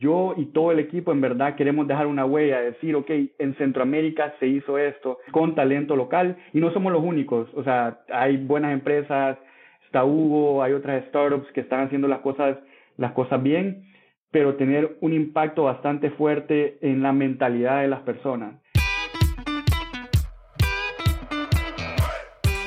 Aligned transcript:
yo 0.00 0.34
y 0.36 0.46
todo 0.46 0.72
el 0.72 0.78
equipo 0.78 1.12
en 1.12 1.20
verdad 1.20 1.54
queremos 1.54 1.86
dejar 1.86 2.06
una 2.06 2.24
huella, 2.24 2.60
decir, 2.60 2.96
ok, 2.96 3.10
en 3.38 3.54
Centroamérica 3.56 4.34
se 4.40 4.46
hizo 4.46 4.78
esto 4.78 5.18
con 5.30 5.54
talento 5.54 5.94
local 5.94 6.36
y 6.52 6.58
no 6.58 6.72
somos 6.72 6.92
los 6.92 7.04
únicos, 7.04 7.48
o 7.54 7.62
sea, 7.62 8.00
hay 8.10 8.38
buenas 8.38 8.72
empresas, 8.72 9.38
está 9.84 10.04
Hugo, 10.04 10.62
hay 10.62 10.72
otras 10.72 11.04
startups 11.08 11.52
que 11.52 11.60
están 11.60 11.86
haciendo 11.86 12.08
las 12.08 12.20
cosas, 12.20 12.56
las 12.96 13.12
cosas 13.12 13.42
bien, 13.42 13.84
pero 14.30 14.54
tener 14.54 14.96
un 15.00 15.12
impacto 15.12 15.64
bastante 15.64 16.10
fuerte 16.10 16.78
en 16.80 17.02
la 17.02 17.12
mentalidad 17.12 17.82
de 17.82 17.88
las 17.88 18.00
personas. 18.00 18.54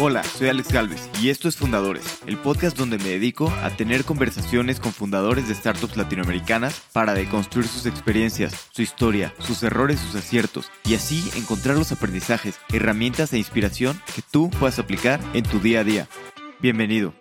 Hola, 0.05 0.21
soy 0.21 0.49
Alex 0.49 0.70
Galvez 0.70 1.09
y 1.21 1.29
esto 1.29 1.47
es 1.47 1.55
Fundadores, 1.55 2.19
el 2.27 2.38
podcast 2.38 2.77
donde 2.77 2.97
me 2.97 3.05
dedico 3.05 3.49
a 3.61 3.69
tener 3.69 4.04
conversaciones 4.04 4.81
con 4.81 4.91
fundadores 4.91 5.47
de 5.47 5.55
startups 5.55 5.95
latinoamericanas 5.95 6.81
para 6.91 7.13
deconstruir 7.13 7.69
sus 7.69 7.86
experiencias, 7.86 8.68
su 8.73 8.81
historia, 8.81 9.33
sus 9.39 9.64
errores, 9.64 10.01
sus 10.01 10.15
aciertos 10.15 10.69
y 10.83 10.95
así 10.95 11.23
encontrar 11.37 11.78
los 11.78 11.93
aprendizajes, 11.93 12.59
herramientas 12.73 13.31
e 13.31 13.37
inspiración 13.37 13.97
que 14.14 14.21
tú 14.29 14.50
puedas 14.50 14.78
aplicar 14.78 15.21
en 15.33 15.43
tu 15.43 15.61
día 15.61 15.79
a 15.79 15.83
día. 15.86 16.09
Bienvenido. 16.59 17.14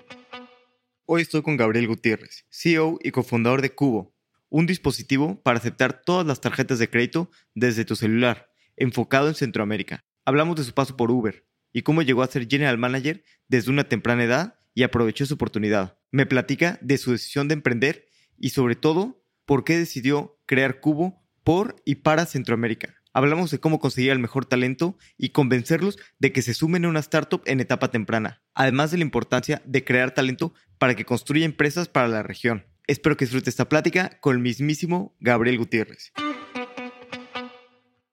Hoy 1.06 1.22
estoy 1.22 1.42
con 1.42 1.56
Gabriel 1.56 1.86
Gutiérrez, 1.86 2.46
CEO 2.50 2.98
y 3.00 3.12
cofundador 3.12 3.62
de 3.62 3.76
Cubo, 3.76 4.12
un 4.48 4.66
dispositivo 4.66 5.40
para 5.44 5.60
aceptar 5.60 6.02
todas 6.04 6.26
las 6.26 6.40
tarjetas 6.40 6.80
de 6.80 6.90
crédito 6.90 7.30
desde 7.54 7.84
tu 7.84 7.94
celular, 7.94 8.50
enfocado 8.76 9.28
en 9.28 9.36
Centroamérica. 9.36 10.04
Hablamos 10.24 10.56
de 10.56 10.64
su 10.64 10.72
paso 10.72 10.96
por 10.96 11.12
Uber 11.12 11.44
y 11.72 11.82
cómo 11.82 12.02
llegó 12.02 12.22
a 12.22 12.28
ser 12.28 12.48
general 12.48 12.78
manager 12.78 13.24
desde 13.48 13.70
una 13.70 13.84
temprana 13.84 14.24
edad 14.24 14.54
y 14.74 14.82
aprovechó 14.82 15.26
su 15.26 15.34
oportunidad. 15.34 15.98
Me 16.10 16.26
platica 16.26 16.78
de 16.82 16.98
su 16.98 17.12
decisión 17.12 17.48
de 17.48 17.54
emprender 17.54 18.06
y 18.38 18.50
sobre 18.50 18.76
todo 18.76 19.22
por 19.44 19.64
qué 19.64 19.78
decidió 19.78 20.38
crear 20.46 20.80
Cubo 20.80 21.22
por 21.44 21.76
y 21.84 21.96
para 21.96 22.26
Centroamérica. 22.26 22.94
Hablamos 23.14 23.50
de 23.50 23.58
cómo 23.58 23.78
conseguir 23.78 24.12
el 24.12 24.18
mejor 24.18 24.46
talento 24.46 24.96
y 25.18 25.30
convencerlos 25.30 25.98
de 26.18 26.32
que 26.32 26.40
se 26.40 26.54
sumen 26.54 26.84
a 26.84 26.88
una 26.88 27.00
startup 27.00 27.42
en 27.44 27.60
etapa 27.60 27.90
temprana, 27.90 28.42
además 28.54 28.90
de 28.90 28.98
la 28.98 29.04
importancia 29.04 29.60
de 29.66 29.84
crear 29.84 30.14
talento 30.14 30.54
para 30.78 30.94
que 30.94 31.04
construya 31.04 31.44
empresas 31.44 31.88
para 31.88 32.08
la 32.08 32.22
región. 32.22 32.64
Espero 32.86 33.16
que 33.16 33.26
disfrute 33.26 33.50
esta 33.50 33.68
plática 33.68 34.18
con 34.20 34.36
el 34.36 34.42
mismísimo 34.42 35.14
Gabriel 35.20 35.58
Gutiérrez. 35.58 36.12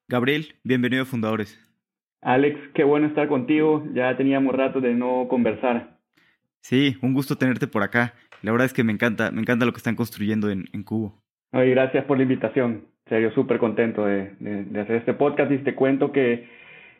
Gabriel, 0.10 0.56
bienvenido 0.64 1.04
a 1.04 1.06
Fundadores. 1.06 1.69
Alex, 2.22 2.60
qué 2.74 2.84
bueno 2.84 3.08
estar 3.08 3.28
contigo. 3.28 3.84
Ya 3.94 4.16
teníamos 4.18 4.56
rato 4.56 4.82
de 4.82 4.94
no 4.94 5.28
conversar. 5.30 5.98
Sí, 6.62 6.98
un 7.02 7.14
gusto 7.14 7.38
tenerte 7.38 7.68
por 7.68 7.84
acá. 7.84 8.14
La 8.42 8.52
verdad 8.52 8.66
es 8.66 8.74
que 8.74 8.84
me 8.84 8.92
encanta, 8.92 9.32
me 9.32 9.42
encanta 9.42 9.66
lo 9.66 9.72
que 9.72 9.78
están 9.78 9.96
construyendo 9.96 10.50
en, 10.50 10.66
en 10.74 10.84
Cubo. 10.84 11.22
Ay, 11.52 11.72
gracias 11.72 12.06
por 12.06 12.18
la 12.18 12.24
invitación. 12.24 12.86
En 13.06 13.10
serio, 13.10 13.32
súper 13.32 13.58
contento 13.58 14.06
de, 14.06 14.36
de, 14.40 14.80
hacer 14.80 14.98
este 14.98 15.14
podcast 15.14 15.52
y 15.52 15.58
te 15.60 15.74
cuento 15.74 16.12
que 16.12 16.48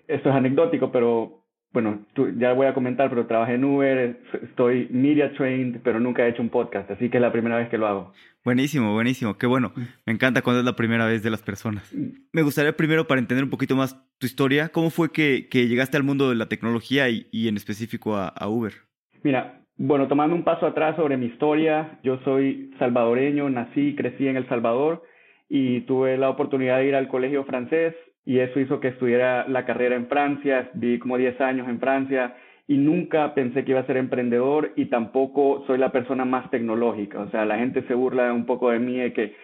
esto 0.08 0.30
es 0.30 0.36
anecdótico, 0.36 0.92
pero 0.92 1.39
bueno, 1.72 2.00
ya 2.38 2.54
voy 2.54 2.66
a 2.66 2.74
comentar, 2.74 3.10
pero 3.10 3.28
trabajé 3.28 3.54
en 3.54 3.64
Uber, 3.64 4.20
estoy 4.42 4.88
media 4.90 5.32
trained, 5.34 5.82
pero 5.84 6.00
nunca 6.00 6.26
he 6.26 6.30
hecho 6.30 6.42
un 6.42 6.50
podcast, 6.50 6.90
así 6.90 7.10
que 7.10 7.18
es 7.18 7.22
la 7.22 7.32
primera 7.32 7.58
vez 7.58 7.70
que 7.70 7.78
lo 7.78 7.88
hago. 7.88 8.14
Buenísimo, 8.44 8.94
buenísimo, 8.94 9.38
qué 9.38 9.46
bueno. 9.46 9.72
Mm. 9.76 9.82
Me 10.06 10.14
encanta 10.14 10.42
cuando 10.42 10.62
es 10.62 10.66
la 10.66 10.76
primera 10.76 11.06
vez 11.06 11.22
de 11.22 11.30
las 11.30 11.44
personas. 11.44 11.94
Mm. 11.94 12.08
Me 12.34 12.42
gustaría 12.42 12.76
primero, 12.76 13.06
para 13.06 13.20
entender 13.20 13.44
un 13.44 13.52
poquito 13.52 13.76
más 13.76 13.96
tu 14.18 14.26
historia, 14.26 14.70
¿cómo 14.70 14.90
fue 14.90 15.12
que, 15.12 15.48
que 15.50 15.68
llegaste 15.68 15.98
al 15.98 16.04
mundo 16.04 16.30
de 16.30 16.36
la 16.36 16.48
tecnología 16.48 17.10
y, 17.10 17.28
y 17.32 17.48
en 17.48 17.58
específico 17.58 18.16
a, 18.16 18.30
a 18.30 18.48
Uber? 18.48 18.74
Mira, 19.22 19.62
bueno, 19.78 20.08
tomando 20.08 20.36
un 20.36 20.44
paso 20.44 20.66
atrás 20.66 20.96
sobre 20.96 21.18
mi 21.18 21.28
historia, 21.28 22.00
yo 22.04 22.20
soy 22.24 22.72
salvadoreño, 22.80 23.50
nací 23.50 23.90
y 23.90 23.96
crecí 23.96 24.28
en 24.28 24.38
El 24.38 24.48
Salvador 24.50 25.04
y 25.48 25.82
tuve 25.82 26.18
la 26.18 26.30
oportunidad 26.30 26.78
de 26.78 26.88
ir 26.88 26.96
al 26.96 27.08
colegio 27.08 27.44
francés 27.44 27.94
y 28.30 28.42
eso 28.42 28.60
hizo 28.60 28.80
que 28.80 28.90
estudiara 28.90 29.48
la 29.48 29.66
carrera 29.66 29.96
en 29.96 30.06
Francia, 30.06 30.70
viví 30.76 31.00
como 31.00 31.18
10 31.18 31.42
años 31.42 31.68
en 31.68 31.80
Francia 31.80 32.36
y 32.68 32.78
nunca 32.78 33.34
pensé 33.34 33.66
que 33.66 33.72
iba 33.72 33.80
a 33.80 33.88
ser 33.88 33.98
emprendedor 33.98 34.72
y 34.76 34.86
tampoco 34.86 35.64
soy 35.66 35.80
la 35.80 35.92
persona 35.92 36.26
más 36.26 36.48
tecnológica, 36.52 37.22
o 37.22 37.32
sea, 37.32 37.44
la 37.46 37.58
gente 37.58 37.82
se 37.88 37.96
burla 37.96 38.32
un 38.32 38.46
poco 38.46 38.70
de 38.70 38.78
mí 38.78 38.98
de 38.98 39.14
que 39.14 39.36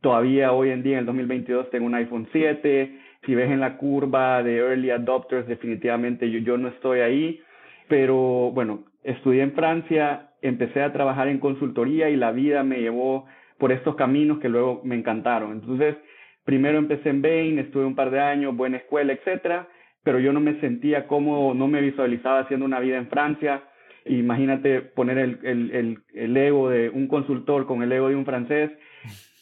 todavía 0.00 0.50
hoy 0.50 0.70
en 0.70 0.82
día 0.82 0.94
en 0.94 0.98
el 0.98 1.06
2022 1.06 1.70
tengo 1.70 1.86
un 1.86 1.94
iPhone 1.94 2.26
7, 2.32 2.98
si 3.24 3.36
ves 3.36 3.52
en 3.52 3.60
la 3.60 3.76
curva 3.76 4.42
de 4.42 4.56
early 4.56 4.90
adopters 4.90 5.46
definitivamente 5.46 6.28
yo, 6.28 6.40
yo 6.40 6.58
no 6.58 6.66
estoy 6.66 7.02
ahí, 7.02 7.40
pero 7.86 8.50
bueno, 8.50 8.82
estudié 9.04 9.42
en 9.42 9.52
Francia, 9.52 10.30
empecé 10.42 10.82
a 10.82 10.92
trabajar 10.92 11.28
en 11.28 11.38
consultoría 11.38 12.10
y 12.10 12.16
la 12.16 12.32
vida 12.32 12.64
me 12.64 12.80
llevó 12.80 13.26
por 13.58 13.70
estos 13.70 13.94
caminos 13.94 14.40
que 14.40 14.48
luego 14.48 14.80
me 14.82 14.96
encantaron. 14.96 15.52
Entonces, 15.52 15.94
Primero 16.44 16.78
empecé 16.78 17.08
en 17.08 17.22
Bain, 17.22 17.58
estuve 17.58 17.84
un 17.84 17.94
par 17.94 18.10
de 18.10 18.20
años, 18.20 18.54
buena 18.54 18.76
escuela, 18.76 19.12
etcétera, 19.14 19.68
pero 20.02 20.18
yo 20.18 20.32
no 20.32 20.40
me 20.40 20.60
sentía 20.60 21.06
cómodo, 21.06 21.54
no 21.54 21.66
me 21.66 21.80
visualizaba 21.80 22.40
haciendo 22.40 22.66
una 22.66 22.80
vida 22.80 22.98
en 22.98 23.08
Francia. 23.08 23.62
Imagínate 24.04 24.82
poner 24.82 25.16
el, 25.16 25.38
el, 25.42 25.98
el, 26.12 26.36
ego 26.36 26.68
de 26.68 26.90
un 26.90 27.08
consultor 27.08 27.66
con 27.66 27.82
el 27.82 27.90
ego 27.90 28.10
de 28.10 28.16
un 28.16 28.26
francés. 28.26 28.70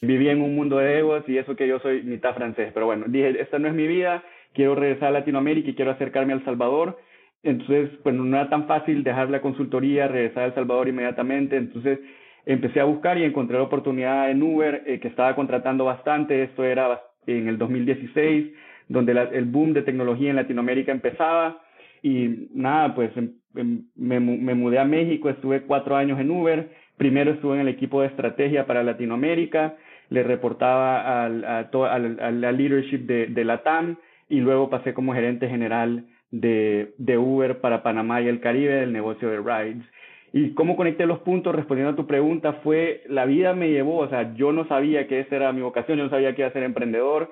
Vivía 0.01 0.31
en 0.31 0.41
un 0.41 0.55
mundo 0.55 0.79
de 0.79 1.01
egos 1.01 1.25
y 1.27 1.37
eso 1.39 1.57
que 1.57 1.67
yo 1.67 1.81
soy 1.81 2.03
mitad 2.03 2.35
francés. 2.35 2.71
Pero 2.73 2.87
bueno, 2.87 3.07
dije, 3.09 3.41
esta 3.41 3.59
no 3.59 3.67
es 3.67 3.75
mi 3.75 3.89
vida, 3.89 4.23
quiero 4.55 4.77
regresar 4.77 5.09
a 5.09 5.19
Latinoamérica 5.19 5.71
y 5.71 5.75
quiero 5.75 5.91
acercarme 5.91 6.33
a 6.33 6.37
El 6.37 6.45
Salvador. 6.45 6.99
Entonces, 7.43 7.91
pues 8.05 8.15
no 8.15 8.25
era 8.37 8.49
tan 8.49 8.69
fácil 8.69 9.03
dejar 9.03 9.31
la 9.31 9.41
consultoría, 9.41 10.07
regresar 10.07 10.45
a 10.45 10.47
El 10.47 10.55
Salvador 10.55 10.87
inmediatamente. 10.87 11.57
Entonces, 11.57 11.99
empecé 12.47 12.81
a 12.81 12.85
buscar 12.85 13.19
y 13.19 13.25
encontré 13.25 13.57
la 13.57 13.65
oportunidad 13.65 14.31
en 14.31 14.43
Uber 14.43 14.83
eh, 14.87 15.01
que 15.01 15.09
estaba 15.09 15.35
contratando 15.35 15.85
bastante. 15.85 16.43
Esto 16.43 16.65
era 16.65 17.03
en 17.27 17.49
el 17.49 17.59
2016, 17.59 18.53
donde 18.89 19.13
el 19.13 19.45
boom 19.45 19.73
de 19.73 19.83
tecnología 19.83 20.31
en 20.31 20.37
Latinoamérica 20.37 20.93
empezaba. 20.93 21.63
Y 22.03 22.49
nada, 22.55 22.95
pues 22.95 23.17
em, 23.17 23.35
em, 23.55 23.85
me, 23.95 24.55
mudé 24.55 24.79
a 24.79 24.85
México, 24.85 25.29
estuve 25.29 25.63
cuatro 25.63 25.97
años 25.97 26.19
en 26.19 26.31
Uber. 26.31 26.71
Primero 26.97 27.33
estuve 27.33 27.55
en 27.55 27.61
el 27.61 27.69
equipo 27.69 28.01
de 28.01 28.09
estrategia 28.09 28.67
para 28.67 28.83
Latinoamérica, 28.83 29.77
le 30.11 30.23
reportaba 30.23 31.25
al, 31.25 31.45
a, 31.45 31.71
a, 31.71 31.99
la 31.99 32.53
leadership 32.53 33.07
de, 33.07 33.29
de 33.29 33.45
la 33.45 33.63
TAM 33.63 33.97
y 34.29 34.41
luego 34.41 34.69
pasé 34.69 34.93
como 34.95 35.15
gerente 35.15 35.49
general 35.49 36.07
de, 36.31 36.95
de 36.99 37.19
Uber 37.19 37.61
para 37.61 37.83
Panamá 37.83 38.21
y 38.21 38.29
el 38.29 38.41
Caribe 38.41 38.75
del 38.75 38.93
negocio 38.93 39.29
de 39.29 39.39
rides. 39.39 39.85
Y 40.33 40.55
cómo 40.55 40.77
conecté 40.77 41.07
los 41.07 41.19
puntos 41.21 41.55
respondiendo 41.55 41.93
a 41.93 41.97
tu 41.97 42.07
pregunta 42.07 42.55
fue, 42.65 43.03
la 43.07 43.27
vida 43.27 43.55
me 43.55 43.71
llevó, 43.71 43.99
o 43.99 44.09
sea, 44.09 44.35
yo 44.35 44.53
no 44.53 44.67
sabía 44.67 45.07
que 45.07 45.21
esa 45.21 45.37
era 45.37 45.53
mi 45.53 45.61
vocación, 45.61 45.99
yo 45.99 46.05
no 46.05 46.11
sabía 46.11 46.35
que 46.35 46.41
iba 46.41 46.49
a 46.49 46.53
ser 46.53 46.63
emprendedor, 46.63 47.31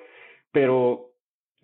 pero 0.52 1.06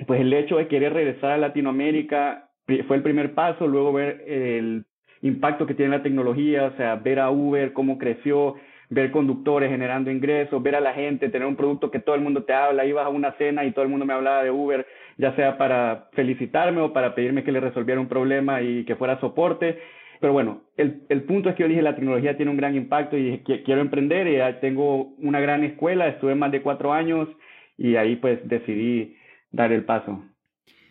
pues 0.06 0.20
el 0.20 0.32
hecho 0.32 0.56
de 0.56 0.69
querer 0.69 0.94
regresar 0.94 1.32
a 1.32 1.38
Latinoamérica 1.38 2.50
fue 2.86 2.97
el 2.97 3.02
primer 3.02 3.34
paso, 3.34 3.66
luego 3.66 3.92
ver 3.92 4.24
el 4.26 4.84
impacto 5.22 5.66
que 5.66 5.74
tiene 5.74 5.97
la 5.97 6.02
tecnología, 6.02 6.64
o 6.64 6.76
sea, 6.76 6.97
ver 6.97 7.20
a 7.20 7.30
Uber, 7.30 7.72
cómo 7.72 7.98
creció, 7.98 8.56
ver 8.88 9.10
conductores 9.10 9.70
generando 9.70 10.10
ingresos, 10.10 10.62
ver 10.62 10.76
a 10.76 10.80
la 10.80 10.94
gente, 10.94 11.28
tener 11.28 11.47
un 11.47 11.56
producto 11.56 11.91
que 11.91 11.98
todo 11.98 12.14
el 12.14 12.20
mundo 12.22 12.44
te 12.44 12.53
habla, 12.53 12.84
ibas 12.84 13.06
a 13.06 13.10
una 13.10 13.32
cena 13.32 13.64
y 13.64 13.72
todo 13.72 13.84
el 13.84 13.91
mundo 13.91 14.06
me 14.06 14.14
hablaba 14.14 14.42
de 14.42 14.50
Uber, 14.50 14.86
ya 15.16 15.34
sea 15.34 15.58
para 15.58 16.08
felicitarme 16.12 16.80
o 16.80 16.92
para 16.92 17.14
pedirme 17.14 17.44
que 17.44 17.53
le 17.53 17.60
resolviera 17.60 18.00
un 18.00 18.08
problema 18.08 18.62
y 18.62 18.84
que 18.84 18.97
fuera 18.97 19.20
soporte. 19.20 19.78
Pero 20.21 20.32
bueno, 20.32 20.62
el, 20.77 21.03
el 21.09 21.22
punto 21.25 21.49
es 21.49 21.56
que 21.56 21.62
yo 21.62 21.69
dije, 21.69 21.82
la 21.82 21.94
tecnología 21.94 22.37
tiene 22.37 22.50
un 22.50 22.56
gran 22.56 22.75
impacto 22.75 23.16
y 23.16 23.25
dije, 23.25 23.62
quiero 23.65 23.81
emprender, 23.81 24.27
y 24.28 24.60
tengo 24.60 25.15
una 25.19 25.41
gran 25.41 25.65
escuela, 25.65 26.09
estuve 26.09 26.34
más 26.34 26.53
de 26.53 26.62
cuatro 26.62 26.93
años 26.93 27.28
y 27.77 27.97
ahí 27.97 28.16
pues 28.16 28.41
decidí 28.49 29.16
dar 29.50 29.72
el 29.72 29.84
paso. 29.84 30.25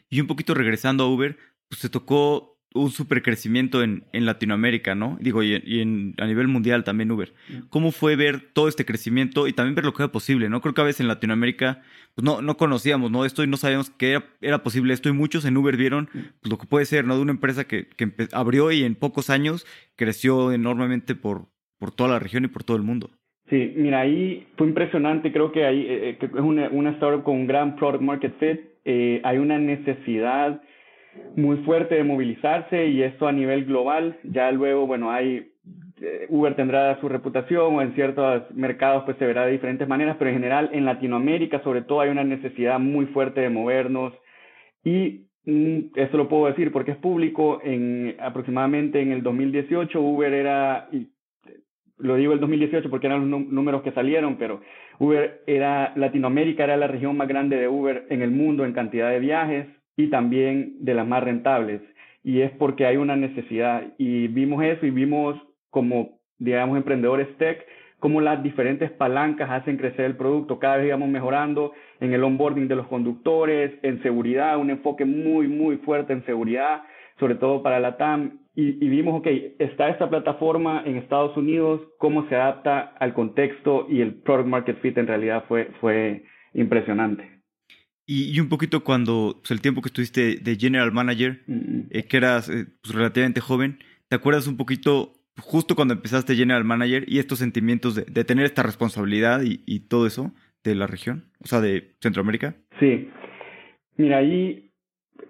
Y 0.09 0.21
un 0.21 0.27
poquito 0.27 0.53
regresando 0.53 1.03
a 1.03 1.07
Uber, 1.07 1.37
pues 1.67 1.81
te 1.81 1.89
tocó 1.89 2.54
un 2.75 2.91
super 2.91 3.23
crecimiento 3.23 3.81
en, 3.81 4.03
en 4.11 4.25
Latinoamérica, 4.25 4.93
¿no? 4.95 5.17
Digo, 5.19 5.41
y, 5.41 5.61
y 5.65 5.79
en, 5.79 6.13
a 6.17 6.25
nivel 6.27 6.47
mundial 6.47 6.83
también 6.83 7.11
Uber. 7.11 7.33
¿Cómo 7.69 7.91
fue 7.91 8.15
ver 8.15 8.41
todo 8.53 8.67
este 8.67 8.85
crecimiento 8.85 9.47
y 9.47 9.53
también 9.53 9.75
ver 9.75 9.85
lo 9.85 9.93
que 9.93 10.03
era 10.03 10.11
posible, 10.11 10.49
¿no? 10.49 10.61
Creo 10.61 10.73
que 10.73 10.81
a 10.81 10.85
veces 10.85 10.99
en 10.99 11.07
Latinoamérica 11.07 11.81
pues 12.13 12.23
no, 12.23 12.41
no 12.41 12.57
conocíamos, 12.57 13.11
¿no? 13.11 13.25
Esto 13.25 13.43
y 13.43 13.47
no 13.47 13.57
sabíamos 13.57 13.89
que 13.89 14.11
era, 14.11 14.25
era 14.41 14.63
posible 14.63 14.93
esto 14.93 15.09
y 15.09 15.13
muchos 15.13 15.45
en 15.45 15.57
Uber 15.57 15.75
vieron 15.77 16.09
pues, 16.11 16.51
lo 16.51 16.57
que 16.57 16.67
puede 16.67 16.85
ser, 16.85 17.05
¿no? 17.05 17.15
De 17.15 17.21
una 17.21 17.31
empresa 17.31 17.65
que, 17.65 17.87
que 17.87 18.11
abrió 18.33 18.71
y 18.71 18.83
en 18.83 18.95
pocos 18.95 19.29
años 19.29 19.65
creció 19.95 20.51
enormemente 20.51 21.15
por, 21.15 21.47
por 21.79 21.91
toda 21.91 22.09
la 22.09 22.19
región 22.19 22.45
y 22.45 22.49
por 22.49 22.63
todo 22.63 22.77
el 22.77 22.83
mundo. 22.83 23.09
Sí, 23.49 23.73
mira, 23.75 24.01
ahí 24.01 24.47
fue 24.57 24.67
impresionante, 24.67 25.31
creo 25.31 25.51
que 25.51 25.65
ahí 25.65 25.81
eh, 25.81 26.09
eh, 26.09 26.17
que 26.19 26.25
es 26.25 26.31
una, 26.33 26.67
una 26.69 26.91
startup 26.91 27.23
con 27.23 27.35
un 27.35 27.47
gran 27.47 27.75
product 27.75 28.01
market 28.01 28.39
fit, 28.39 28.59
eh, 28.85 29.21
hay 29.23 29.37
una 29.37 29.59
necesidad 29.59 30.61
muy 31.35 31.57
fuerte 31.57 31.95
de 31.95 32.03
movilizarse 32.03 32.87
y 32.87 33.03
esto 33.03 33.27
a 33.27 33.31
nivel 33.31 33.65
global. 33.65 34.17
Ya 34.23 34.51
luego, 34.51 34.87
bueno, 34.87 35.11
hay 35.11 35.51
eh, 36.01 36.27
Uber 36.29 36.55
tendrá 36.55 36.99
su 36.99 37.07
reputación 37.07 37.75
o 37.75 37.81
en 37.81 37.93
ciertos 37.93 38.43
mercados 38.53 39.03
pues 39.05 39.17
se 39.17 39.25
verá 39.25 39.45
de 39.45 39.53
diferentes 39.53 39.87
maneras, 39.87 40.17
pero 40.19 40.29
en 40.29 40.35
general 40.35 40.69
en 40.73 40.85
Latinoamérica 40.85 41.61
sobre 41.63 41.83
todo 41.83 42.01
hay 42.01 42.09
una 42.09 42.23
necesidad 42.23 42.79
muy 42.79 43.05
fuerte 43.07 43.41
de 43.41 43.49
movernos 43.49 44.13
y 44.83 45.27
mm, 45.45 45.79
eso 45.95 46.17
lo 46.17 46.27
puedo 46.27 46.47
decir 46.47 46.71
porque 46.73 46.91
es 46.91 46.97
público, 46.97 47.61
en 47.63 48.15
aproximadamente 48.19 49.01
en 49.01 49.11
el 49.13 49.23
2018 49.23 50.01
Uber 50.01 50.33
era 50.33 50.89
lo 51.97 52.15
digo 52.15 52.33
el 52.33 52.41
2018 52.41 52.89
porque 52.89 53.07
eran 53.07 53.31
los 53.31 53.41
números 53.47 53.81
que 53.81 53.93
salieron, 53.93 54.35
pero 54.35 54.59
Uber 54.99 55.43
era, 55.47 55.93
Latinoamérica 55.95 56.65
era 56.65 56.75
la 56.75 56.87
región 56.87 57.15
más 57.15 57.29
grande 57.29 57.55
de 57.55 57.69
Uber 57.69 58.05
en 58.09 58.21
el 58.21 58.31
mundo 58.31 58.65
en 58.65 58.73
cantidad 58.73 59.09
de 59.09 59.19
viajes 59.19 59.67
y 59.97 60.09
también 60.09 60.75
de 60.79 60.93
las 60.93 61.07
más 61.07 61.23
rentables. 61.23 61.81
Y 62.23 62.41
es 62.41 62.51
porque 62.51 62.85
hay 62.85 62.97
una 62.97 63.15
necesidad. 63.15 63.93
Y 63.97 64.27
vimos 64.27 64.63
eso 64.63 64.85
y 64.85 64.91
vimos 64.91 65.39
como, 65.69 66.19
digamos, 66.39 66.77
emprendedores 66.77 67.27
tech, 67.37 67.65
cómo 67.99 68.21
las 68.21 68.41
diferentes 68.41 68.91
palancas 68.91 69.49
hacen 69.51 69.77
crecer 69.77 70.05
el 70.05 70.17
producto. 70.17 70.59
Cada 70.59 70.77
vez 70.77 70.87
íbamos 70.87 71.09
mejorando 71.09 71.73
en 71.99 72.13
el 72.13 72.23
onboarding 72.23 72.67
de 72.67 72.75
los 72.75 72.87
conductores, 72.87 73.73
en 73.83 74.01
seguridad, 74.01 74.57
un 74.57 74.69
enfoque 74.69 75.05
muy, 75.05 75.47
muy 75.47 75.77
fuerte 75.77 76.13
en 76.13 76.25
seguridad, 76.25 76.83
sobre 77.19 77.35
todo 77.35 77.63
para 77.63 77.79
la 77.79 77.97
TAM 77.97 78.45
y, 78.57 78.87
vimos, 78.87 79.19
ok, 79.19 79.27
está 79.59 79.89
esta 79.89 80.09
plataforma 80.09 80.81
en 80.85 80.95
Estados 80.95 81.35
Unidos, 81.35 81.81
cómo 81.97 82.25
se 82.29 82.35
adapta 82.35 82.93
al 82.99 83.13
contexto 83.13 83.85
y 83.89 83.99
el 83.99 84.13
product 84.13 84.47
market 84.47 84.79
fit 84.79 84.97
en 84.97 85.07
realidad 85.07 85.43
fue, 85.49 85.71
fue 85.81 86.23
impresionante. 86.53 87.34
Y, 88.07 88.39
un 88.39 88.49
poquito 88.49 88.83
cuando, 88.83 89.37
pues 89.41 89.51
el 89.51 89.61
tiempo 89.61 89.81
que 89.81 89.89
estuviste 89.89 90.35
de 90.35 90.55
General 90.57 90.91
Manager, 90.91 91.41
eh, 91.89 92.03
que 92.03 92.17
eras 92.17 92.49
eh, 92.49 92.67
pues, 92.81 92.93
relativamente 92.93 93.41
joven, 93.41 93.79
¿te 94.07 94.15
acuerdas 94.15 94.47
un 94.47 94.57
poquito 94.57 95.13
justo 95.39 95.75
cuando 95.75 95.95
empezaste 95.95 96.35
General 96.35 96.63
Manager 96.63 97.03
y 97.07 97.17
estos 97.17 97.39
sentimientos 97.39 97.95
de, 97.95 98.03
de 98.03 98.23
tener 98.23 98.45
esta 98.45 98.63
responsabilidad 98.63 99.41
y, 99.41 99.63
y, 99.65 99.87
todo 99.87 100.05
eso 100.05 100.33
de 100.63 100.75
la 100.75 100.87
región, 100.87 101.25
o 101.43 101.47
sea, 101.47 101.61
de 101.61 101.95
Centroamérica? 101.99 102.55
Sí. 102.79 103.09
Mira, 103.97 104.17
ahí 104.17 104.65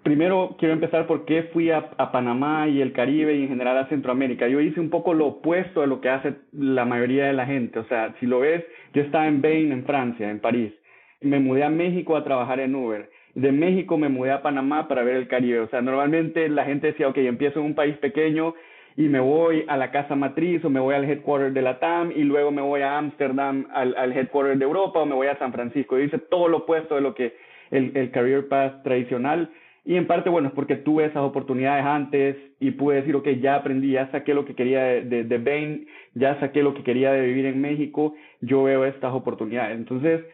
primero 0.06 0.54
quiero 0.56 0.74
empezar 0.74 1.08
por 1.08 1.24
qué 1.24 1.44
fui 1.52 1.72
a, 1.72 1.90
Panamá 2.12 2.68
y 2.68 2.80
el 2.80 2.92
Caribe 2.92 3.36
y 3.36 3.42
en 3.42 3.48
general 3.48 3.76
a 3.78 3.88
Centroamérica. 3.88 4.46
Yo 4.46 4.60
hice 4.60 4.78
un 4.78 4.88
poco 4.88 5.14
lo 5.14 5.26
opuesto 5.26 5.80
de 5.80 5.88
lo 5.88 6.00
que 6.00 6.08
hace 6.08 6.34
la 6.52 6.84
mayoría 6.84 7.26
de 7.26 7.32
la 7.32 7.44
gente. 7.44 7.80
O 7.80 7.84
sea, 7.88 8.14
si 8.20 8.26
lo 8.26 8.38
ves, 8.38 8.64
yo 8.94 9.02
estaba 9.02 9.26
en 9.26 9.42
Bain, 9.42 9.72
en 9.72 9.84
Francia, 9.84 10.30
en 10.30 10.38
París. 10.38 10.72
Me 11.20 11.38
mudé 11.40 11.64
a 11.64 11.70
México 11.70 12.16
a 12.16 12.24
trabajar 12.24 12.60
en 12.60 12.74
Uber. 12.74 13.10
De 13.34 13.52
México 13.52 13.98
me 13.98 14.08
mudé 14.08 14.32
a 14.32 14.42
Panamá 14.42 14.88
para 14.88 15.02
ver 15.02 15.16
el 15.16 15.28
Caribe. 15.28 15.60
O 15.60 15.68
sea, 15.68 15.82
normalmente 15.82 16.48
la 16.48 16.64
gente 16.64 16.88
decía, 16.88 17.08
ok, 17.08 17.18
empiezo 17.18 17.60
en 17.60 17.66
un 17.66 17.74
país 17.74 17.96
pequeño 17.98 18.54
y 18.96 19.02
me 19.08 19.20
voy 19.20 19.64
a 19.68 19.76
la 19.76 19.90
casa 19.90 20.16
matriz 20.16 20.64
o 20.64 20.70
me 20.70 20.80
voy 20.80 20.94
al 20.94 21.04
headquarter 21.04 21.52
de 21.52 21.62
la 21.62 21.78
TAM 21.78 22.12
y 22.12 22.24
luego 22.24 22.50
me 22.50 22.62
voy 22.62 22.80
a 22.80 22.96
Ámsterdam 22.96 23.66
al, 23.72 23.94
al 23.96 24.12
headquarter 24.12 24.56
de 24.56 24.64
Europa 24.64 25.00
o 25.00 25.06
me 25.06 25.14
voy 25.14 25.26
a 25.26 25.38
San 25.38 25.52
Francisco. 25.52 25.98
Yo 25.98 26.04
hice 26.04 26.18
todo 26.18 26.48
lo 26.48 26.58
opuesto 26.58 26.94
de 26.94 27.02
lo 27.02 27.14
que 27.14 27.34
el, 27.70 27.96
el 27.96 28.10
career 28.10 28.48
path 28.48 28.82
tradicional 28.82 29.50
y 29.86 29.94
en 29.94 30.08
parte, 30.08 30.28
bueno, 30.28 30.48
es 30.48 30.54
porque 30.54 30.74
tuve 30.74 31.04
esas 31.04 31.22
oportunidades 31.22 31.84
antes 31.86 32.36
y 32.58 32.72
pude 32.72 32.96
decir, 32.96 33.14
ok, 33.14 33.28
ya 33.40 33.54
aprendí, 33.54 33.92
ya 33.92 34.10
saqué 34.10 34.34
lo 34.34 34.44
que 34.44 34.56
quería 34.56 34.82
de, 34.82 35.22
de, 35.22 35.38
Bain, 35.38 35.86
ya 36.14 36.40
saqué 36.40 36.64
lo 36.64 36.74
que 36.74 36.82
quería 36.82 37.12
de 37.12 37.24
vivir 37.24 37.46
en 37.46 37.60
México, 37.60 38.16
yo 38.40 38.64
veo 38.64 38.84
estas 38.84 39.14
oportunidades. 39.14 39.76
Entonces, 39.76 40.24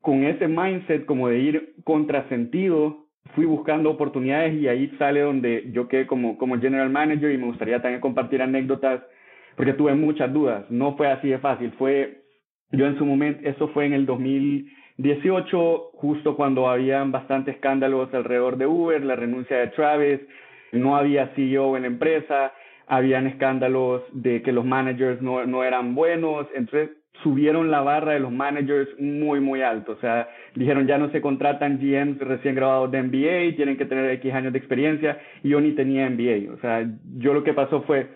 con 0.00 0.24
ese 0.24 0.48
mindset 0.48 1.04
como 1.04 1.28
de 1.28 1.38
ir 1.38 1.74
contrasentido, 1.84 3.06
fui 3.34 3.44
buscando 3.44 3.90
oportunidades 3.90 4.54
y 4.54 4.68
ahí 4.68 4.88
sale 4.98 5.20
donde 5.20 5.70
yo 5.72 5.88
quedé 5.88 6.06
como, 6.06 6.38
como 6.38 6.58
general 6.58 6.90
manager 6.90 7.30
y 7.30 7.38
me 7.38 7.46
gustaría 7.46 7.80
también 7.80 8.00
compartir 8.00 8.42
anécdotas 8.42 9.02
porque 9.56 9.74
tuve 9.74 9.94
muchas 9.94 10.32
dudas. 10.32 10.64
No 10.70 10.96
fue 10.96 11.08
así 11.08 11.28
de 11.28 11.38
fácil, 11.38 11.72
fue, 11.72 12.22
yo 12.72 12.86
en 12.86 12.96
su 12.98 13.04
momento, 13.04 13.48
eso 13.48 13.68
fue 13.68 13.86
en 13.86 13.92
el 13.92 14.06
2000 14.06 14.70
18, 15.00 15.92
justo 15.94 16.36
cuando 16.36 16.68
habían 16.68 17.10
bastantes 17.10 17.54
escándalos 17.54 18.12
alrededor 18.12 18.58
de 18.58 18.66
Uber, 18.66 19.02
la 19.02 19.16
renuncia 19.16 19.56
de 19.56 19.68
Travis, 19.68 20.20
no 20.72 20.94
había 20.94 21.28
CEO 21.28 21.76
en 21.78 21.86
empresa, 21.86 22.52
habían 22.86 23.26
escándalos 23.26 24.02
de 24.12 24.42
que 24.42 24.52
los 24.52 24.64
managers 24.66 25.22
no, 25.22 25.46
no 25.46 25.64
eran 25.64 25.94
buenos, 25.94 26.46
entonces 26.54 26.90
subieron 27.22 27.70
la 27.70 27.80
barra 27.80 28.12
de 28.12 28.20
los 28.20 28.32
managers 28.32 28.88
muy, 28.98 29.40
muy 29.40 29.62
alto. 29.62 29.92
O 29.92 29.96
sea, 29.96 30.28
dijeron 30.54 30.86
ya 30.86 30.98
no 30.98 31.10
se 31.10 31.20
contratan 31.20 31.78
GMs 31.78 32.18
recién 32.18 32.54
graduados 32.54 32.90
de 32.90 33.02
MBA, 33.02 33.56
tienen 33.56 33.76
que 33.76 33.84
tener 33.84 34.10
X 34.12 34.32
años 34.34 34.52
de 34.52 34.58
experiencia, 34.58 35.18
y 35.42 35.50
yo 35.50 35.60
ni 35.60 35.72
tenía 35.72 36.08
MBA. 36.08 36.52
O 36.54 36.58
sea, 36.58 36.86
yo 37.16 37.34
lo 37.34 37.44
que 37.44 37.54
pasó 37.54 37.82
fue, 37.82 38.08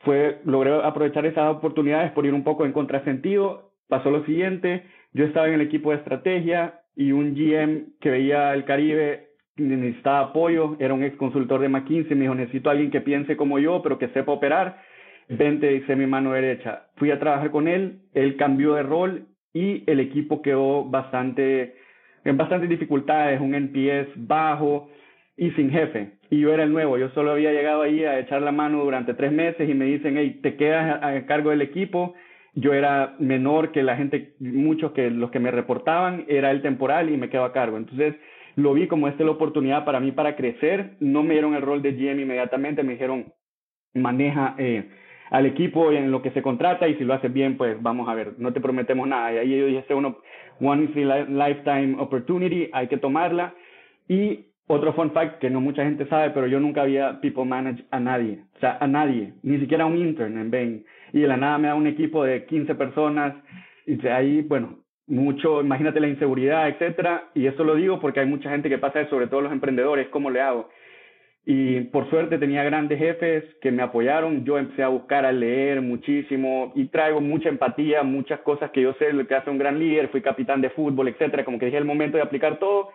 fue, 0.00 0.40
logré 0.44 0.72
aprovechar 0.82 1.26
esas 1.26 1.56
oportunidades 1.56 2.12
por 2.12 2.26
ir 2.26 2.34
un 2.34 2.44
poco 2.44 2.64
en 2.64 2.72
contrasentido. 2.72 3.72
Pasó 3.88 4.10
lo 4.10 4.24
siguiente, 4.24 4.84
yo 5.12 5.24
estaba 5.24 5.48
en 5.48 5.54
el 5.54 5.60
equipo 5.62 5.90
de 5.90 5.98
estrategia 5.98 6.80
y 6.94 7.12
un 7.12 7.34
GM 7.34 7.94
que 8.00 8.10
veía 8.10 8.52
el 8.52 8.64
Caribe 8.64 9.28
necesitaba 9.56 10.20
apoyo, 10.20 10.76
era 10.78 10.94
un 10.94 11.02
ex 11.02 11.16
consultor 11.16 11.60
de 11.60 11.68
McKinsey, 11.68 12.14
me 12.16 12.22
dijo, 12.22 12.34
necesito 12.34 12.68
a 12.68 12.72
alguien 12.72 12.90
que 12.90 13.00
piense 13.00 13.36
como 13.36 13.58
yo, 13.58 13.82
pero 13.82 13.98
que 13.98 14.08
sepa 14.08 14.32
operar, 14.32 14.80
vente, 15.28 15.74
hice 15.74 15.96
mi 15.96 16.06
mano 16.06 16.32
derecha. 16.32 16.86
Fui 16.96 17.10
a 17.10 17.18
trabajar 17.18 17.50
con 17.50 17.68
él, 17.68 18.00
él 18.14 18.36
cambió 18.36 18.74
de 18.74 18.82
rol 18.82 19.26
y 19.52 19.84
el 19.90 20.00
equipo 20.00 20.42
quedó 20.42 20.84
bastante, 20.84 21.76
en 22.24 22.36
bastantes 22.36 22.68
dificultades, 22.68 23.40
un 23.40 23.54
NPS 23.54 24.08
bajo 24.16 24.88
y 25.36 25.50
sin 25.52 25.70
jefe. 25.70 26.18
Y 26.30 26.40
yo 26.40 26.52
era 26.52 26.64
el 26.64 26.72
nuevo, 26.72 26.98
yo 26.98 27.08
solo 27.10 27.32
había 27.32 27.52
llegado 27.52 27.82
ahí 27.82 28.04
a 28.04 28.18
echar 28.18 28.42
la 28.42 28.52
mano 28.52 28.84
durante 28.84 29.14
tres 29.14 29.32
meses 29.32 29.68
y 29.68 29.74
me 29.74 29.86
dicen, 29.86 30.16
hey, 30.18 30.40
te 30.42 30.56
quedas 30.56 31.02
a 31.02 31.26
cargo 31.26 31.50
del 31.50 31.62
equipo, 31.62 32.14
yo 32.54 32.74
era 32.74 33.14
menor 33.18 33.72
que 33.72 33.82
la 33.82 33.96
gente, 33.96 34.34
muchos 34.40 34.92
que 34.92 35.10
los 35.10 35.30
que 35.30 35.38
me 35.38 35.50
reportaban, 35.50 36.24
era 36.28 36.50
el 36.50 36.60
temporal 36.60 37.08
y 37.08 37.16
me 37.16 37.30
quedo 37.30 37.44
a 37.44 37.52
cargo. 37.52 37.76
Entonces, 37.76 38.16
lo 38.56 38.74
vi 38.74 38.88
como 38.88 39.06
esta 39.06 39.22
la 39.22 39.30
oportunidad 39.30 39.84
para 39.84 40.00
mí 40.00 40.10
para 40.10 40.34
crecer. 40.34 40.96
No 40.98 41.22
me 41.22 41.34
dieron 41.34 41.54
el 41.54 41.62
rol 41.62 41.80
de 41.82 41.92
GM 41.92 42.20
inmediatamente, 42.22 42.82
me 42.82 42.94
dijeron, 42.94 43.32
maneja 43.94 44.56
eh, 44.58 44.88
al 45.30 45.46
equipo 45.46 45.92
en 45.92 46.10
lo 46.10 46.22
que 46.22 46.30
se 46.30 46.42
contrata 46.42 46.88
y 46.88 46.94
si 46.96 47.04
lo 47.04 47.14
haces 47.14 47.32
bien, 47.32 47.56
pues 47.56 47.80
vamos 47.82 48.08
a 48.08 48.14
ver, 48.14 48.34
no 48.38 48.52
te 48.52 48.60
prometemos 48.60 49.06
nada. 49.06 49.32
Y 49.32 49.38
ahí 49.38 49.58
yo 49.58 49.66
dije, 49.66 49.78
este 49.78 49.94
uno, 49.94 50.18
one 50.60 50.88
lifetime 51.28 51.96
opportunity, 51.98 52.70
hay 52.72 52.88
que 52.88 52.96
tomarla. 52.96 53.54
Y 54.08 54.46
otro 54.66 54.92
fun 54.92 55.12
fact 55.12 55.38
que 55.38 55.50
no 55.50 55.60
mucha 55.60 55.84
gente 55.84 56.06
sabe, 56.06 56.30
pero 56.30 56.46
yo 56.46 56.60
nunca 56.60 56.82
había 56.82 57.20
people 57.20 57.44
manage 57.44 57.84
a 57.90 58.00
nadie, 58.00 58.44
o 58.56 58.58
sea, 58.60 58.76
a 58.80 58.86
nadie, 58.86 59.32
ni 59.42 59.58
siquiera 59.58 59.84
a 59.84 59.86
un 59.86 59.96
intern 59.96 60.38
en 60.38 60.50
Bain. 60.50 60.84
Y 61.12 61.20
de 61.20 61.28
la 61.28 61.36
nada 61.36 61.58
me 61.58 61.68
da 61.68 61.74
un 61.74 61.86
equipo 61.86 62.24
de 62.24 62.44
15 62.44 62.74
personas, 62.74 63.34
y 63.86 63.96
de 63.96 64.12
ahí, 64.12 64.42
bueno, 64.42 64.80
mucho, 65.06 65.62
imagínate 65.62 66.00
la 66.00 66.08
inseguridad, 66.08 66.68
etcétera. 66.68 67.30
Y 67.34 67.46
eso 67.46 67.64
lo 67.64 67.74
digo 67.74 67.98
porque 67.98 68.20
hay 68.20 68.26
mucha 68.26 68.50
gente 68.50 68.68
que 68.68 68.78
pasa 68.78 69.08
sobre 69.08 69.26
todo 69.26 69.40
los 69.40 69.52
emprendedores, 69.52 70.08
¿cómo 70.08 70.30
le 70.30 70.42
hago? 70.42 70.68
Y 71.50 71.80
por 71.84 72.10
suerte 72.10 72.36
tenía 72.36 72.62
grandes 72.62 72.98
jefes 72.98 73.42
que 73.62 73.72
me 73.72 73.82
apoyaron. 73.82 74.44
Yo 74.44 74.58
empecé 74.58 74.82
a 74.82 74.88
buscar, 74.88 75.24
a 75.24 75.32
leer 75.32 75.80
muchísimo 75.80 76.72
y 76.74 76.88
traigo 76.88 77.22
mucha 77.22 77.48
empatía, 77.48 78.02
muchas 78.02 78.40
cosas 78.40 78.70
que 78.70 78.82
yo 78.82 78.92
sé 78.98 79.14
lo 79.14 79.26
que 79.26 79.34
hace 79.34 79.48
un 79.48 79.56
gran 79.56 79.78
líder. 79.78 80.08
Fui 80.08 80.20
capitán 80.20 80.60
de 80.60 80.68
fútbol, 80.68 81.08
etcétera. 81.08 81.46
Como 81.46 81.58
que 81.58 81.64
dije 81.64 81.78
el 81.78 81.86
momento 81.86 82.18
de 82.18 82.22
aplicar 82.22 82.58
todo 82.58 82.90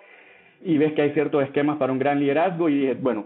y 0.61 0.77
ves 0.77 0.93
que 0.93 1.01
hay 1.01 1.13
ciertos 1.13 1.43
esquemas 1.43 1.77
para 1.77 1.91
un 1.91 1.97
gran 1.97 2.19
liderazgo 2.19 2.69
y 2.69 2.81
dije, 2.81 2.93
bueno, 2.93 3.25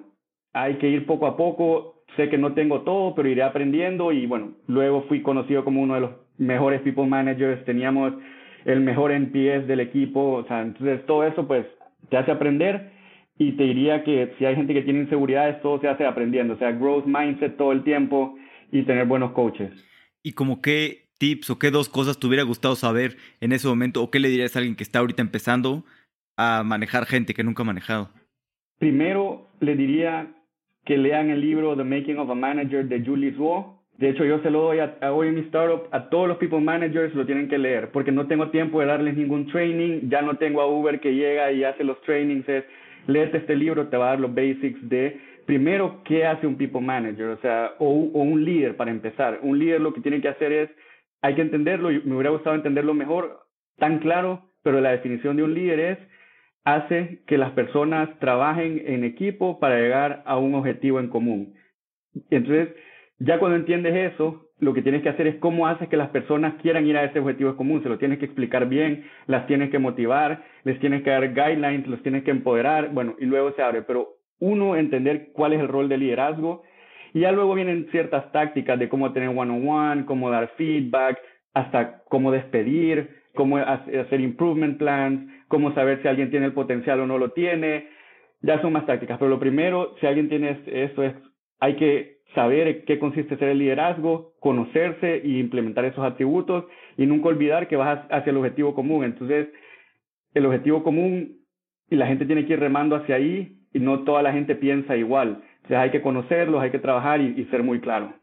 hay 0.53 0.75
que 0.75 0.87
ir 0.87 1.05
poco 1.05 1.27
a 1.27 1.35
poco, 1.35 2.03
sé 2.15 2.29
que 2.29 2.37
no 2.37 2.53
tengo 2.53 2.83
todo, 2.83 3.13
pero 3.13 3.27
iré 3.27 3.43
aprendiendo 3.43 4.13
y 4.13 4.27
bueno, 4.27 4.53
luego 4.67 5.01
fui 5.09 5.21
conocido 5.21 5.65
como 5.65 5.81
uno 5.81 5.95
de 5.95 5.99
los 5.99 6.11
mejores 6.37 6.79
people 6.83 7.05
managers, 7.05 7.65
teníamos 7.65 8.13
el 8.63 8.79
mejor 8.79 9.11
NPS 9.11 9.67
del 9.67 9.81
equipo, 9.81 10.35
o 10.35 10.45
sea, 10.45 10.61
entonces 10.61 11.05
todo 11.05 11.25
eso 11.25 11.45
pues 11.45 11.65
te 12.07 12.15
hace 12.15 12.31
aprender 12.31 12.95
y 13.37 13.51
te 13.53 13.63
diría 13.63 14.03
que 14.03 14.33
si 14.37 14.45
hay 14.45 14.55
gente 14.55 14.73
que 14.73 14.81
tiene 14.81 15.01
inseguridades, 15.01 15.61
todo 15.61 15.79
se 15.79 15.87
hace 15.87 16.05
aprendiendo, 16.05 16.55
o 16.55 16.57
sea, 16.57 16.71
growth 16.71 17.05
mindset 17.05 17.57
todo 17.57 17.71
el 17.71 17.83
tiempo 17.83 18.35
y 18.71 18.83
tener 18.83 19.05
buenos 19.05 19.31
coaches. 19.31 19.71
¿Y 20.23 20.33
como 20.33 20.61
qué 20.61 21.07
tips 21.19 21.49
o 21.51 21.59
qué 21.59 21.71
dos 21.71 21.89
cosas 21.89 22.19
te 22.19 22.27
hubiera 22.27 22.43
gustado 22.43 22.75
saber 22.75 23.17
en 23.39 23.51
ese 23.51 23.67
momento 23.67 24.01
o 24.01 24.11
qué 24.11 24.19
le 24.19 24.29
dirías 24.29 24.55
a 24.55 24.59
alguien 24.59 24.75
que 24.75 24.83
está 24.83 24.99
ahorita 24.99 25.21
empezando 25.21 25.83
a 26.35 26.63
manejar 26.63 27.05
gente 27.05 27.33
que 27.33 27.43
nunca 27.43 27.63
ha 27.63 27.65
manejado? 27.65 28.09
Primero, 28.79 29.47
le 29.59 29.75
diría 29.75 30.27
que 30.85 30.97
lean 30.97 31.29
el 31.29 31.41
libro 31.41 31.75
The 31.75 31.83
Making 31.83 32.19
of 32.19 32.29
a 32.29 32.35
Manager 32.35 32.87
de 32.87 33.03
Julie 33.03 33.33
Zuo. 33.35 33.83
De 33.97 34.09
hecho, 34.09 34.23
yo 34.25 34.39
se 34.43 34.51
lo 34.51 34.61
doy 34.61 34.79
a, 34.79 35.11
hoy 35.11 35.29
en 35.29 35.35
mi 35.35 35.41
startup, 35.41 35.87
a 35.91 36.09
todos 36.09 36.27
los 36.27 36.37
people 36.37 36.61
managers 36.61 37.13
lo 37.15 37.25
tienen 37.25 37.49
que 37.49 37.57
leer, 37.57 37.91
porque 37.91 38.11
no 38.11 38.27
tengo 38.27 38.49
tiempo 38.51 38.79
de 38.79 38.85
darles 38.85 39.17
ningún 39.17 39.47
training, 39.47 40.09
ya 40.09 40.21
no 40.21 40.37
tengo 40.37 40.61
a 40.61 40.67
Uber 40.67 40.99
que 40.99 41.15
llega 41.15 41.51
y 41.51 41.63
hace 41.63 41.83
los 41.83 41.99
trainings, 42.01 42.47
es, 42.47 42.63
léete 43.07 43.37
este 43.37 43.55
libro, 43.55 43.87
te 43.87 43.97
va 43.97 44.07
a 44.07 44.09
dar 44.09 44.19
los 44.19 44.33
basics 44.33 44.87
de, 44.89 45.19
primero, 45.45 46.01
qué 46.03 46.25
hace 46.25 46.45
un 46.45 46.57
people 46.57 46.81
manager, 46.81 47.29
o 47.29 47.37
sea, 47.37 47.73
o, 47.79 47.87
o 47.87 48.21
un 48.21 48.43
líder 48.43 48.75
para 48.75 48.91
empezar. 48.91 49.39
Un 49.41 49.57
líder 49.57 49.81
lo 49.81 49.93
que 49.93 50.01
tiene 50.01 50.21
que 50.21 50.29
hacer 50.29 50.51
es, 50.51 50.69
hay 51.21 51.35
que 51.35 51.41
entenderlo, 51.41 51.89
me 51.89 52.13
hubiera 52.13 52.29
gustado 52.29 52.55
entenderlo 52.55 52.93
mejor, 52.93 53.39
tan 53.77 53.99
claro, 53.99 54.43
pero 54.63 54.81
la 54.81 54.91
definición 54.91 55.37
de 55.37 55.43
un 55.43 55.53
líder 55.53 55.79
es, 55.79 55.97
hace 56.63 57.21
que 57.27 57.37
las 57.37 57.51
personas 57.51 58.09
trabajen 58.19 58.83
en 58.85 59.05
equipo 59.05 59.59
para 59.59 59.79
llegar 59.79 60.23
a 60.25 60.37
un 60.37 60.53
objetivo 60.53 60.99
en 60.99 61.07
común. 61.07 61.53
Entonces, 62.29 62.75
ya 63.19 63.39
cuando 63.39 63.57
entiendes 63.57 64.13
eso, 64.13 64.46
lo 64.59 64.73
que 64.73 64.81
tienes 64.81 65.03
que 65.03 65.09
hacer 65.09 65.27
es 65.27 65.35
cómo 65.35 65.67
haces 65.67 65.87
que 65.87 65.97
las 65.97 66.09
personas 66.09 66.55
quieran 66.61 66.87
ir 66.87 66.97
a 66.97 67.03
ese 67.03 67.19
objetivo 67.19 67.55
común. 67.55 67.83
Se 67.83 67.89
lo 67.89 67.99
tienes 67.99 68.17
que 68.17 68.25
explicar 68.25 68.67
bien, 68.67 69.05
las 69.27 69.45
tienes 69.45 69.69
que 69.69 69.77
motivar, 69.77 70.43
les 70.63 70.79
tienes 70.79 71.03
que 71.03 71.11
dar 71.11 71.33
guidelines, 71.33 71.87
los 71.87 72.01
tienes 72.01 72.23
que 72.23 72.31
empoderar, 72.31 72.89
bueno, 72.91 73.15
y 73.19 73.25
luego 73.25 73.51
se 73.51 73.61
abre. 73.61 73.83
Pero 73.83 74.17
uno, 74.39 74.75
entender 74.75 75.29
cuál 75.33 75.53
es 75.53 75.59
el 75.59 75.67
rol 75.67 75.89
de 75.89 75.97
liderazgo 75.97 76.63
Y 77.13 77.21
ya 77.21 77.31
luego 77.31 77.55
vienen 77.55 77.87
ciertas 77.91 78.31
tácticas 78.31 78.77
de 78.79 78.89
cómo 78.89 79.13
tener 79.13 79.29
one-on-one, 79.29 80.05
cómo 80.05 80.29
dar 80.29 80.49
feedback, 80.57 81.19
hasta 81.53 82.03
cómo 82.09 82.31
despedir, 82.31 83.09
cómo 83.35 83.57
hacer 83.57 84.19
improvement 84.19 84.77
plans, 84.77 85.31
cómo 85.47 85.73
saber 85.73 86.01
si 86.01 86.07
alguien 86.07 86.29
tiene 86.29 86.47
el 86.47 86.53
potencial 86.53 86.99
o 86.99 87.07
no 87.07 87.17
lo 87.17 87.31
tiene. 87.31 87.87
Ya 88.41 88.61
son 88.61 88.73
más 88.73 88.85
tácticas, 88.85 89.17
pero 89.17 89.29
lo 89.29 89.39
primero, 89.39 89.95
si 89.99 90.05
alguien 90.05 90.29
tiene 90.29 90.59
esto, 90.67 91.03
es, 91.03 91.13
hay 91.59 91.75
que 91.75 92.16
saber 92.33 92.85
qué 92.85 92.99
consiste 92.99 93.37
ser 93.37 93.49
el 93.49 93.59
liderazgo, 93.59 94.33
conocerse 94.39 95.21
y 95.23 95.39
implementar 95.39 95.85
esos 95.85 96.03
atributos 96.03 96.65
y 96.97 97.05
nunca 97.05 97.29
olvidar 97.29 97.67
que 97.67 97.75
vas 97.75 98.05
hacia 98.09 98.29
el 98.29 98.37
objetivo 98.37 98.75
común. 98.75 99.03
Entonces, 99.05 99.47
el 100.33 100.45
objetivo 100.45 100.83
común 100.83 101.37
y 101.89 101.95
la 101.95 102.07
gente 102.07 102.25
tiene 102.25 102.45
que 102.45 102.53
ir 102.53 102.59
remando 102.59 102.95
hacia 102.95 103.15
ahí 103.15 103.59
y 103.73 103.79
no 103.79 104.03
toda 104.03 104.21
la 104.21 104.33
gente 104.33 104.55
piensa 104.55 104.95
igual. 104.95 105.43
Sea, 105.67 105.81
hay 105.81 105.91
que 105.91 106.01
conocerlos, 106.01 106.61
hay 106.61 106.71
que 106.71 106.79
trabajar 106.79 107.21
y, 107.21 107.43
ser 107.45 107.63
muy 107.63 107.79
claro. 107.81 108.13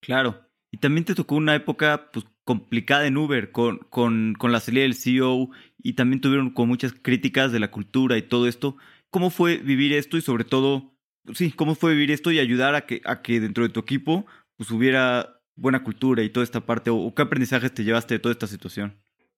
Claro. 0.00 0.36
Y 0.70 0.78
también 0.78 1.04
te 1.04 1.14
tocó 1.14 1.36
una 1.36 1.54
época 1.54 2.10
pues, 2.12 2.26
complicada 2.44 3.06
en 3.06 3.16
Uber 3.16 3.50
con, 3.50 3.78
con, 3.90 4.34
con 4.34 4.52
la 4.52 4.60
salida 4.60 4.82
del 4.82 4.94
CEO 4.94 5.50
y 5.78 5.94
también 5.94 6.20
tuvieron 6.20 6.50
con 6.50 6.68
muchas 6.68 6.92
críticas 6.92 7.52
de 7.52 7.60
la 7.60 7.70
cultura 7.70 8.16
y 8.18 8.22
todo 8.22 8.46
esto. 8.46 8.76
¿Cómo 9.10 9.30
fue 9.30 9.58
vivir 9.58 9.92
esto 9.92 10.16
y 10.16 10.20
sobre 10.20 10.44
todo, 10.44 10.92
sí, 11.34 11.52
cómo 11.52 11.74
fue 11.74 11.92
vivir 11.92 12.10
esto 12.10 12.30
y 12.30 12.38
ayudar 12.38 12.74
a 12.74 12.82
que, 12.82 13.00
a 13.04 13.22
que 13.22 13.40
dentro 13.40 13.64
de 13.64 13.70
tu 13.70 13.80
equipo 13.80 14.26
pues 14.56 14.70
hubiera 14.70 15.40
buena 15.56 15.84
cultura 15.84 16.22
y 16.22 16.30
toda 16.30 16.44
esta 16.44 16.60
parte? 16.60 16.90
¿O 16.90 17.14
qué 17.14 17.22
aprendizajes 17.22 17.72
te 17.72 17.84
llevaste 17.84 18.14
de 18.14 18.20
toda 18.20 18.32
esta 18.32 18.46
situación? 18.46 18.94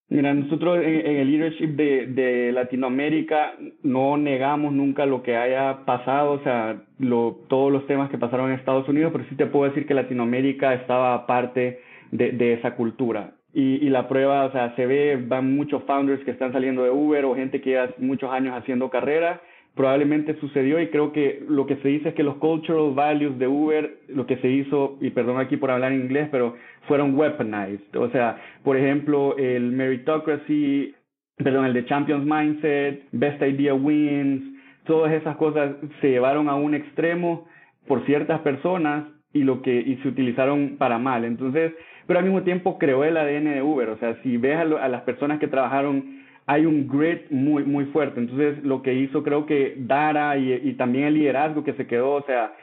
Mira, 0.08 0.34
nosotros 0.34 0.78
en, 0.84 1.06
el 1.06 1.30
leadership 1.30 1.68
de, 1.68 2.06
de, 2.06 2.52
Latinoamérica 2.52 3.54
no 3.82 4.16
negamos 4.18 4.72
nunca 4.72 5.06
lo 5.06 5.22
que 5.22 5.36
haya 5.36 5.84
pasado, 5.86 6.32
o 6.32 6.42
sea, 6.42 6.82
lo, 6.98 7.40
todos 7.48 7.72
los 7.72 7.86
temas 7.86 8.10
que 8.10 8.18
pasaron 8.18 8.50
en 8.50 8.58
Estados 8.58 8.86
Unidos, 8.88 9.10
pero 9.12 9.24
sí 9.30 9.36
te 9.36 9.46
puedo 9.46 9.70
decir 9.70 9.86
que 9.86 9.94
Latinoamérica 9.94 10.74
estaba 10.74 11.26
parte 11.26 11.80
de, 12.10 12.32
de 12.32 12.54
esa 12.54 12.74
cultura. 12.74 13.32
Y, 13.54 13.86
y, 13.86 13.88
la 13.88 14.06
prueba, 14.08 14.44
o 14.46 14.52
sea, 14.52 14.74
se 14.76 14.86
ve, 14.86 15.16
van 15.16 15.54
muchos 15.54 15.82
founders 15.84 16.22
que 16.24 16.30
están 16.30 16.52
saliendo 16.52 16.84
de 16.84 16.90
Uber 16.90 17.24
o 17.24 17.34
gente 17.34 17.60
que 17.60 17.70
lleva 17.70 17.88
muchos 17.98 18.30
años 18.30 18.54
haciendo 18.54 18.90
carrera 18.90 19.40
probablemente 19.74 20.38
sucedió 20.38 20.80
y 20.80 20.88
creo 20.88 21.12
que 21.12 21.42
lo 21.48 21.66
que 21.66 21.76
se 21.76 21.88
dice 21.88 22.10
es 22.10 22.14
que 22.14 22.22
los 22.22 22.36
cultural 22.36 22.92
values 22.94 23.38
de 23.38 23.48
Uber, 23.48 23.98
lo 24.08 24.26
que 24.26 24.36
se 24.36 24.48
hizo, 24.48 24.98
y 25.00 25.10
perdón 25.10 25.40
aquí 25.40 25.56
por 25.56 25.70
hablar 25.70 25.92
en 25.92 26.02
inglés, 26.02 26.28
pero 26.30 26.56
fueron 26.86 27.16
weaponized. 27.16 27.96
O 27.96 28.10
sea, 28.10 28.36
por 28.62 28.76
ejemplo, 28.76 29.36
el 29.38 29.72
meritocracy, 29.72 30.94
perdón, 31.36 31.64
el 31.64 31.72
de 31.72 31.86
champions 31.86 32.24
mindset, 32.24 33.04
best 33.12 33.40
idea 33.42 33.74
wins, 33.74 34.42
todas 34.84 35.12
esas 35.12 35.36
cosas 35.36 35.76
se 36.00 36.10
llevaron 36.10 36.48
a 36.48 36.54
un 36.54 36.74
extremo 36.74 37.46
por 37.86 38.04
ciertas 38.04 38.40
personas 38.40 39.06
y 39.32 39.44
lo 39.44 39.62
que 39.62 39.74
y 39.74 39.96
se 40.02 40.08
utilizaron 40.08 40.76
para 40.76 40.98
mal. 40.98 41.24
Entonces, 41.24 41.72
pero 42.06 42.18
al 42.18 42.26
mismo 42.26 42.42
tiempo 42.42 42.78
creó 42.78 43.04
el 43.04 43.16
ADN 43.16 43.54
de 43.54 43.62
Uber. 43.62 43.88
O 43.88 43.96
sea, 43.96 44.20
si 44.22 44.36
ves 44.36 44.56
a, 44.56 44.62
a 44.62 44.88
las 44.88 45.02
personas 45.02 45.38
que 45.38 45.48
trabajaron 45.48 46.22
hay 46.46 46.66
un 46.66 46.88
grit 46.88 47.30
muy, 47.30 47.64
muy 47.64 47.86
fuerte. 47.86 48.20
Entonces, 48.20 48.62
lo 48.64 48.82
que 48.82 48.94
hizo 48.94 49.22
creo 49.22 49.46
que 49.46 49.74
Dara 49.78 50.36
y, 50.36 50.52
y 50.52 50.74
también 50.74 51.04
el 51.04 51.14
liderazgo 51.14 51.64
que 51.64 51.74
se 51.74 51.86
quedó, 51.86 52.14
o 52.14 52.22
sea, 52.22 52.54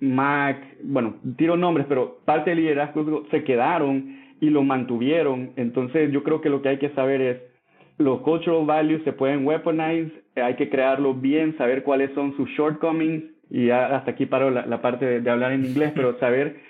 Mac, 0.00 0.58
bueno, 0.82 1.16
tiro 1.36 1.56
nombres, 1.56 1.86
pero 1.88 2.18
parte 2.24 2.50
del 2.50 2.60
liderazgo 2.60 3.24
se 3.30 3.44
quedaron 3.44 4.16
y 4.40 4.50
lo 4.50 4.62
mantuvieron. 4.62 5.52
Entonces, 5.56 6.10
yo 6.12 6.22
creo 6.22 6.40
que 6.40 6.50
lo 6.50 6.62
que 6.62 6.70
hay 6.70 6.78
que 6.78 6.90
saber 6.90 7.20
es, 7.20 7.38
los 7.98 8.20
cultural 8.20 8.64
values 8.64 9.02
se 9.02 9.12
pueden 9.12 9.44
weaponize, 9.44 10.12
hay 10.36 10.54
que 10.54 10.68
crearlo 10.68 11.14
bien, 11.14 11.56
saber 11.58 11.82
cuáles 11.82 12.12
son 12.14 12.36
sus 12.36 12.48
shortcomings, 12.50 13.24
y 13.50 13.70
hasta 13.70 14.10
aquí 14.10 14.26
paro 14.26 14.50
la, 14.50 14.82
parte 14.82 15.20
de, 15.20 15.30
hablar 15.30 15.52
en 15.52 15.64
inglés, 15.64 15.92
pero 15.96 16.18
saber, 16.18 16.60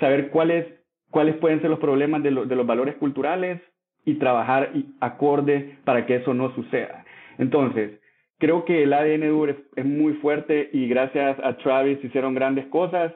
saber 0.00 0.30
cuáles, 0.30 0.66
cuáles 1.10 1.36
pueden 1.36 1.60
ser 1.60 1.68
los 1.68 1.80
problemas 1.80 2.22
de, 2.22 2.30
de 2.30 2.56
los 2.56 2.66
valores 2.66 2.94
culturales, 2.96 3.60
y 4.08 4.14
trabajar 4.14 4.70
acorde 5.00 5.76
para 5.84 6.06
que 6.06 6.16
eso 6.16 6.32
no 6.32 6.54
suceda. 6.54 7.04
Entonces, 7.36 8.00
creo 8.38 8.64
que 8.64 8.84
el 8.84 8.94
ADN 8.94 9.54
es, 9.76 9.84
muy 9.84 10.14
fuerte 10.14 10.70
y 10.72 10.88
gracias 10.88 11.38
a 11.44 11.58
Travis 11.58 12.02
hicieron 12.02 12.34
grandes 12.34 12.66
cosas. 12.68 13.12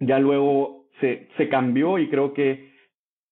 Ya 0.00 0.18
luego 0.18 0.86
se, 1.00 1.28
se 1.36 1.48
cambió 1.48 1.98
y 1.98 2.08
creo 2.08 2.34
que 2.34 2.72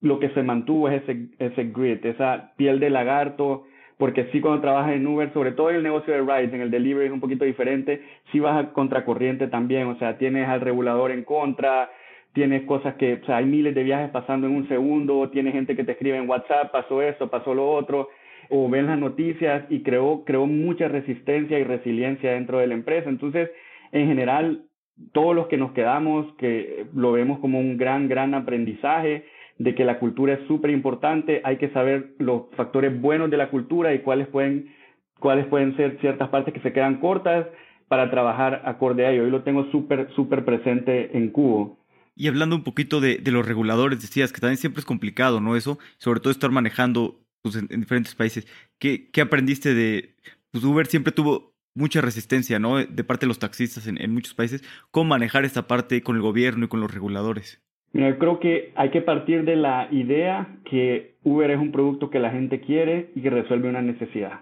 lo 0.03 0.21
que 0.21 0.29
se 0.31 0.45
mantuvo 0.45 0.89
es 0.89 1.03
ese, 1.03 1.31
ese 1.41 1.65
grit, 1.65 2.05
esa 2.05 2.53
piel 2.57 2.79
de 2.79 2.91
lagarto, 2.91 3.65
porque 3.99 4.29
sí 4.31 4.41
cuando 4.41 4.61
trabajas 4.61 4.93
en 4.93 5.07
Uber, 5.07 5.33
sobre 5.33 5.51
todo 5.51 5.71
en 5.71 5.77
el 5.77 5.83
negocio 5.83 6.13
de 6.13 6.21
rides, 6.21 6.55
en 6.55 6.61
el 6.61 6.71
delivery 6.71 7.07
es 7.07 7.13
un 7.13 7.21
poquito 7.21 7.45
diferente, 7.45 8.03
sí 8.31 8.39
vas 8.39 8.57
a 8.57 8.73
contracorriente 8.73 9.49
también, 9.49 9.89
o 9.89 9.99
sea, 9.99 10.17
tienes 10.17 10.49
al 10.49 10.61
regulador 10.61 11.11
en 11.11 11.25
contra, 11.25 11.91
tienes 12.35 12.65
cosas 12.65 12.97
que, 12.97 13.15
o 13.15 13.25
sea, 13.25 13.39
hay 13.39 13.47
miles 13.47 13.75
de 13.75 13.85
viajes 13.85 14.11
pasando 14.11 14.47
en 14.47 14.55
un 14.55 14.69
segundo, 14.69 15.31
tienes 15.31 15.55
gente 15.55 15.77
que 15.77 15.85
te 15.85 15.93
escribe 15.93 16.19
en 16.19 16.29
WhatsApp, 16.29 16.73
pasó 16.73 17.01
esto, 17.01 17.31
pasó 17.31 17.55
lo 17.55 17.71
otro, 17.71 18.09
o 18.51 18.69
ven 18.69 18.87
las 18.87 18.99
noticias 18.99 19.65
y 19.71 19.83
creó, 19.83 20.25
creó 20.25 20.47
mucha 20.47 20.89
resistencia 20.89 21.59
y 21.59 21.65
resiliencia 21.65 22.33
dentro 22.33 22.59
de 22.59 22.67
la 22.67 22.75
empresa. 22.75 23.09
Entonces, 23.09 23.51
en 23.93 24.09
general, 24.09 24.65
todos 25.13 25.35
los 25.35 25.47
que 25.47 25.57
nos 25.57 25.73
quedamos, 25.73 26.35
que 26.35 26.87
lo 26.93 27.13
vemos 27.13 27.39
como 27.39 27.59
un 27.59 27.77
gran, 27.77 28.09
gran 28.09 28.35
aprendizaje, 28.35 29.25
de 29.59 29.75
que 29.77 29.85
la 29.85 30.01
cultura 30.01 30.35
es 30.35 30.41
súper 30.49 30.71
importante, 30.71 31.41
hay 31.45 31.59
que 31.59 31.69
saber 31.69 32.15
los 32.19 32.47
factores 32.57 33.01
buenos 33.01 33.31
de 33.31 33.37
la 33.37 33.51
cultura 33.51 33.95
y 33.95 34.01
cuáles 34.01 34.27
pueden, 34.27 34.75
cuáles 35.21 35.47
pueden 35.47 35.77
ser 35.77 35.99
ciertas 36.01 36.29
partes 36.29 36.53
que 36.53 36.61
se 36.61 36.73
quedan 36.73 36.97
cortas 36.97 37.47
para 37.87 38.11
trabajar 38.11 38.63
acorde 38.65 39.07
a 39.07 39.13
ello. 39.13 39.25
Yo 39.25 39.31
lo 39.31 39.45
tengo 39.45 39.71
súper, 39.71 40.11
súper 40.17 40.45
presente 40.45 41.17
en 41.17 41.31
Cubo. 41.31 41.79
Y 42.17 42.29
hablando 42.29 42.55
un 42.55 42.63
poquito 42.63 43.01
de, 43.01 43.19
de, 43.19 43.31
los 43.33 43.47
reguladores, 43.47 44.01
decías 44.01 44.33
que 44.33 44.41
también 44.41 44.57
siempre 44.57 44.81
es 44.81 44.87
complicado, 44.87 45.41
¿no? 45.41 45.57
Eso, 45.57 45.79
sobre 45.99 46.21
todo 46.21 46.31
estar 46.31 46.51
manejando 46.51 47.21
pues, 47.43 47.57
en, 47.57 47.69
diferentes 47.81 48.15
países. 48.15 48.47
¿Qué, 48.79 49.11
¿Qué, 49.11 49.21
aprendiste 49.21 49.75
de, 49.75 50.15
pues 50.51 50.65
Uber 50.65 50.87
siempre 50.87 51.13
tuvo 51.13 51.55
mucha 51.75 52.01
resistencia, 52.01 52.59
¿no? 52.59 52.79
De 52.79 53.05
parte 53.05 53.27
de 53.27 53.29
los 53.29 53.39
taxistas 53.39 53.87
en, 53.87 54.01
en, 54.01 54.13
muchos 54.13 54.35
países. 54.35 54.63
¿Cómo 54.91 55.11
manejar 55.11 55.45
esta 55.45 55.67
parte 55.67 56.03
con 56.03 56.17
el 56.17 56.23
gobierno 56.23 56.67
y 56.67 56.69
con 56.69 56.81
los 56.81 56.93
reguladores? 56.95 57.61
Mira, 57.93 58.17
creo 58.19 58.41
que 58.41 58.73
hay 58.75 58.91
que 58.91 59.03
partir 59.03 59.45
de 59.45 59.57
la 59.57 59.89
idea 59.91 60.49
que 60.65 61.15
Uber 61.23 61.51
es 61.51 61.59
un 61.59 61.71
producto 61.71 62.11
que 62.11 62.19
la 62.19 62.31
gente 62.31 62.61
quiere 62.61 63.11
y 63.15 63.21
que 63.21 63.31
resuelve 63.31 63.69
una 63.69 63.83
necesidad. 63.83 64.41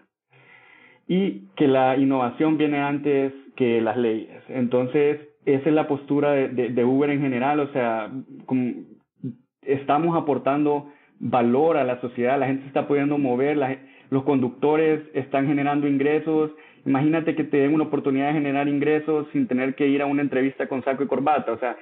Y 1.06 1.48
que 1.56 1.68
la 1.68 1.96
innovación 1.96 2.56
viene 2.56 2.78
antes 2.78 3.32
que 3.56 3.80
las 3.80 3.96
leyes. 3.96 4.42
Entonces, 4.48 5.18
esa 5.44 5.68
es 5.68 5.74
la 5.74 5.88
postura 5.88 6.32
de, 6.32 6.84
Uber 6.84 7.10
en 7.10 7.20
general, 7.20 7.60
o 7.60 7.68
sea, 7.68 8.10
estamos 9.62 10.16
aportando 10.16 10.88
valor 11.18 11.76
a 11.76 11.84
la 11.84 12.00
sociedad, 12.00 12.38
la 12.38 12.46
gente 12.46 12.62
se 12.62 12.68
está 12.68 12.86
pudiendo 12.86 13.18
mover, 13.18 13.58
los 14.10 14.22
conductores 14.24 15.02
están 15.14 15.46
generando 15.46 15.88
ingresos, 15.88 16.52
imagínate 16.86 17.34
que 17.34 17.44
te 17.44 17.58
den 17.58 17.74
una 17.74 17.84
oportunidad 17.84 18.28
de 18.28 18.34
generar 18.34 18.68
ingresos 18.68 19.26
sin 19.32 19.46
tener 19.46 19.74
que 19.74 19.88
ir 19.88 20.02
a 20.02 20.06
una 20.06 20.22
entrevista 20.22 20.68
con 20.68 20.84
saco 20.84 21.02
y 21.02 21.08
corbata, 21.08 21.52
o 21.52 21.58
sea, 21.58 21.76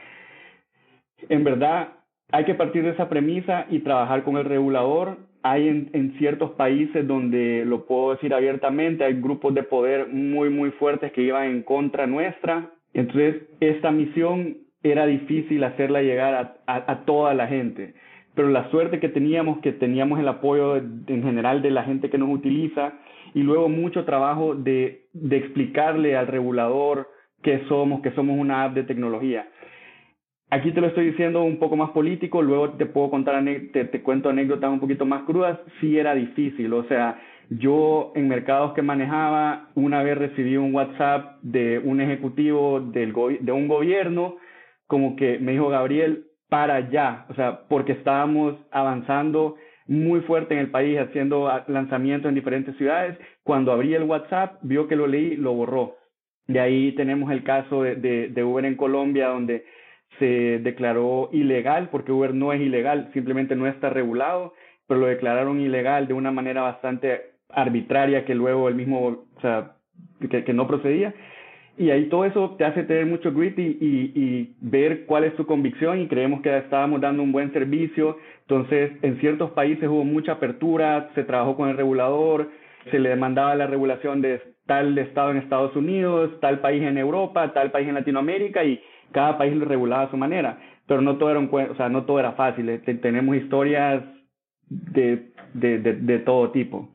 en 1.29 1.45
verdad 1.45 1.89
hay 2.33 2.45
que 2.45 2.55
partir 2.55 2.83
de 2.83 2.91
esa 2.91 3.09
premisa 3.09 3.67
y 3.71 3.81
trabajar 3.81 4.23
con 4.23 4.37
el 4.37 4.45
regulador. 4.45 5.19
Hay 5.43 5.69
en, 5.69 5.91
en, 5.95 6.17
ciertos 6.19 6.53
países 6.53 7.07
donde, 7.09 7.65
lo 7.65 7.87
puedo 7.87 8.13
decir 8.13 8.33
abiertamente, 8.33 9.05
hay 9.05 9.21
grupos 9.21 9.53
de 9.53 9.65
poder 9.65 10.07
muy, 10.07 10.49
muy 10.49 10.71
fuertes 10.71 11.13
que 11.13 11.23
iban 11.23 11.47
en 11.47 11.63
contra 11.63 12.07
nuestra 12.07 12.71
entonces, 12.95 13.43
esta 13.61 13.91
misión 13.91 14.59
era 14.83 15.07
difícil 15.07 15.63
hacerla 15.65 16.03
llegar 16.03 16.57
a, 16.67 17.05
toda 17.05 17.35
la 17.35 17.47
gente, 17.47 17.95
pero 18.35 18.49
la 18.49 18.71
suerte 18.71 18.99
que 18.99 19.09
teníamos, 19.09 19.59
que 19.61 19.73
teníamos 19.73 20.19
el 20.19 20.29
apoyo 20.29 20.77
en 20.77 21.23
general 21.23 21.63
de 21.63 21.71
la 21.71 21.85
gente 21.85 22.09
que 22.09 22.19
nos 22.19 22.31
utiliza 22.31 22.95
y 23.35 23.43
luego 23.43 23.69
mucho 23.69 24.05
trabajo 24.05 24.55
de, 24.55 25.07
de 25.13 25.37
explicarle 25.37 26.17
al 26.17 26.27
regulador 26.27 27.09
qué 27.43 27.63
somos, 27.69 28.01
que 28.01 28.13
somos 28.13 28.39
una 28.39 28.65
app 28.65 28.75
de 28.75 28.85
tecnología. 28.85 29.49
Aquí 30.51 30.73
te 30.73 30.81
lo 30.81 30.89
estoy 30.89 31.11
diciendo 31.11 31.43
un 31.43 31.59
poco 31.59 31.77
más 31.77 31.91
político, 31.91 32.43
luego 32.43 32.71
te 32.71 32.87
puedo 32.87 33.11
contar, 33.11 33.45
te, 33.45 33.85
te 33.85 34.03
cuento 34.03 34.31
anécdotas 34.31 34.71
un 34.71 34.81
poquito 34.81 35.07
más 35.07 35.23
crudas, 35.23 35.61
sí 35.81 35.97
era 35.97 36.15
difícil, 36.15 36.73
o 36.73 36.83
sea, 36.85 37.21
yo 37.51 38.13
en 38.15 38.29
mercados 38.29 38.75
que 38.75 38.83
manejaba, 38.83 39.69
una 39.75 40.03
vez 40.03 40.17
recibí 40.17 40.57
un 40.57 40.75
WhatsApp 40.75 41.41
de 41.43 41.81
un 41.81 42.01
ejecutivo 42.01 42.81
del 42.81 43.13
de 43.41 43.53
un 43.53 43.67
gobierno, 43.67 44.37
como 44.87 45.17
que 45.17 45.39
me 45.41 45.53
dijo, 45.53 45.69
Gabriel, 45.69 46.27
para 46.49 46.77
allá, 46.77 47.27
o 47.29 47.35
sea, 47.35 47.63
porque 47.69 47.93
estábamos 47.93 48.57
avanzando 48.71 49.57
muy 49.87 50.21
fuerte 50.21 50.55
en 50.55 50.61
el 50.61 50.71
país, 50.71 50.99
haciendo 50.99 51.51
lanzamientos 51.67 52.29
en 52.29 52.37
diferentes 52.37 52.77
ciudades. 52.77 53.19
Cuando 53.43 53.73
abrí 53.73 53.95
el 53.95 54.05
WhatsApp, 54.05 54.59
vio 54.63 54.87
que 54.87 54.95
lo 54.95 55.09
leí, 55.09 55.37
lo 55.37 55.53
borró. 55.53 55.97
De 56.47 56.61
ahí 56.61 56.93
tenemos 56.93 57.33
el 57.33 57.43
caso 57.43 57.83
de, 57.83 57.97
de, 57.97 58.29
de 58.29 58.45
Uber 58.45 58.65
en 58.65 58.77
Colombia, 58.77 59.29
donde 59.29 59.65
se 60.21 60.61
declaró 60.61 61.31
ilegal, 61.33 61.89
porque 61.91 62.13
Uber 62.13 62.35
no 62.35 62.53
es 62.53 62.61
ilegal, 62.61 63.11
simplemente 63.13 63.57
no 63.57 63.67
está 63.67 63.91
regulado, 63.91 64.55
pero 64.87 65.01
lo 65.01 65.07
declararon 65.07 65.61
ilegal 65.61 66.07
de 66.07 66.15
una 66.15 66.31
manera 66.31 66.63
bastante 66.63 67.30
arbitraria 67.53 68.25
que 68.25 68.35
luego 68.35 68.69
el 68.69 68.75
mismo, 68.75 69.27
o 69.37 69.41
sea, 69.41 69.73
que, 70.29 70.45
que 70.45 70.53
no 70.53 70.67
procedía. 70.67 71.15
y 71.79 71.91
ahí 71.91 72.09
todo 72.09 72.25
eso 72.25 72.57
te 72.59 72.65
hace 72.65 72.83
tener 72.85 73.07
mucho 73.07 73.33
grit 73.33 73.59
y, 73.59 73.79
y, 73.81 74.55
ver 74.61 75.07
cuál 75.07 75.25
es 75.25 75.35
tu 75.37 75.47
convicción 75.47 76.01
y 76.01 76.09
creemos 76.09 76.43
que 76.43 76.57
estábamos 76.59 77.01
dando 77.01 77.23
un 77.23 77.33
buen 77.33 77.53
servicio. 77.53 78.19
Entonces, 78.43 78.93
en 79.03 79.19
ciertos 79.21 79.51
países 79.53 79.89
hubo 79.89 80.05
mucha 80.05 80.33
apertura, 80.33 81.11
se 81.15 81.25
trabajó 81.25 81.57
con 81.57 81.71
el 81.71 81.77
regulador, 81.77 82.51
se 82.91 82.99
le 82.99 83.11
demandaba 83.11 83.55
la 83.55 83.67
regulación 83.67 84.21
de 84.21 84.41
tal 84.67 84.97
estado 84.99 85.31
en 85.31 85.39
Estados 85.39 85.75
Unidos, 85.75 86.39
tal 86.41 86.61
país 86.61 86.83
en 86.83 86.99
Europa, 86.99 87.53
tal 87.53 87.71
país 87.71 87.89
en 87.89 87.95
Latinoamérica 87.95 88.63
y 88.65 88.81
cada 89.13 89.39
país 89.39 89.55
lo 89.57 89.65
regulaba 89.65 90.03
a 90.03 90.11
su 90.11 90.17
manera. 90.17 90.59
Pero 90.87 91.01
no 91.03 91.17
todo 91.17 91.31
era, 91.31 91.39
un, 91.39 91.51
o 91.53 91.75
sea, 91.77 91.89
no 91.89 92.05
todo 92.05 92.19
era 92.21 92.33
fácil. 92.33 92.81
Tenemos 93.01 93.37
historias 93.37 94.03
de, 94.69 95.31
de, 95.55 95.79
de 95.79 96.19
todo 96.21 96.51
tipo. 96.51 96.89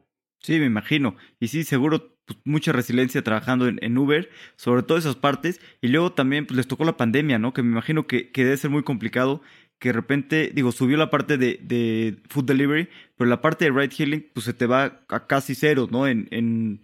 Sí, 0.46 0.60
me 0.60 0.68
imagino. 0.68 1.16
Y 1.40 1.48
sí, 1.48 1.64
seguro 1.64 2.12
pues, 2.28 2.38
mucha 2.46 2.72
resiliencia 2.72 3.24
trabajando 3.24 3.68
en, 3.68 3.98
Uber, 3.98 4.30
sobre 4.58 4.84
todo 4.84 5.00
esas 5.00 5.16
partes. 5.16 5.60
Y 5.82 5.88
luego 5.88 6.12
también 6.12 6.46
pues, 6.46 6.56
les 6.56 6.68
tocó 6.68 6.86
la 6.86 6.98
pandemia, 6.98 7.40
¿no? 7.40 7.52
Que 7.52 7.64
me 7.64 7.72
imagino 7.72 8.06
que, 8.06 8.30
que 8.30 8.44
debe 8.44 8.58
ser 8.58 8.70
muy 8.70 8.84
complicado 8.84 9.42
que 9.80 9.90
de 9.90 9.94
repente, 9.94 10.52
digo, 10.54 10.72
subió 10.72 10.98
la 10.98 11.10
parte 11.10 11.38
de, 11.38 11.60
de 11.64 12.18
food 12.30 12.46
delivery, 12.46 12.90
pero 13.18 13.28
la 13.28 13.42
parte 13.42 13.66
de 13.66 13.72
ride 13.72 13.96
hailing, 13.98 14.26
pues 14.34 14.46
se 14.46 14.54
te 14.54 14.68
va 14.68 15.02
a 15.10 15.26
casi 15.26 15.56
cero, 15.56 15.88
¿no? 15.92 16.08
En, 16.08 16.28
en, 16.30 16.82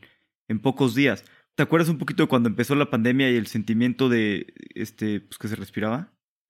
en 0.48 0.60
pocos 0.60 0.96
días. 0.96 1.24
¿Te 1.54 1.62
acuerdas 1.62 1.90
un 1.90 2.00
poquito 2.00 2.24
de 2.24 2.30
cuando 2.30 2.50
empezó 2.50 2.74
la 2.74 2.90
pandemia 2.90 3.30
y 3.30 3.36
el 3.36 3.46
sentimiento 3.46 4.10
de, 4.10 4.48
este, 4.74 5.22
pues 5.22 5.38
que 5.38 5.48
se 5.48 5.56
respiraba? 5.56 6.10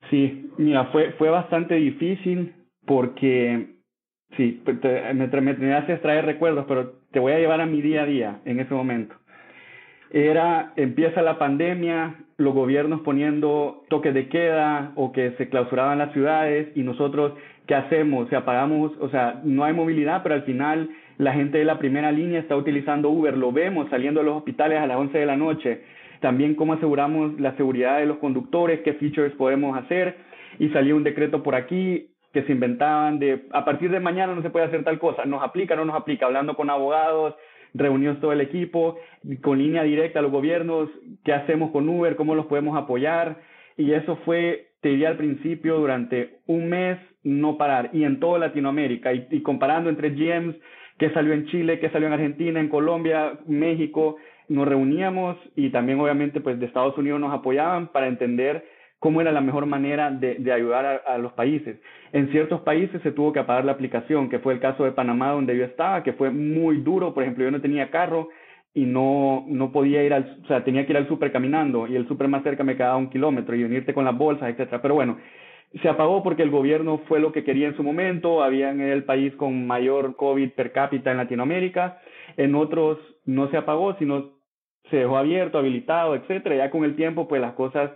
Sí, 0.09 0.49
mira, 0.57 0.85
fue, 0.93 1.11
fue 1.17 1.29
bastante 1.29 1.75
difícil 1.75 2.55
porque 2.85 3.81
Sí, 4.37 4.61
pues, 4.63 4.77
me, 4.81 5.27
me, 5.27 5.53
me 5.53 5.97
traer 5.97 6.25
recuerdos, 6.25 6.65
pero 6.67 7.00
te 7.11 7.19
voy 7.19 7.33
a 7.33 7.39
llevar 7.39 7.61
a 7.61 7.65
mi 7.65 7.81
día 7.81 8.03
a 8.03 8.05
día 8.05 8.39
en 8.45 8.59
ese 8.59 8.73
momento. 8.73 9.15
Era, 10.11 10.73
empieza 10.75 11.21
la 11.21 11.37
pandemia, 11.37 12.15
los 12.37 12.53
gobiernos 12.53 13.01
poniendo 13.01 13.83
toques 13.87 14.13
de 14.13 14.27
queda 14.27 14.91
o 14.95 15.13
que 15.13 15.31
se 15.37 15.47
clausuraban 15.47 15.99
las 15.99 16.11
ciudades 16.11 16.67
y 16.75 16.83
nosotros, 16.83 17.33
¿qué 17.65 17.75
hacemos? 17.75 18.25
O 18.25 18.29
sea, 18.29 18.43
pagamos, 18.43 18.91
o 18.99 19.09
sea, 19.09 19.39
no 19.43 19.63
hay 19.63 19.73
movilidad, 19.73 20.21
pero 20.21 20.35
al 20.35 20.43
final 20.43 20.89
la 21.17 21.33
gente 21.33 21.59
de 21.59 21.65
la 21.65 21.79
primera 21.79 22.11
línea 22.11 22.39
está 22.39 22.57
utilizando 22.57 23.09
Uber, 23.09 23.37
lo 23.37 23.51
vemos 23.51 23.89
saliendo 23.89 24.19
de 24.19 24.25
los 24.25 24.37
hospitales 24.37 24.79
a 24.79 24.87
las 24.87 24.97
11 24.97 25.17
de 25.17 25.25
la 25.25 25.37
noche. 25.37 25.81
También 26.19 26.55
cómo 26.55 26.73
aseguramos 26.73 27.39
la 27.39 27.55
seguridad 27.55 27.99
de 27.99 28.05
los 28.05 28.17
conductores, 28.17 28.81
qué 28.81 28.93
features 28.93 29.33
podemos 29.35 29.77
hacer. 29.77 30.15
Y 30.59 30.69
salió 30.69 30.95
un 30.95 31.03
decreto 31.03 31.41
por 31.41 31.55
aquí, 31.55 32.10
que 32.33 32.43
se 32.43 32.51
inventaban 32.51 33.19
de 33.19 33.43
a 33.51 33.65
partir 33.65 33.91
de 33.91 33.99
mañana 33.99 34.33
no 34.33 34.41
se 34.41 34.49
puede 34.49 34.65
hacer 34.65 34.83
tal 34.83 34.99
cosa, 34.99 35.25
nos 35.25 35.43
aplica, 35.43 35.75
no 35.75 35.85
nos 35.85 35.95
aplica, 35.95 36.25
hablando 36.25 36.55
con 36.55 36.69
abogados, 36.69 37.35
reunimos 37.73 38.19
todo 38.19 38.31
el 38.31 38.41
equipo, 38.41 38.97
con 39.41 39.59
línea 39.59 39.83
directa 39.83 40.19
a 40.19 40.21
los 40.21 40.31
gobiernos, 40.31 40.89
qué 41.23 41.33
hacemos 41.33 41.71
con 41.71 41.87
Uber, 41.87 42.15
cómo 42.15 42.35
los 42.35 42.45
podemos 42.47 42.77
apoyar, 42.77 43.37
y 43.77 43.93
eso 43.93 44.17
fue, 44.25 44.69
te 44.81 44.89
diría 44.89 45.09
al 45.09 45.17
principio, 45.17 45.77
durante 45.77 46.39
un 46.47 46.69
mes 46.69 46.97
no 47.23 47.57
parar, 47.57 47.89
y 47.93 48.03
en 48.03 48.19
toda 48.19 48.39
Latinoamérica, 48.39 49.13
y, 49.13 49.27
y 49.29 49.41
comparando 49.41 49.89
entre 49.89 50.11
GMs, 50.11 50.55
qué 50.97 51.09
salió 51.11 51.33
en 51.33 51.45
Chile, 51.47 51.79
qué 51.79 51.89
salió 51.89 52.07
en 52.07 52.13
Argentina, 52.13 52.59
en 52.59 52.69
Colombia, 52.69 53.39
México, 53.47 54.17
nos 54.51 54.67
reuníamos 54.67 55.37
y 55.55 55.69
también 55.69 55.99
obviamente 55.99 56.41
pues 56.41 56.59
de 56.59 56.65
Estados 56.65 56.97
Unidos 56.97 57.19
nos 57.19 57.33
apoyaban 57.33 57.87
para 57.87 58.07
entender 58.07 58.65
cómo 59.01 59.19
era 59.19 59.31
la 59.31 59.41
mejor 59.41 59.65
manera 59.65 60.11
de, 60.11 60.35
de 60.35 60.53
ayudar 60.53 61.01
a, 61.07 61.17
los 61.17 61.33
países. 61.33 61.81
En 62.13 62.29
ciertos 62.29 62.61
países 62.61 63.01
se 63.01 63.11
tuvo 63.11 63.33
que 63.33 63.39
apagar 63.39 63.65
la 63.65 63.71
aplicación, 63.71 64.29
que 64.29 64.37
fue 64.37 64.53
el 64.53 64.59
caso 64.59 64.83
de 64.83 64.91
Panamá 64.91 65.31
donde 65.31 65.57
yo 65.57 65.65
estaba, 65.65 66.03
que 66.03 66.13
fue 66.13 66.29
muy 66.29 66.81
duro. 66.81 67.11
Por 67.11 67.23
ejemplo, 67.23 67.43
yo 67.43 67.49
no 67.49 67.61
tenía 67.61 67.89
carro 67.89 68.29
y 68.75 68.85
no, 68.85 69.43
no 69.47 69.71
podía 69.71 70.03
ir 70.03 70.13
al, 70.13 70.41
o 70.43 70.47
sea, 70.47 70.63
tenía 70.63 70.85
que 70.85 70.91
ir 70.91 70.97
al 70.97 71.07
súper 71.07 71.31
caminando 71.31 71.87
y 71.87 71.95
el 71.95 72.07
súper 72.07 72.27
más 72.27 72.43
cerca 72.43 72.63
me 72.63 72.77
quedaba 72.77 72.95
un 72.95 73.09
kilómetro 73.09 73.55
y 73.55 73.63
unirte 73.63 73.91
con 73.91 74.05
las 74.05 74.15
bolsas, 74.15 74.49
etcétera. 74.49 74.83
Pero 74.83 74.93
bueno, 74.93 75.17
se 75.81 75.89
apagó 75.89 76.21
porque 76.21 76.43
el 76.43 76.51
gobierno 76.51 76.99
fue 77.07 77.19
lo 77.19 77.31
que 77.31 77.43
quería 77.43 77.69
en 77.69 77.75
su 77.75 77.81
momento, 77.81 78.43
había 78.43 78.69
en 78.69 78.81
el 78.81 79.03
país 79.03 79.33
con 79.35 79.65
mayor 79.65 80.15
COVID 80.15 80.51
per 80.51 80.73
cápita 80.73 81.09
en 81.09 81.17
Latinoamérica, 81.17 81.97
en 82.37 82.53
otros 82.53 82.99
no 83.25 83.49
se 83.49 83.57
apagó, 83.57 83.95
sino 83.95 84.29
se 84.91 84.97
dejó 84.97 85.17
abierto, 85.17 85.57
habilitado, 85.57 86.13
etcétera. 86.13 86.55
Ya 86.55 86.69
con 86.69 86.83
el 86.83 86.95
tiempo, 86.95 87.27
pues 87.27 87.41
las 87.41 87.53
cosas 87.53 87.89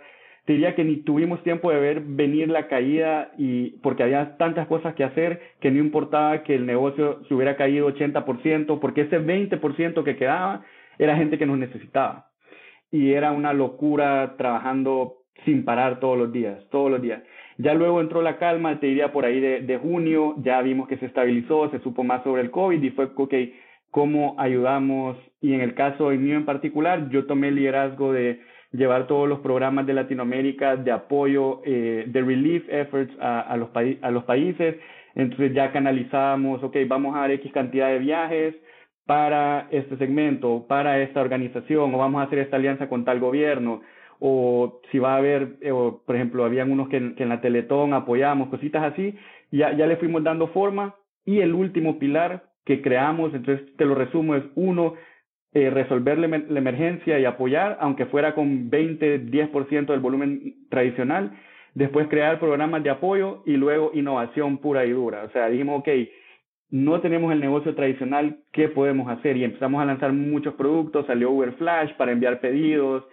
diría 0.48 0.76
que 0.76 0.84
ni 0.84 0.98
tuvimos 0.98 1.42
tiempo 1.44 1.72
de 1.72 1.80
ver 1.80 2.02
venir 2.02 2.50
la 2.50 2.68
caída 2.68 3.32
y 3.38 3.72
porque 3.82 4.04
había 4.04 4.38
tantas 4.38 4.68
cosas 4.68 4.94
que 4.96 5.04
hacer 5.04 5.42
que 5.60 5.72
no 5.72 5.80
importaba 5.80 6.44
que 6.44 6.56
el 6.56 6.66
negocio 6.66 7.24
se 7.28 7.34
hubiera 7.34 7.56
caído 7.56 7.88
80%, 7.90 8.80
porque 8.80 9.02
ese 9.02 9.20
20% 9.20 10.04
que 10.04 10.16
quedaba 10.16 10.64
era 11.00 11.18
gente 11.18 11.38
que 11.38 11.46
nos 11.46 11.58
necesitaba. 11.58 12.28
Y 12.92 13.14
era 13.14 13.32
una 13.32 13.54
locura 13.54 14.36
trabajando 14.38 15.16
sin 15.44 15.66
parar 15.66 16.00
todos 16.00 16.18
los 16.18 16.32
días, 16.32 16.64
todos 16.70 16.92
los 16.92 17.02
días. 17.02 17.24
Ya 17.58 17.74
luego 17.74 18.00
entró 18.00 18.22
la 18.22 18.38
calma, 18.38 18.80
te 18.80 18.88
diría 18.88 19.12
por 19.12 19.26
ahí 19.26 19.40
de, 19.40 19.62
de 19.62 19.78
junio, 19.78 20.36
ya 20.38 20.62
vimos 20.62 20.88
que 20.88 20.98
se 20.98 21.06
estabilizó, 21.06 21.70
se 21.72 21.80
supo 21.80 22.04
más 22.04 22.24
sobre 22.24 22.42
el 22.42 22.52
COVID 22.52 22.82
y 22.82 22.92
fue, 22.92 23.10
ok, 23.16 23.34
¿cómo 23.92 24.36
ayudamos? 24.38 25.18
Y 25.42 25.54
en 25.54 25.62
el 25.62 25.74
caso 25.74 26.10
mío 26.10 26.36
en 26.36 26.46
particular, 26.46 27.10
yo 27.10 27.26
tomé 27.26 27.48
el 27.50 27.56
liderazgo 27.56 28.14
de 28.14 28.42
llevar 28.76 29.08
todos 29.08 29.28
los 29.28 29.40
programas 29.40 29.86
de 29.86 29.94
Latinoamérica 29.94 30.76
de 30.76 30.92
apoyo, 30.92 31.62
eh, 31.66 32.06
de 32.08 32.22
relief 32.22 32.64
efforts 32.70 33.14
a, 33.20 33.42
a 33.42 33.58
los 33.58 33.70
a 34.02 34.12
los 34.12 34.24
países. 34.24 34.76
Entonces 35.16 35.54
ya 35.54 35.72
canalizábamos, 35.72 36.62
ok, 36.64 36.76
vamos 36.88 37.16
a 37.16 37.22
dar 37.22 37.32
X 37.32 37.52
cantidad 37.54 37.90
de 37.90 38.00
viajes 38.00 38.56
para 39.06 39.68
este 39.72 39.98
segmento, 39.98 40.66
para 40.68 41.00
esta 41.00 41.22
organización, 41.22 41.94
o 41.94 41.98
vamos 41.98 42.22
a 42.22 42.26
hacer 42.26 42.40
esta 42.40 42.58
alianza 42.58 42.90
con 42.90 43.06
tal 43.06 43.20
gobierno, 43.20 43.82
o 44.20 44.82
si 44.92 45.00
va 45.00 45.14
a 45.14 45.18
haber, 45.18 45.58
eh, 45.62 45.72
o, 45.72 46.02
por 46.06 46.16
ejemplo, 46.16 46.44
habían 46.44 46.72
unos 46.72 46.90
que, 46.90 47.16
que, 47.16 47.24
en 47.24 47.30
la 47.30 47.42
Teletón 47.42 47.94
apoyamos, 47.94 48.50
cositas 48.50 48.84
así, 48.84 49.16
ya, 49.52 49.74
ya 49.74 49.88
le 49.88 49.98
fuimos 49.98 50.24
dando 50.24 50.48
forma. 50.48 50.96
Y 51.26 51.40
el 51.40 51.54
último 51.54 51.98
pilar 51.98 52.44
que 52.66 52.82
creamos, 52.82 53.34
entonces 53.34 53.76
te 53.78 53.86
lo 53.86 53.96
resumo, 53.96 54.36
es 54.36 54.44
uno, 54.56 54.96
eh, 55.56 55.70
resolver 55.70 56.18
la 56.18 56.60
emergencia 56.60 57.18
y 57.18 57.24
apoyar, 57.24 57.78
aunque 57.80 58.06
fuera 58.08 58.36
con 58.36 58.70
20, 58.70 59.22
10% 59.28 59.86
del 59.86 60.02
volumen 60.02 60.68
tradicional, 60.70 61.32
después 61.74 62.10
crear 62.10 62.40
programas 62.40 62.84
de 62.84 62.90
apoyo 62.90 63.42
y 63.46 63.56
luego 63.56 63.92
innovación 63.94 64.58
pura 64.58 64.86
y 64.86 64.92
dura. 64.92 65.24
O 65.24 65.30
sea, 65.30 65.48
dijimos, 65.48 65.80
ok, 65.80 65.88
no 66.72 67.00
tenemos 67.00 67.32
el 67.32 67.40
negocio 67.40 67.74
tradicional, 67.74 68.40
¿qué 68.52 68.68
podemos 68.68 69.10
hacer? 69.10 69.38
Y 69.38 69.46
empezamos 69.46 69.82
a 69.82 69.86
lanzar 69.86 70.12
muchos 70.12 70.56
productos, 70.56 71.06
salió 71.08 71.32
Uber 71.32 71.54
Flash 71.54 71.94
para 71.94 72.12
enviar 72.12 72.42
pedidos, 72.42 73.06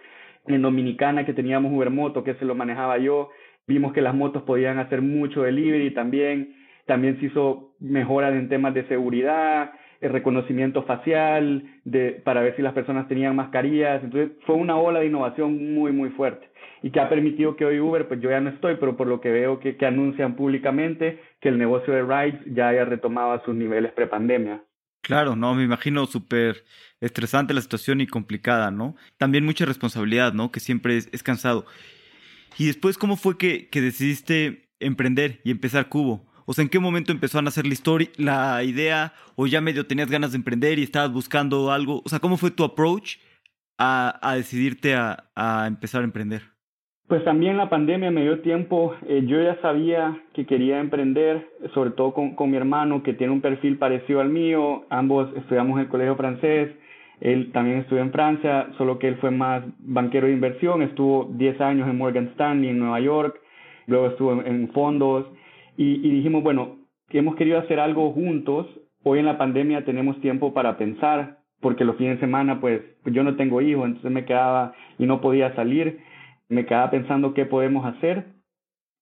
en 0.45 0.61
Dominicana 0.61 1.25
que 1.25 1.31
teníamos 1.31 1.71
Uber 1.71 1.91
Moto, 1.91 2.25
que 2.25 2.33
se 2.33 2.43
lo 2.43 2.55
manejaba 2.55 2.97
yo, 2.97 3.29
vimos 3.67 3.93
que 3.93 4.01
las 4.01 4.15
motos 4.15 4.43
podían 4.43 4.79
hacer 4.79 5.01
mucho 5.01 5.43
delivery 5.43 5.91
también, 5.91 6.53
también 6.85 7.21
se 7.21 7.27
hizo 7.27 7.73
mejoras 7.79 8.33
en 8.33 8.49
temas 8.49 8.73
de 8.73 8.85
seguridad, 8.89 9.71
el 10.03 10.11
reconocimiento 10.11 10.83
facial, 10.83 11.63
de, 11.85 12.21
para 12.23 12.41
ver 12.41 12.55
si 12.55 12.61
las 12.61 12.73
personas 12.73 13.07
tenían 13.07 13.35
mascarillas. 13.35 14.03
Entonces 14.03 14.37
fue 14.45 14.55
una 14.55 14.77
ola 14.77 14.99
de 14.99 15.07
innovación 15.07 15.73
muy, 15.73 15.91
muy 15.91 16.09
fuerte 16.09 16.47
y 16.83 16.91
que 16.91 16.99
ha 16.99 17.07
permitido 17.07 17.55
que 17.55 17.63
hoy 17.63 17.79
Uber, 17.79 18.07
pues 18.09 18.19
yo 18.19 18.29
ya 18.29 18.41
no 18.41 18.49
estoy, 18.49 18.75
pero 18.75 18.97
por 18.97 19.07
lo 19.07 19.21
que 19.21 19.31
veo 19.31 19.59
que, 19.61 19.77
que 19.77 19.85
anuncian 19.85 20.35
públicamente, 20.35 21.21
que 21.39 21.47
el 21.47 21.57
negocio 21.57 21.93
de 21.93 22.03
rides 22.03 22.41
ya 22.45 22.67
haya 22.67 22.83
retomado 22.83 23.31
a 23.31 23.43
sus 23.45 23.55
niveles 23.55 23.93
prepandemia. 23.93 24.61
Claro, 25.01 25.37
no, 25.37 25.55
me 25.55 25.63
imagino 25.63 26.05
súper 26.05 26.63
estresante 26.99 27.53
la 27.53 27.61
situación 27.61 28.01
y 28.01 28.07
complicada, 28.07 28.69
¿no? 28.69 28.95
También 29.17 29.45
mucha 29.45 29.65
responsabilidad, 29.65 30.33
¿no? 30.33 30.51
Que 30.51 30.59
siempre 30.59 30.97
es, 30.97 31.09
es 31.13 31.23
cansado. 31.23 31.65
Y 32.57 32.67
después, 32.67 32.97
¿cómo 32.97 33.15
fue 33.15 33.37
que, 33.37 33.69
que 33.69 33.81
decidiste 33.81 34.69
emprender 34.79 35.39
y 35.45 35.51
empezar 35.51 35.87
Cubo? 35.87 36.25
O 36.45 36.53
sea, 36.53 36.63
¿en 36.63 36.69
qué 36.69 36.79
momento 36.79 37.11
empezó 37.11 37.39
a 37.39 37.41
nacer 37.41 37.65
la 37.65 37.73
historia, 37.73 38.09
la 38.17 38.63
idea? 38.63 39.13
¿O 39.35 39.47
ya 39.47 39.61
medio 39.61 39.85
tenías 39.85 40.09
ganas 40.09 40.31
de 40.31 40.37
emprender 40.37 40.79
y 40.79 40.83
estabas 40.83 41.11
buscando 41.11 41.71
algo? 41.71 42.01
O 42.05 42.09
sea, 42.09 42.19
¿cómo 42.19 42.37
fue 42.37 42.51
tu 42.51 42.63
approach 42.63 43.17
a, 43.77 44.19
a 44.21 44.35
decidirte 44.35 44.95
a, 44.95 45.25
a, 45.35 45.67
empezar 45.67 46.01
a 46.01 46.05
emprender? 46.05 46.41
Pues 47.07 47.23
también 47.25 47.57
la 47.57 47.69
pandemia 47.69 48.11
me 48.11 48.23
dio 48.23 48.39
tiempo. 48.41 48.95
Eh, 49.07 49.23
yo 49.25 49.41
ya 49.41 49.59
sabía 49.61 50.21
que 50.33 50.45
quería 50.45 50.79
emprender, 50.79 51.47
sobre 51.73 51.91
todo 51.91 52.13
con, 52.13 52.35
con 52.35 52.49
mi 52.49 52.57
hermano, 52.57 53.03
que 53.03 53.13
tiene 53.13 53.33
un 53.33 53.41
perfil 53.41 53.77
parecido 53.77 54.21
al 54.21 54.29
mío. 54.29 54.85
Ambos 54.89 55.29
estudiamos 55.35 55.77
en 55.77 55.85
el 55.85 55.89
colegio 55.89 56.15
francés. 56.15 56.71
Él 57.19 57.51
también 57.51 57.79
estudió 57.79 58.01
en 58.01 58.11
Francia, 58.11 58.67
solo 58.77 58.99
que 58.99 59.07
él 59.07 59.17
fue 59.17 59.31
más 59.31 59.63
banquero 59.79 60.27
de 60.27 60.33
inversión. 60.33 60.81
Estuvo 60.81 61.29
10 61.35 61.61
años 61.61 61.87
en 61.87 61.97
Morgan 61.97 62.27
Stanley 62.33 62.69
en 62.69 62.79
Nueva 62.79 62.99
York. 62.99 63.39
Luego 63.85 64.07
estuvo 64.07 64.33
en, 64.33 64.47
en 64.47 64.69
fondos 64.71 65.25
y, 65.77 66.07
y 66.07 66.11
dijimos, 66.11 66.43
bueno, 66.43 66.77
que 67.09 67.19
hemos 67.19 67.35
querido 67.35 67.59
hacer 67.59 67.79
algo 67.79 68.11
juntos. 68.11 68.67
Hoy 69.03 69.19
en 69.19 69.25
la 69.25 69.37
pandemia 69.37 69.85
tenemos 69.85 70.19
tiempo 70.21 70.53
para 70.53 70.77
pensar, 70.77 71.39
porque 71.59 71.85
los 71.85 71.97
fines 71.97 72.15
de 72.15 72.25
semana, 72.25 72.59
pues, 72.59 72.81
yo 73.05 73.23
no 73.23 73.35
tengo 73.35 73.61
hijos, 73.61 73.85
entonces 73.85 74.11
me 74.11 74.25
quedaba 74.25 74.73
y 74.97 75.05
no 75.05 75.21
podía 75.21 75.53
salir. 75.55 75.99
Me 76.49 76.65
quedaba 76.65 76.91
pensando 76.91 77.33
qué 77.33 77.45
podemos 77.45 77.85
hacer. 77.85 78.25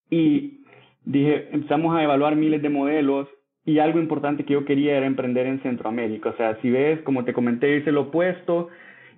Y 0.09 0.63
dije, 1.05 1.49
empezamos 1.51 1.95
a 1.95 2.03
evaluar 2.03 2.35
miles 2.35 2.61
de 2.61 2.69
modelos 2.69 3.27
y 3.65 3.79
algo 3.79 3.99
importante 3.99 4.43
que 4.43 4.53
yo 4.53 4.65
quería 4.65 4.97
era 4.97 5.05
emprender 5.05 5.47
en 5.47 5.61
Centroamérica. 5.61 6.29
O 6.29 6.37
sea, 6.37 6.59
si 6.61 6.69
ves, 6.69 7.01
como 7.01 7.23
te 7.25 7.33
comenté, 7.33 7.77
hice 7.77 7.91
lo 7.91 8.01
opuesto 8.01 8.69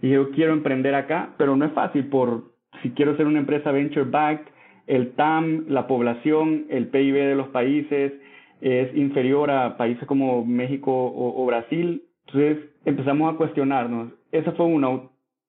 Y 0.01 0.09
yo 0.09 0.31
quiero 0.31 0.53
emprender 0.53 0.95
acá, 0.95 1.33
pero 1.37 1.55
no 1.55 1.65
es 1.65 1.71
fácil 1.71 2.07
por 2.07 2.53
si 2.81 2.91
quiero 2.91 3.15
ser 3.15 3.25
una 3.27 3.39
empresa 3.39 3.71
venture 3.71 4.09
backed, 4.09 4.52
el 4.87 5.11
TAM, 5.11 5.65
la 5.67 5.87
población, 5.87 6.65
el 6.69 6.87
PIB 6.87 7.13
de 7.15 7.35
los 7.35 7.49
países 7.49 8.13
es 8.61 8.95
inferior 8.95 9.51
a 9.51 9.77
países 9.77 10.05
como 10.07 10.45
México 10.45 10.91
o, 10.91 11.45
Brasil. 11.45 12.03
Entonces 12.27 12.57
empezamos 12.85 13.33
a 13.33 13.37
cuestionarnos. 13.37 14.13
Esa 14.31 14.53
fue 14.53 14.65
una, 14.65 15.01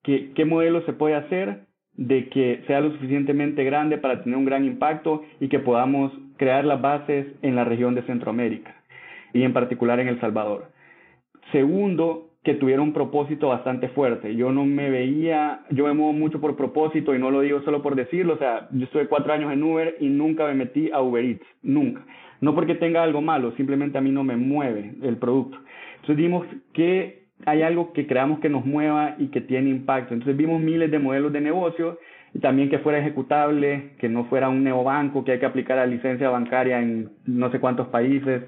¿qué, 0.02 0.32
¿qué 0.34 0.44
modelo 0.44 0.82
se 0.82 0.92
puede 0.92 1.14
hacer 1.14 1.66
de 1.96 2.28
que 2.28 2.62
sea 2.66 2.80
lo 2.80 2.90
suficientemente 2.92 3.62
grande 3.64 3.98
para 3.98 4.22
tener 4.22 4.36
un 4.36 4.44
gran 4.44 4.64
impacto 4.64 5.22
y 5.40 5.48
que 5.48 5.60
podamos 5.60 6.12
crear 6.36 6.64
las 6.64 6.80
bases 6.80 7.26
en 7.42 7.54
la 7.54 7.64
región 7.64 7.94
de 7.94 8.02
Centroamérica 8.02 8.74
y 9.32 9.42
en 9.42 9.52
particular 9.52 10.00
en 10.00 10.08
El 10.08 10.20
Salvador. 10.20 10.70
Segundo, 11.52 12.30
que 12.44 12.54
tuviera 12.54 12.82
un 12.82 12.92
propósito 12.92 13.48
bastante 13.48 13.88
fuerte. 13.88 14.36
Yo 14.36 14.52
no 14.52 14.66
me 14.66 14.90
veía, 14.90 15.60
yo 15.70 15.86
me 15.86 15.94
muevo 15.94 16.12
mucho 16.12 16.42
por 16.42 16.56
propósito 16.56 17.14
y 17.14 17.18
no 17.18 17.30
lo 17.30 17.40
digo 17.40 17.62
solo 17.62 17.82
por 17.82 17.96
decirlo, 17.96 18.34
o 18.34 18.38
sea, 18.38 18.68
yo 18.70 18.84
estuve 18.84 19.08
cuatro 19.08 19.32
años 19.32 19.50
en 19.50 19.62
Uber 19.62 19.96
y 19.98 20.08
nunca 20.08 20.46
me 20.46 20.54
metí 20.54 20.90
a 20.92 21.00
Uber 21.00 21.24
Eats, 21.24 21.46
nunca. 21.62 22.04
No 22.42 22.54
porque 22.54 22.74
tenga 22.74 23.02
algo 23.02 23.22
malo, 23.22 23.52
simplemente 23.52 23.96
a 23.96 24.02
mí 24.02 24.10
no 24.10 24.24
me 24.24 24.36
mueve 24.36 24.92
el 25.02 25.16
producto. 25.16 25.58
Entonces 25.94 26.18
dimos 26.18 26.46
que 26.74 27.24
hay 27.46 27.62
algo 27.62 27.94
que 27.94 28.06
creamos 28.06 28.40
que 28.40 28.50
nos 28.50 28.66
mueva 28.66 29.16
y 29.18 29.28
que 29.28 29.40
tiene 29.40 29.70
impacto. 29.70 30.12
Entonces 30.12 30.36
vimos 30.36 30.60
miles 30.60 30.90
de 30.90 30.98
modelos 30.98 31.32
de 31.32 31.40
negocio 31.40 31.98
y 32.34 32.40
también 32.40 32.68
que 32.68 32.78
fuera 32.80 32.98
ejecutable, 32.98 33.92
que 33.98 34.10
no 34.10 34.26
fuera 34.26 34.50
un 34.50 34.62
neobanco 34.64 35.24
que 35.24 35.32
hay 35.32 35.38
que 35.38 35.46
aplicar 35.46 35.78
a 35.78 35.86
licencia 35.86 36.28
bancaria 36.28 36.82
en 36.82 37.10
no 37.24 37.50
sé 37.50 37.58
cuántos 37.58 37.88
países. 37.88 38.42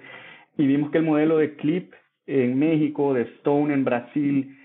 Y 0.58 0.66
vimos 0.66 0.90
que 0.90 0.98
el 0.98 1.04
modelo 1.04 1.38
de 1.38 1.56
Clip 1.56 1.94
en 2.26 2.58
México, 2.58 3.14
de 3.14 3.22
Stone 3.22 3.72
en 3.72 3.84
Brasil, 3.84 4.56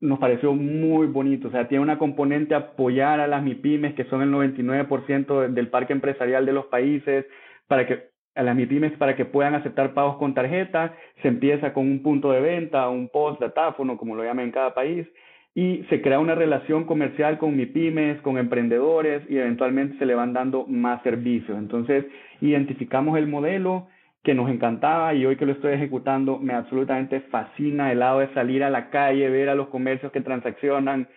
nos 0.00 0.18
pareció 0.18 0.54
muy 0.54 1.06
bonito. 1.06 1.48
O 1.48 1.50
sea, 1.50 1.68
tiene 1.68 1.82
una 1.82 1.98
componente 1.98 2.54
apoyar 2.54 3.20
a 3.20 3.26
las 3.26 3.42
MIPIMES, 3.42 3.94
que 3.94 4.04
son 4.04 4.22
el 4.22 4.30
99% 4.30 5.48
del 5.48 5.68
parque 5.68 5.92
empresarial 5.92 6.46
de 6.46 6.52
los 6.52 6.66
países, 6.66 7.26
para 7.68 7.86
que 7.86 8.10
a 8.34 8.42
las 8.42 8.56
MIPIMES 8.56 8.92
para 8.92 9.16
que 9.16 9.24
puedan 9.24 9.54
aceptar 9.54 9.92
pagos 9.92 10.16
con 10.16 10.34
tarjeta. 10.34 10.94
Se 11.22 11.28
empieza 11.28 11.72
con 11.72 11.86
un 11.86 12.02
punto 12.02 12.32
de 12.32 12.40
venta, 12.40 12.88
un 12.88 13.08
post, 13.08 13.40
datáfono, 13.40 13.96
como 13.96 14.14
lo 14.14 14.24
llaman 14.24 14.46
en 14.46 14.52
cada 14.52 14.74
país, 14.74 15.06
y 15.54 15.84
se 15.90 16.00
crea 16.00 16.20
una 16.20 16.34
relación 16.34 16.84
comercial 16.84 17.38
con 17.38 17.56
MIPIMES, 17.56 18.22
con 18.22 18.38
emprendedores, 18.38 19.22
y 19.28 19.36
eventualmente 19.36 19.98
se 19.98 20.06
le 20.06 20.14
van 20.14 20.32
dando 20.32 20.66
más 20.66 21.02
servicios. 21.02 21.58
Entonces, 21.58 22.06
identificamos 22.40 23.18
el 23.18 23.26
modelo 23.26 23.88
que 24.22 24.34
nos 24.34 24.50
encantaba 24.50 25.14
y 25.14 25.24
hoy 25.24 25.36
que 25.36 25.46
lo 25.46 25.52
estoy 25.52 25.72
ejecutando 25.72 26.38
me 26.38 26.52
absolutamente 26.52 27.20
fascina 27.22 27.90
el 27.90 28.00
lado 28.00 28.20
de 28.20 28.32
salir 28.34 28.62
a 28.62 28.70
la 28.70 28.90
calle, 28.90 29.30
ver 29.30 29.48
a 29.48 29.54
los 29.54 29.68
comercios 29.68 30.12
que 30.12 30.20
transaccionan. 30.20 31.08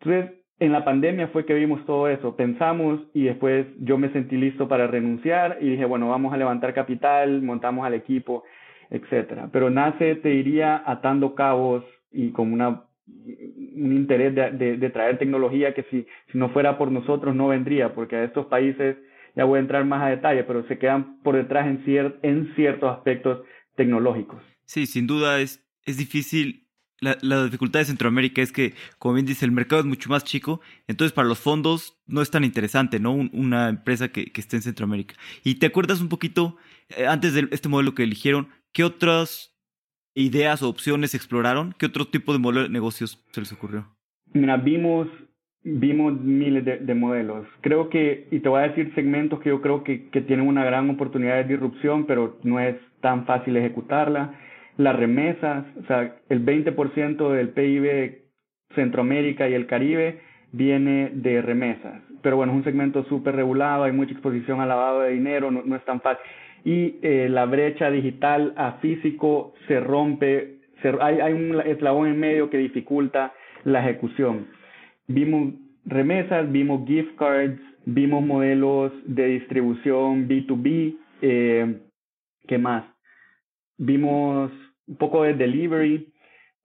Entonces, 0.00 0.32
en 0.58 0.72
la 0.72 0.84
pandemia 0.84 1.28
fue 1.28 1.44
que 1.44 1.52
vimos 1.52 1.84
todo 1.84 2.08
eso, 2.08 2.34
pensamos 2.34 3.00
y 3.12 3.24
después 3.24 3.66
yo 3.80 3.98
me 3.98 4.08
sentí 4.10 4.36
listo 4.36 4.68
para 4.68 4.86
renunciar 4.86 5.58
y 5.60 5.70
dije, 5.70 5.84
bueno, 5.84 6.08
vamos 6.08 6.32
a 6.32 6.38
levantar 6.38 6.72
capital, 6.72 7.42
montamos 7.42 7.86
al 7.86 7.92
equipo, 7.92 8.44
etcétera. 8.88 9.50
Pero 9.52 9.68
nace, 9.68 10.14
te 10.16 10.30
diría, 10.30 10.82
atando 10.86 11.34
cabos 11.34 11.84
y 12.10 12.30
con 12.30 12.52
una 12.52 12.82
un 13.06 13.92
interés 13.92 14.34
de, 14.34 14.76
de, 14.78 14.90
traer 14.90 15.16
tecnología 15.18 15.74
que 15.74 15.84
si, 15.84 16.06
si 16.32 16.38
no 16.38 16.48
fuera 16.48 16.76
por 16.76 16.90
nosotros 16.90 17.36
no 17.36 17.46
vendría, 17.46 17.94
porque 17.94 18.16
a 18.16 18.24
estos 18.24 18.46
países 18.46 18.96
ya 19.36 19.44
voy 19.44 19.58
a 19.58 19.60
entrar 19.60 19.84
más 19.84 20.02
a 20.02 20.08
detalle, 20.08 20.44
pero 20.44 20.66
se 20.66 20.78
quedan 20.78 21.20
por 21.22 21.36
detrás 21.36 21.66
en, 21.66 21.84
en 22.22 22.54
ciertos 22.56 22.90
aspectos 22.90 23.46
tecnológicos. 23.76 24.42
Sí, 24.64 24.86
sin 24.86 25.06
duda 25.06 25.40
es, 25.40 25.64
es 25.84 25.98
difícil. 25.98 26.66
La, 26.98 27.18
la, 27.20 27.44
dificultad 27.44 27.80
de 27.80 27.84
Centroamérica 27.84 28.40
es 28.40 28.52
que, 28.52 28.72
como 28.98 29.14
bien 29.14 29.26
dice, 29.26 29.44
el 29.44 29.52
mercado 29.52 29.80
es 29.80 29.86
mucho 29.86 30.08
más 30.08 30.24
chico, 30.24 30.62
entonces 30.88 31.12
para 31.12 31.28
los 31.28 31.38
fondos 31.38 32.00
no 32.06 32.22
es 32.22 32.30
tan 32.30 32.42
interesante, 32.42 32.98
¿no? 32.98 33.12
una 33.12 33.68
empresa 33.68 34.08
que, 34.08 34.32
que, 34.32 34.40
esté 34.40 34.56
en 34.56 34.62
Centroamérica. 34.62 35.14
Y 35.44 35.56
te 35.56 35.66
acuerdas 35.66 36.00
un 36.00 36.08
poquito, 36.08 36.56
eh, 36.88 37.06
antes 37.06 37.34
de 37.34 37.48
este 37.50 37.68
modelo 37.68 37.94
que 37.94 38.02
eligieron, 38.02 38.48
¿qué 38.72 38.82
otras 38.82 39.54
ideas 40.14 40.62
o 40.62 40.70
opciones 40.70 41.14
exploraron? 41.14 41.74
¿Qué 41.78 41.84
otro 41.84 42.06
tipo 42.08 42.32
de 42.32 42.38
modelo 42.38 42.62
de 42.62 42.70
negocios 42.70 43.22
se 43.30 43.40
les 43.40 43.52
ocurrió? 43.52 43.94
Mira, 44.32 44.56
vimos 44.56 45.08
vimos 45.66 46.20
miles 46.20 46.64
de, 46.64 46.94
modelos. 46.94 47.44
Creo 47.60 47.88
que, 47.90 48.28
y 48.30 48.38
te 48.38 48.48
voy 48.48 48.60
a 48.60 48.68
decir 48.68 48.94
segmentos 48.94 49.40
que 49.40 49.48
yo 49.48 49.60
creo 49.60 49.82
que, 49.82 50.08
que 50.10 50.20
tienen 50.20 50.46
una 50.46 50.64
gran 50.64 50.88
oportunidad 50.88 51.36
de 51.36 51.44
disrupción, 51.44 52.06
pero 52.06 52.36
no 52.44 52.60
es 52.60 52.76
tan 53.00 53.26
fácil 53.26 53.56
ejecutarla. 53.56 54.34
Las 54.76 54.94
remesas, 54.94 55.64
o 55.82 55.86
sea, 55.86 56.16
el 56.28 56.44
20% 56.44 57.32
del 57.32 57.48
PIB 57.48 57.82
de 57.82 58.22
Centroamérica 58.76 59.48
y 59.48 59.54
el 59.54 59.66
Caribe 59.66 60.20
viene 60.52 61.10
de 61.12 61.42
remesas. 61.42 62.00
Pero 62.22 62.36
bueno, 62.36 62.52
es 62.52 62.58
un 62.58 62.64
segmento 62.64 63.04
súper 63.04 63.34
regulado, 63.34 63.84
hay 63.84 63.92
mucha 63.92 64.12
exposición 64.12 64.60
al 64.60 64.68
lavado 64.68 65.00
de 65.00 65.12
dinero, 65.12 65.50
no, 65.50 65.74
es 65.74 65.84
tan 65.84 66.00
fácil. 66.00 66.24
Y 66.64 66.96
eh, 67.02 67.28
la 67.28 67.44
brecha 67.44 67.90
digital 67.90 68.52
a 68.56 68.72
físico 68.74 69.54
se 69.66 69.80
rompe, 69.80 70.58
hay, 71.00 71.20
hay 71.20 71.32
un 71.32 71.60
eslabón 71.60 72.06
en 72.06 72.20
medio 72.20 72.50
que 72.50 72.58
dificulta 72.58 73.32
la 73.64 73.80
ejecución. 73.80 74.46
Vimos 75.08 75.54
remesas, 75.84 76.50
vimos 76.50 76.86
gift 76.86 77.16
cards, 77.16 77.60
vimos 77.84 78.24
modelos 78.24 78.92
de 79.04 79.26
distribución 79.26 80.28
B2B, 80.28 80.96
eh, 81.22 81.80
¿qué 82.46 82.58
más? 82.58 82.84
Vimos 83.78 84.50
un 84.86 84.96
poco 84.96 85.22
de 85.22 85.34
delivery, 85.34 86.12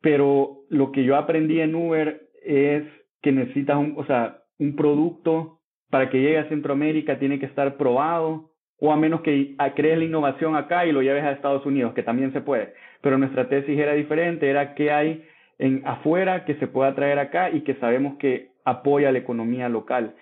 pero 0.02 0.62
lo 0.70 0.92
que 0.92 1.04
yo 1.04 1.16
aprendí 1.16 1.60
en 1.60 1.76
Uber 1.76 2.22
es 2.44 2.84
que 3.22 3.32
necesitas 3.32 3.78
un, 3.78 3.94
o 3.98 4.06
sea, 4.06 4.42
un 4.58 4.76
producto 4.76 5.60
para 5.90 6.10
que 6.10 6.20
llegue 6.20 6.40
a 6.40 6.50
Centroamérica 6.50 7.20
tiene 7.20 7.40
que 7.40 7.46
estar 7.46 7.78
probado, 7.78 8.52
o 8.80 8.92
a 8.92 8.98
menos 8.98 9.22
que 9.22 9.56
crees 9.76 10.00
la 10.00 10.06
innovación 10.06 10.56
acá 10.56 10.88
y 10.88 10.92
lo 10.92 11.04
lleves 11.04 11.24
a 11.24 11.32
Estados 11.32 11.64
Unidos, 11.68 11.94
que 11.94 12.02
también 12.02 12.34
se 12.34 12.42
puede. 12.42 12.74
Pero 13.02 13.18
nuestra 13.20 13.48
tesis 13.48 13.78
era 13.78 13.94
diferente, 13.94 14.50
era 14.50 14.74
que 14.74 14.92
hay 14.92 15.24
en 15.62 15.84
afuera 15.86 16.44
que 16.44 16.56
se 16.56 16.68
pueda 16.68 16.96
traer 16.96 17.20
acá 17.20 17.52
y 17.52 17.62
que 17.62 17.76
sabemos 17.76 18.18
que 18.18 18.50
apoya 18.66 19.12
la 19.12 19.20
economía 19.20 19.70
local. 19.70 20.16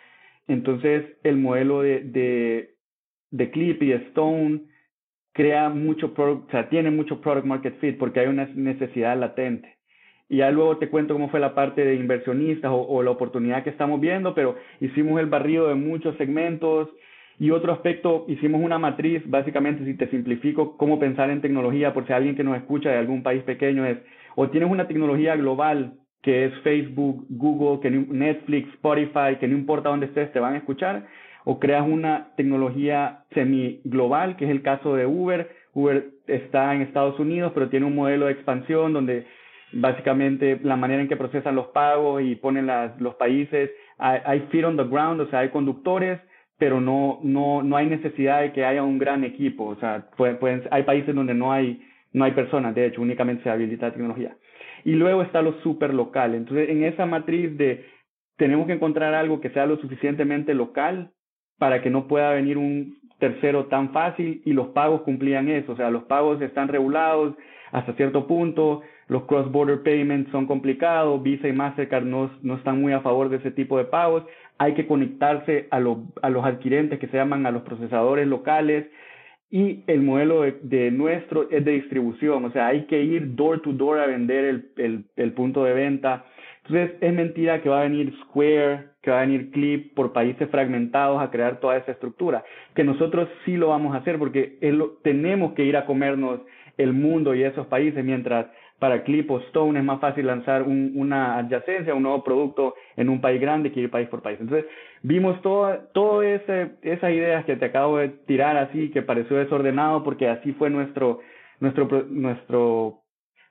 Entonces, 0.50 1.06
el 1.24 1.38
modelo 1.38 1.82
de, 1.82 2.02
de, 2.02 2.76
de 3.32 3.50
Clip 3.50 3.82
y 3.82 3.94
Stone 3.94 4.64
crea 5.32 5.70
mucho, 5.70 6.14
o 6.18 6.48
sea, 6.52 6.68
tiene 6.68 6.92
mucho 6.92 7.22
product 7.22 7.46
market 7.46 7.80
fit 7.80 7.98
porque 7.98 8.20
hay 8.20 8.28
una 8.28 8.48
necesidad 8.54 9.18
latente. 9.18 9.78
Y 10.28 10.38
ya 10.38 10.52
luego 10.52 10.78
te 10.78 10.90
cuento 10.90 11.14
cómo 11.14 11.30
fue 11.30 11.40
la 11.40 11.56
parte 11.56 11.86
de 11.86 11.96
inversionistas 11.96 12.70
o, 12.70 12.82
o 12.82 13.02
la 13.02 13.12
oportunidad 13.12 13.64
que 13.64 13.70
estamos 13.70 14.02
viendo, 14.02 14.36
pero 14.36 14.58
hicimos 14.82 15.22
el 15.22 15.28
barrido 15.28 15.70
de 15.70 15.76
muchos 15.76 16.18
segmentos, 16.18 16.90
y 17.40 17.52
otro 17.52 17.72
aspecto, 17.72 18.26
hicimos 18.28 18.62
una 18.62 18.78
matriz, 18.78 19.24
básicamente, 19.26 19.86
si 19.86 19.94
te 19.94 20.10
simplifico 20.10 20.76
cómo 20.76 21.00
pensar 21.00 21.30
en 21.30 21.40
tecnología, 21.40 21.94
por 21.94 22.06
si 22.06 22.12
alguien 22.12 22.36
que 22.36 22.44
nos 22.44 22.58
escucha 22.58 22.90
de 22.90 22.98
algún 22.98 23.24
país 23.24 23.44
pequeño 23.44 23.86
es, 23.86 23.98
o 24.36 24.50
tienes 24.50 24.70
una 24.70 24.88
tecnología 24.88 25.38
global, 25.38 25.94
que 26.22 26.46
es 26.46 26.54
Facebook, 26.64 27.26
Google, 27.30 27.80
que 27.82 27.90
Netflix, 27.90 28.68
Spotify, 28.74 29.38
que 29.40 29.48
no 29.48 29.56
importa 29.56 29.88
dónde 29.88 30.08
estés, 30.08 30.34
te 30.34 30.42
van 30.42 30.56
a 30.56 30.58
escuchar, 30.58 31.08
o 31.46 31.60
creas 31.60 31.88
una 31.88 32.32
tecnología 32.36 33.24
semi-global, 33.34 34.36
que 34.36 34.44
es 34.44 34.52
el 34.52 34.62
caso 34.62 34.96
de 34.96 35.06
Uber. 35.06 35.50
Uber 35.74 36.10
está 36.28 36.76
en 36.76 36.82
Estados 36.82 37.18
Unidos, 37.20 37.54
pero 37.54 37.70
tiene 37.70 37.86
un 37.86 37.96
modelo 37.96 38.26
de 38.26 38.34
expansión 38.34 38.92
donde 38.92 39.26
básicamente 39.72 40.60
la 40.62 40.76
manera 40.76 41.02
en 41.02 41.08
que 41.08 41.16
procesan 41.16 41.56
los 41.56 41.68
pagos 41.68 42.22
y 42.22 42.36
ponen 42.36 42.68
las, 42.68 43.00
los 43.00 43.16
países, 43.16 43.72
hay, 43.98 44.20
hay 44.26 44.40
feet 44.52 44.66
on 44.66 44.76
the 44.76 44.84
ground, 44.84 45.22
o 45.22 45.30
sea, 45.30 45.40
hay 45.40 45.50
conductores, 45.50 46.20
pero 46.60 46.82
no, 46.82 47.20
no, 47.24 47.64
no 47.64 47.78
hay 47.78 47.88
necesidad 47.88 48.42
de 48.42 48.52
que 48.52 48.66
haya 48.66 48.84
un 48.84 49.00
gran 49.00 49.24
equipo. 49.24 49.66
O 49.66 49.76
sea, 49.78 50.06
pueden, 50.16 50.64
hay 50.70 50.84
países 50.84 51.16
donde 51.16 51.34
no 51.34 51.52
hay, 51.52 51.82
no 52.14 52.26
hay 52.26 52.34
personas, 52.34 52.76
de 52.76 52.86
hecho, 52.86 53.02
únicamente 53.02 53.44
se 53.44 53.50
habilita 53.50 53.92
tecnología. 53.92 54.36
Y 54.84 54.92
luego 54.92 55.24
está 55.24 55.42
lo 55.42 55.54
super 55.62 55.94
local. 55.94 56.36
Entonces, 56.36 56.70
en 56.70 56.84
esa 56.84 57.06
matriz 57.06 57.58
de 57.58 57.86
tenemos 58.38 58.68
que 58.68 58.74
encontrar 58.74 59.14
algo 59.14 59.42
que 59.42 59.50
sea 59.50 59.66
lo 59.66 59.78
suficientemente 59.78 60.54
local 60.54 61.12
para 61.58 61.82
que 61.82 61.90
no 61.90 62.08
pueda 62.08 62.32
venir 62.32 62.58
un 62.58 62.98
tercero 63.20 63.66
tan 63.66 63.92
fácil 63.92 64.42
y 64.46 64.54
los 64.54 64.68
pagos 64.70 65.02
cumplían 65.02 65.50
eso. 65.50 65.74
O 65.74 65.76
sea, 65.76 65.90
los 65.90 66.04
pagos 66.04 66.42
están 66.42 66.68
regulados 66.70 67.36
hasta 67.72 67.94
cierto 67.94 68.28
punto, 68.28 68.82
los 69.08 69.24
cross-border 69.26 69.84
payments 69.84 70.32
son 70.32 70.48
complicados, 70.48 71.22
Visa 71.22 71.48
y 71.48 71.54
Mastercard 71.54 72.06
no, 72.06 72.32
no 72.42 72.56
están 72.56 72.82
muy 72.82 72.94
a 72.94 73.02
favor 73.02 73.30
de 73.30 73.38
ese 73.38 73.52
tipo 73.52 73.78
de 73.78 73.86
pagos 73.86 74.24
hay 74.60 74.74
que 74.76 74.86
conectarse 74.86 75.68
a, 75.72 75.78
a 75.78 76.30
los 76.30 76.46
adquirentes 76.46 77.00
que 77.00 77.08
se 77.08 77.18
llaman 77.18 77.46
a 77.46 77.52
los 77.52 77.64
procesadores 77.64 78.28
locales 78.28 78.86
y 79.52 79.84
el 79.88 80.04
modelo 80.04 80.44
de, 80.44 80.92
nuestro 80.92 81.50
es 81.50 81.66
de 81.66 81.72
distribución, 81.72 82.46
o 82.46 82.52
sea, 82.52 82.68
hay 82.68 82.86
que 82.86 83.02
ir 83.02 83.36
door 83.36 83.62
to 83.62 83.74
door 83.74 84.00
a 84.00 84.06
vender 84.06 84.64
el, 84.76 85.34
punto 85.34 85.64
de 85.64 85.74
venta. 85.74 86.26
Entonces, 86.66 86.98
es 87.02 87.14
mentira 87.14 87.62
que 87.62 87.70
va 87.70 87.80
a 87.80 87.84
venir 87.84 88.14
Square, 88.26 88.90
que 89.02 89.10
va 89.10 89.18
a 89.18 89.26
venir 89.26 89.50
Clip 89.50 89.96
por 89.96 90.14
países 90.14 90.48
fragmentados 90.52 91.20
a 91.20 91.32
crear 91.32 91.60
toda 91.60 91.78
esa 91.78 91.94
estructura, 91.94 92.44
que 92.76 92.84
nosotros 92.84 93.28
sí 93.44 93.58
lo 93.58 93.70
vamos 93.70 93.96
a 93.96 94.00
hacer 94.00 94.20
porque 94.20 94.60
tenemos 95.02 95.54
que 95.54 95.66
ir 95.66 95.78
a 95.78 95.86
comernos 95.88 96.42
el 96.78 96.94
mundo 96.94 97.34
y 97.34 97.42
esos 97.42 97.66
países, 97.68 98.06
mientras 98.06 98.46
para 98.78 99.04
Clip 99.04 99.30
o 99.32 99.40
Stone 99.40 99.80
es 99.80 99.86
más 99.86 100.00
fácil 100.00 100.28
lanzar 100.28 100.62
una 100.64 101.38
adyacencia, 101.38 101.96
un 101.96 102.04
nuevo 102.04 102.24
producto 102.24 102.76
en 103.00 103.10
un 103.10 103.22
país 103.22 103.40
grande 103.40 103.72
que 103.72 103.80
ir 103.80 103.90
país 103.90 104.10
por 104.10 104.22
país. 104.22 104.38
Entonces, 104.42 104.70
vimos 105.02 105.42
todas 105.42 105.80
todo 105.94 106.22
esas 106.22 107.12
ideas 107.12 107.46
que 107.46 107.56
te 107.56 107.66
acabo 107.66 107.98
de 107.98 108.10
tirar 108.10 108.58
así, 108.58 108.90
que 108.92 109.02
pareció 109.02 109.38
desordenado 109.38 110.04
porque 110.04 110.28
así 110.28 110.52
fue 110.54 110.70
nuestro, 110.70 111.20
nuestro, 111.62 111.88
nuestro 112.10 113.02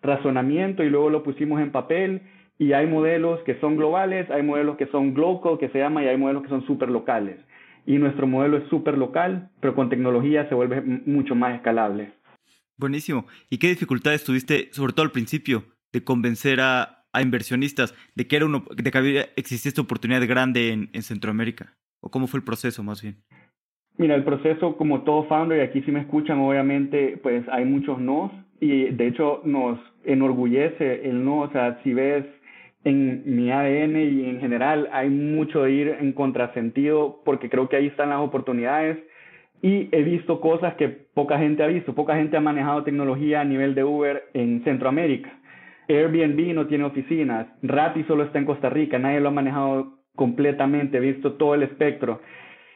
razonamiento 0.02 0.84
y 0.84 0.90
luego 0.90 1.08
lo 1.08 1.22
pusimos 1.22 1.61
en 1.62 1.72
papel 1.72 2.22
y 2.58 2.72
hay 2.74 2.87
modelos 2.87 3.40
que 3.44 3.58
son 3.61 3.76
globales, 3.76 4.30
hay 4.30 4.42
modelos 4.42 4.76
que 4.76 4.87
son 4.88 5.14
local, 5.14 5.58
que 5.58 5.70
se 5.70 5.78
llama, 5.78 6.04
y 6.04 6.08
hay 6.08 6.18
modelos 6.18 6.42
que 6.42 6.50
son 6.50 6.66
super 6.66 6.90
locales. 6.90 7.38
Y 7.87 7.96
nuestro 7.96 8.26
modelo 8.26 8.58
es 8.58 8.68
super 8.68 8.98
local, 8.98 9.48
pero 9.61 9.74
con 9.74 9.88
tecnología 9.88 10.46
se 10.48 10.54
vuelve 10.54 10.82
mucho 10.82 11.34
más 11.34 11.54
escalable. 11.54 12.12
Buenísimo. 12.76 13.26
¿Y 13.48 13.58
qué 13.58 13.68
dificultades 13.68 14.24
tuviste, 14.24 14.68
sobre 14.72 14.92
todo 14.92 15.04
al 15.04 15.12
principio, 15.12 15.64
de 15.92 16.04
convencer 16.04 16.61
a, 16.61 16.97
a 17.12 17.23
inversionistas 17.23 17.94
de 18.14 18.27
que, 18.27 18.37
era 18.37 18.47
uno, 18.47 18.64
de 18.75 18.90
que 18.90 18.99
había, 18.99 19.27
existía 19.37 19.71
esta 19.71 19.83
oportunidad 19.83 20.27
grande 20.27 20.73
en, 20.73 20.90
en 20.92 21.03
Centroamérica? 21.03 21.75
¿O 22.01 22.11
cómo 22.11 22.27
fue 22.27 22.38
el 22.38 22.44
proceso 22.44 22.83
más 22.83 23.03
bien? 23.03 23.16
Mira, 23.97 24.14
el 24.14 24.23
proceso, 24.23 24.77
como 24.77 25.03
todo 25.03 25.25
founder, 25.25 25.59
y 25.59 25.62
aquí 25.62 25.83
si 25.83 25.90
me 25.90 26.01
escuchan, 26.01 26.38
obviamente, 26.38 27.18
pues 27.21 27.44
hay 27.49 27.64
muchos 27.64 27.99
nos, 27.99 28.31
y 28.61 28.90
de 28.90 29.09
hecho 29.09 29.42
nos 29.44 29.79
enorgullece 30.05 31.09
el 31.09 31.25
no, 31.25 31.40
o 31.40 31.51
sea, 31.51 31.81
si 31.83 31.92
ves 31.92 32.25
en 32.85 33.23
mi 33.25 33.51
ADN 33.51 33.97
y 33.97 34.25
en 34.29 34.40
general 34.40 34.88
hay 34.92 35.11
mucho 35.11 35.62
de 35.62 35.73
ir 35.73 35.88
en 36.01 36.12
contrasentido 36.12 37.21
porque 37.25 37.51
creo 37.51 37.68
que 37.68 37.77
ahí 37.77 37.87
están 37.87 38.11
las 38.11 38.21
oportunidades 38.21 38.99
y 39.62 39.88
he 39.90 40.03
visto 40.03 40.40
cosas 40.40 40.75
que 40.75 40.88
poca 40.88 41.38
gente 41.38 41.62
ha 41.64 41.66
visto, 41.66 41.94
poca 41.94 42.14
gente 42.14 42.37
ha 42.37 42.40
manejado 42.40 42.85
tecnología 42.85 43.40
a 43.40 43.44
nivel 43.44 43.75
de 43.75 43.83
Uber 43.83 44.25
en 44.33 44.62
Centroamérica. 44.62 45.38
Airbnb 45.88 46.55
no 46.55 46.66
tiene 46.66 46.85
oficinas, 46.85 47.46
Rappi 47.62 48.05
solo 48.05 48.24
está 48.24 48.38
en 48.38 48.44
Costa 48.44 48.68
Rica, 48.68 48.98
nadie 48.98 49.20
lo 49.20 49.29
ha 49.29 49.33
manejado 49.33 49.98
completamente, 50.14 51.01
visto 51.01 51.35
todo 51.35 51.55
el 51.55 51.62
espectro. 51.62 52.20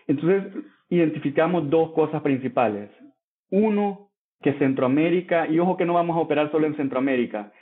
Entonces, 0.06 0.44
identificamos 0.88 1.68
dos 1.68 1.92
cosas 1.92 2.22
principales. 2.22 2.90
Uno, 3.50 4.10
que 4.40 4.54
Centroamérica, 4.54 5.46
y 5.46 5.58
ojo 5.58 5.76
que 5.76 5.84
no 5.84 5.94
vamos 5.94 6.16
a 6.16 6.20
operar 6.20 6.50
solo 6.50 6.66
en 6.66 6.76
Centroamérica, 6.76 7.52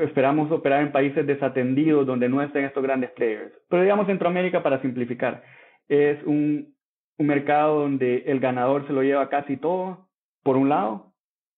esperamos 0.00 0.50
operar 0.50 0.82
en 0.82 0.92
países 0.92 1.26
desatendidos 1.26 2.06
donde 2.06 2.28
no 2.28 2.42
estén 2.42 2.64
estos 2.64 2.82
grandes 2.82 3.10
players. 3.10 3.52
Pero 3.68 3.82
digamos 3.82 4.06
Centroamérica 4.06 4.62
para 4.62 4.80
simplificar, 4.82 5.42
es 5.88 6.22
un 6.24 6.74
mercado 7.18 7.80
donde 7.80 8.24
el 8.26 8.40
ganador 8.40 8.86
se 8.86 8.92
lo 8.92 9.02
lleva 9.02 9.28
casi 9.28 9.56
todo, 9.56 10.08
por 10.42 10.56
un 10.56 10.68
lado, 10.68 11.11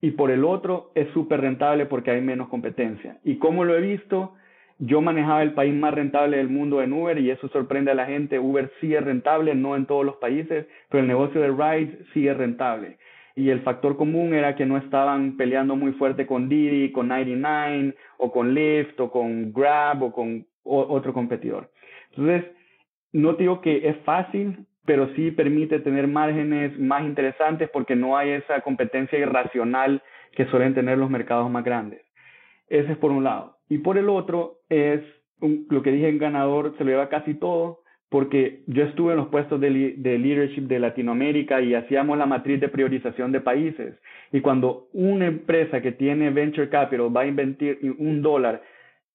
y 0.04 0.10
por 0.10 0.30
el 0.30 0.44
otro 0.44 0.90
es 0.94 1.08
súper 1.14 1.40
rentable 1.40 1.86
porque 1.86 2.10
hay 2.10 2.20
menos 2.20 2.48
competencia. 2.48 3.16
Y 3.24 3.36
como 3.36 3.64
lo 3.64 3.74
he 3.74 3.80
visto, 3.80 4.34
yo 4.78 5.00
manejaba 5.00 5.42
el 5.42 5.54
país 5.54 5.72
más 5.72 5.94
rentable 5.94 6.36
del 6.36 6.50
mundo 6.50 6.82
en 6.82 6.92
Uber 6.92 7.18
y 7.18 7.30
eso 7.30 7.48
sorprende 7.48 7.90
a 7.90 7.94
la 7.94 8.04
gente. 8.04 8.38
Uber 8.38 8.70
sí 8.82 8.94
es 8.94 9.02
rentable, 9.02 9.54
no 9.54 9.76
en 9.76 9.86
todos 9.86 10.04
los 10.04 10.16
países, 10.16 10.66
pero 10.90 11.00
el 11.00 11.08
negocio 11.08 11.40
de 11.40 11.48
rides 11.48 11.98
sí 12.12 12.28
es 12.28 12.36
rentable 12.36 12.98
y 13.34 13.48
el 13.48 13.62
factor 13.62 13.96
común 13.96 14.34
era 14.34 14.54
que 14.56 14.66
no 14.66 14.76
estaban 14.76 15.38
peleando 15.38 15.74
muy 15.74 15.92
fuerte 15.92 16.26
con 16.26 16.50
Didi, 16.50 16.92
con 16.92 17.08
99 17.08 17.94
o 18.18 18.30
con 18.30 18.52
Lyft 18.52 19.00
o 19.00 19.10
con 19.10 19.54
Grab 19.54 20.02
o 20.02 20.12
con 20.12 20.46
otro 20.64 21.14
competidor. 21.14 21.70
Entonces, 22.10 22.44
no 23.12 23.32
digo 23.32 23.62
que 23.62 23.88
es 23.88 23.96
fácil, 24.04 24.66
pero 24.84 25.08
sí 25.14 25.30
permite 25.30 25.78
tener 25.80 26.08
márgenes 26.08 26.78
más 26.78 27.04
interesantes 27.04 27.70
porque 27.70 27.96
no 27.96 28.16
hay 28.16 28.30
esa 28.30 28.60
competencia 28.60 29.18
irracional 29.18 30.02
que 30.32 30.46
suelen 30.46 30.74
tener 30.74 30.98
los 30.98 31.10
mercados 31.10 31.50
más 31.50 31.64
grandes. 31.64 32.02
Ese 32.68 32.92
es 32.92 32.98
por 32.98 33.10
un 33.10 33.24
lado. 33.24 33.56
Y 33.68 33.78
por 33.78 33.98
el 33.98 34.08
otro 34.08 34.58
es 34.68 35.00
lo 35.40 35.82
que 35.82 35.92
dije 35.92 36.08
en 36.08 36.18
ganador, 36.18 36.74
se 36.76 36.84
lo 36.84 36.90
lleva 36.90 37.08
casi 37.08 37.34
todo, 37.34 37.80
porque 38.08 38.62
yo 38.66 38.84
estuve 38.84 39.12
en 39.12 39.18
los 39.18 39.28
puestos 39.28 39.60
de, 39.60 39.70
leadership 39.70 40.62
de 40.62 40.78
Latinoamérica 40.78 41.60
y 41.60 41.74
hacíamos 41.74 42.16
la 42.16 42.26
matriz 42.26 42.60
de 42.60 42.68
priorización 42.68 43.32
de 43.32 43.40
países. 43.40 43.96
Y 44.30 44.40
cuando 44.40 44.88
una 44.92 45.26
empresa 45.26 45.82
que 45.82 45.92
tiene 45.92 46.30
venture 46.30 46.68
capital 46.68 47.14
va 47.14 47.22
a 47.22 47.26
invertir 47.26 47.78
un 47.98 48.22
dólar, 48.22 48.62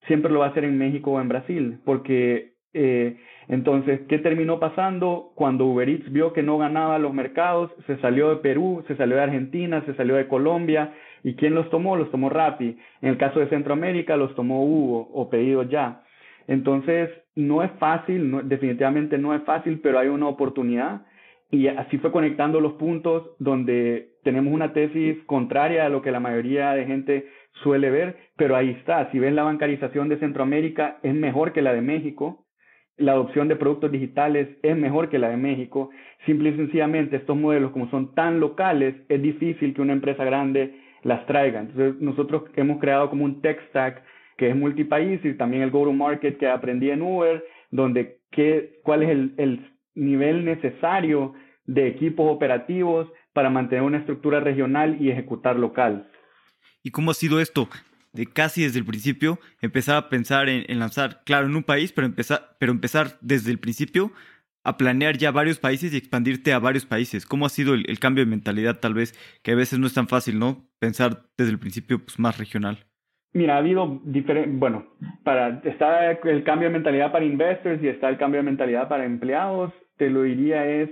siempre 0.07 0.31
lo 0.31 0.39
va 0.39 0.47
a 0.47 0.49
hacer 0.49 0.65
en 0.65 0.77
México 0.77 1.11
o 1.11 1.21
en 1.21 1.29
Brasil, 1.29 1.79
porque 1.85 2.53
eh, 2.73 3.17
entonces, 3.49 4.01
¿qué 4.07 4.19
terminó 4.19 4.59
pasando? 4.59 5.31
Cuando 5.33 5.65
Uber 5.65 5.89
Eats 5.89 6.11
vio 6.11 6.33
que 6.33 6.43
no 6.43 6.59
ganaba 6.59 6.99
los 6.99 7.15
mercados, 7.15 7.71
se 7.87 7.97
salió 7.97 8.29
de 8.29 8.35
Perú, 8.37 8.83
se 8.87 8.95
salió 8.95 9.15
de 9.15 9.23
Argentina, 9.23 9.83
se 9.87 9.95
salió 9.95 10.15
de 10.15 10.27
Colombia. 10.27 10.93
¿Y 11.23 11.33
quién 11.33 11.55
los 11.55 11.67
tomó? 11.71 11.95
Los 11.95 12.11
tomó 12.11 12.29
Rappi. 12.29 12.77
En 13.01 13.09
el 13.09 13.17
caso 13.17 13.39
de 13.39 13.49
Centroamérica, 13.49 14.17
los 14.17 14.35
tomó 14.35 14.63
Hugo 14.63 15.09
o 15.11 15.31
Pedido 15.31 15.63
Ya. 15.63 16.03
Entonces, 16.45 17.09
no 17.35 17.63
es 17.63 17.71
fácil, 17.79 18.47
definitivamente 18.47 19.17
no 19.17 19.33
es 19.33 19.41
fácil, 19.43 19.79
pero 19.81 19.97
hay 19.97 20.09
una 20.09 20.27
oportunidad. 20.27 21.07
Y 21.49 21.67
así 21.69 21.97
fue 21.97 22.11
conectando 22.11 22.61
los 22.61 22.73
puntos 22.73 23.31
donde 23.39 24.11
tenemos 24.23 24.53
una 24.53 24.73
tesis 24.73 25.17
contraria 25.25 25.87
a 25.87 25.89
lo 25.89 26.03
que 26.03 26.11
la 26.11 26.19
mayoría 26.19 26.73
de 26.73 26.85
gente 26.85 27.27
suele 27.63 27.89
ver, 27.89 28.15
pero 28.35 28.55
ahí 28.55 28.69
está. 28.69 29.09
Si 29.11 29.17
ven 29.17 29.35
la 29.35 29.41
bancarización 29.43 30.07
de 30.07 30.19
Centroamérica 30.19 30.99
es 31.01 31.15
mejor 31.15 31.51
que 31.51 31.63
la 31.63 31.73
de 31.73 31.81
México. 31.81 32.45
La 32.99 33.13
adopción 33.13 33.47
de 33.47 33.55
productos 33.55 33.91
digitales 33.91 34.49
es 34.61 34.77
mejor 34.77 35.09
que 35.09 35.17
la 35.17 35.29
de 35.29 35.37
México. 35.37 35.89
Simple 36.25 36.49
y 36.49 36.55
sencillamente 36.57 37.15
estos 37.15 37.37
modelos 37.37 37.71
como 37.71 37.89
son 37.89 38.13
tan 38.13 38.39
locales, 38.39 38.95
es 39.07 39.21
difícil 39.21 39.73
que 39.73 39.81
una 39.81 39.93
empresa 39.93 40.23
grande 40.23 40.75
las 41.03 41.25
traiga. 41.25 41.61
Entonces 41.61 42.01
nosotros 42.01 42.43
hemos 42.55 42.79
creado 42.79 43.09
como 43.09 43.25
un 43.25 43.41
tech 43.41 43.59
stack 43.69 44.03
que 44.37 44.49
es 44.49 44.55
multipaís 44.55 45.23
y 45.25 45.33
también 45.33 45.63
el 45.63 45.71
go-to-market 45.71 46.37
que 46.37 46.47
aprendí 46.47 46.89
en 46.91 47.01
Uber, 47.01 47.43
donde 47.71 48.19
qué, 48.31 48.79
cuál 48.83 49.03
es 49.03 49.09
el, 49.09 49.33
el 49.37 49.71
nivel 49.95 50.45
necesario 50.45 51.33
de 51.65 51.87
equipos 51.87 52.31
operativos 52.31 53.07
para 53.33 53.49
mantener 53.49 53.83
una 53.83 53.97
estructura 53.97 54.39
regional 54.39 54.97
y 55.01 55.11
ejecutar 55.11 55.57
local. 55.57 56.09
¿Y 56.83 56.91
cómo 56.91 57.11
ha 57.11 57.13
sido 57.13 57.39
esto? 57.39 57.67
De 58.13 58.25
casi 58.25 58.63
desde 58.63 58.79
el 58.79 58.85
principio 58.85 59.39
empezar 59.61 59.95
a 59.97 60.09
pensar 60.09 60.49
en, 60.49 60.79
lanzar, 60.79 61.21
claro, 61.25 61.45
en 61.47 61.55
un 61.55 61.63
país, 61.63 61.91
pero 61.91 62.07
empezar, 62.07 62.55
pero 62.59 62.71
empezar 62.71 63.17
desde 63.21 63.51
el 63.51 63.59
principio 63.59 64.11
a 64.63 64.77
planear 64.77 65.17
ya 65.17 65.31
varios 65.31 65.59
países 65.59 65.93
y 65.93 65.97
expandirte 65.97 66.53
a 66.53 66.59
varios 66.59 66.85
países. 66.85 67.25
¿Cómo 67.25 67.45
ha 67.45 67.49
sido 67.49 67.73
el, 67.73 67.99
cambio 67.99 68.25
de 68.25 68.29
mentalidad 68.29 68.79
tal 68.79 68.93
vez? 68.93 69.13
Que 69.43 69.51
a 69.51 69.55
veces 69.55 69.79
no 69.79 69.87
es 69.87 69.93
tan 69.93 70.07
fácil, 70.07 70.39
¿no? 70.39 70.67
Pensar 70.79 71.23
desde 71.37 71.51
el 71.51 71.59
principio 71.59 71.99
pues, 71.99 72.19
más 72.19 72.37
regional. 72.37 72.85
Mira, 73.31 73.55
ha 73.55 73.57
habido 73.59 74.01
diferentes, 74.05 74.57
bueno, 74.57 74.87
para, 75.23 75.61
está 75.63 76.11
el 76.11 76.43
cambio 76.43 76.67
de 76.67 76.73
mentalidad 76.73 77.11
para 77.11 77.25
investors 77.25 77.81
y 77.83 77.87
está 77.87 78.09
el 78.09 78.17
cambio 78.17 78.39
de 78.39 78.45
mentalidad 78.45 78.89
para 78.89 79.05
empleados. 79.05 79.71
Te 79.97 80.09
lo 80.09 80.23
diría 80.23 80.65
es 80.65 80.89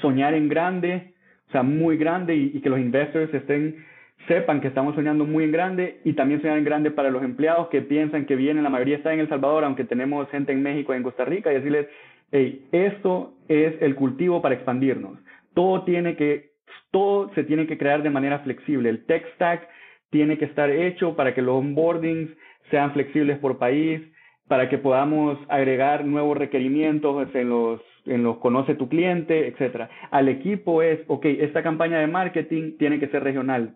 soñar 0.00 0.34
en 0.34 0.48
grande, 0.48 1.14
o 1.48 1.52
sea, 1.52 1.62
muy 1.62 1.96
grande 1.96 2.34
y, 2.36 2.60
que 2.60 2.68
los 2.68 2.80
investors 2.80 3.32
estén, 3.32 3.84
sepan 4.26 4.60
que 4.60 4.68
estamos 4.68 4.94
soñando 4.94 5.24
muy 5.24 5.44
en 5.44 5.52
grande 5.52 6.00
y 6.04 6.14
también 6.14 6.40
soñar 6.40 6.58
en 6.58 6.64
grande 6.64 6.90
para 6.90 7.10
los 7.10 7.22
empleados 7.22 7.68
que 7.68 7.82
piensan 7.82 8.26
que 8.26 8.36
vienen, 8.36 8.64
la 8.64 8.70
mayoría 8.70 8.96
está 8.96 9.12
en 9.12 9.20
El 9.20 9.28
Salvador, 9.28 9.64
aunque 9.64 9.84
tenemos 9.84 10.28
gente 10.30 10.52
en 10.52 10.62
México 10.62 10.92
y 10.92 10.96
en 10.96 11.02
Costa 11.02 11.24
Rica 11.24 11.50
y 11.50 11.56
decirles, 11.56 11.86
hey, 12.32 12.66
esto 12.72 13.34
es 13.48 13.80
el 13.80 13.94
cultivo 13.94 14.42
para 14.42 14.54
expandirnos. 14.54 15.18
Todo 15.54 15.84
tiene 15.84 16.16
que, 16.16 16.50
todo 16.90 17.32
se 17.34 17.44
tiene 17.44 17.66
que 17.66 17.78
crear 17.78 18.02
de 18.02 18.10
manera 18.10 18.40
flexible. 18.40 18.90
El 18.90 19.04
tech 19.06 19.26
stack 19.34 19.68
tiene 20.10 20.38
que 20.38 20.46
estar 20.46 20.70
hecho 20.70 21.16
para 21.16 21.34
que 21.34 21.42
los 21.42 21.56
onboardings 21.56 22.30
sean 22.70 22.92
flexibles 22.92 23.38
por 23.38 23.58
país, 23.58 24.02
para 24.46 24.68
que 24.68 24.78
podamos 24.78 25.38
agregar 25.48 26.04
nuevos 26.04 26.36
requerimientos 26.36 27.28
en 27.34 27.48
los, 27.50 27.80
en 28.06 28.22
los 28.22 28.38
conoce 28.38 28.74
tu 28.74 28.88
cliente, 28.88 29.46
etcétera. 29.46 29.90
Al 30.10 30.28
equipo 30.28 30.82
es, 30.82 31.00
ok, 31.06 31.24
esta 31.26 31.62
campaña 31.62 31.98
de 31.98 32.06
marketing 32.06 32.76
tiene 32.78 32.98
que 32.98 33.08
ser 33.08 33.22
regional, 33.22 33.74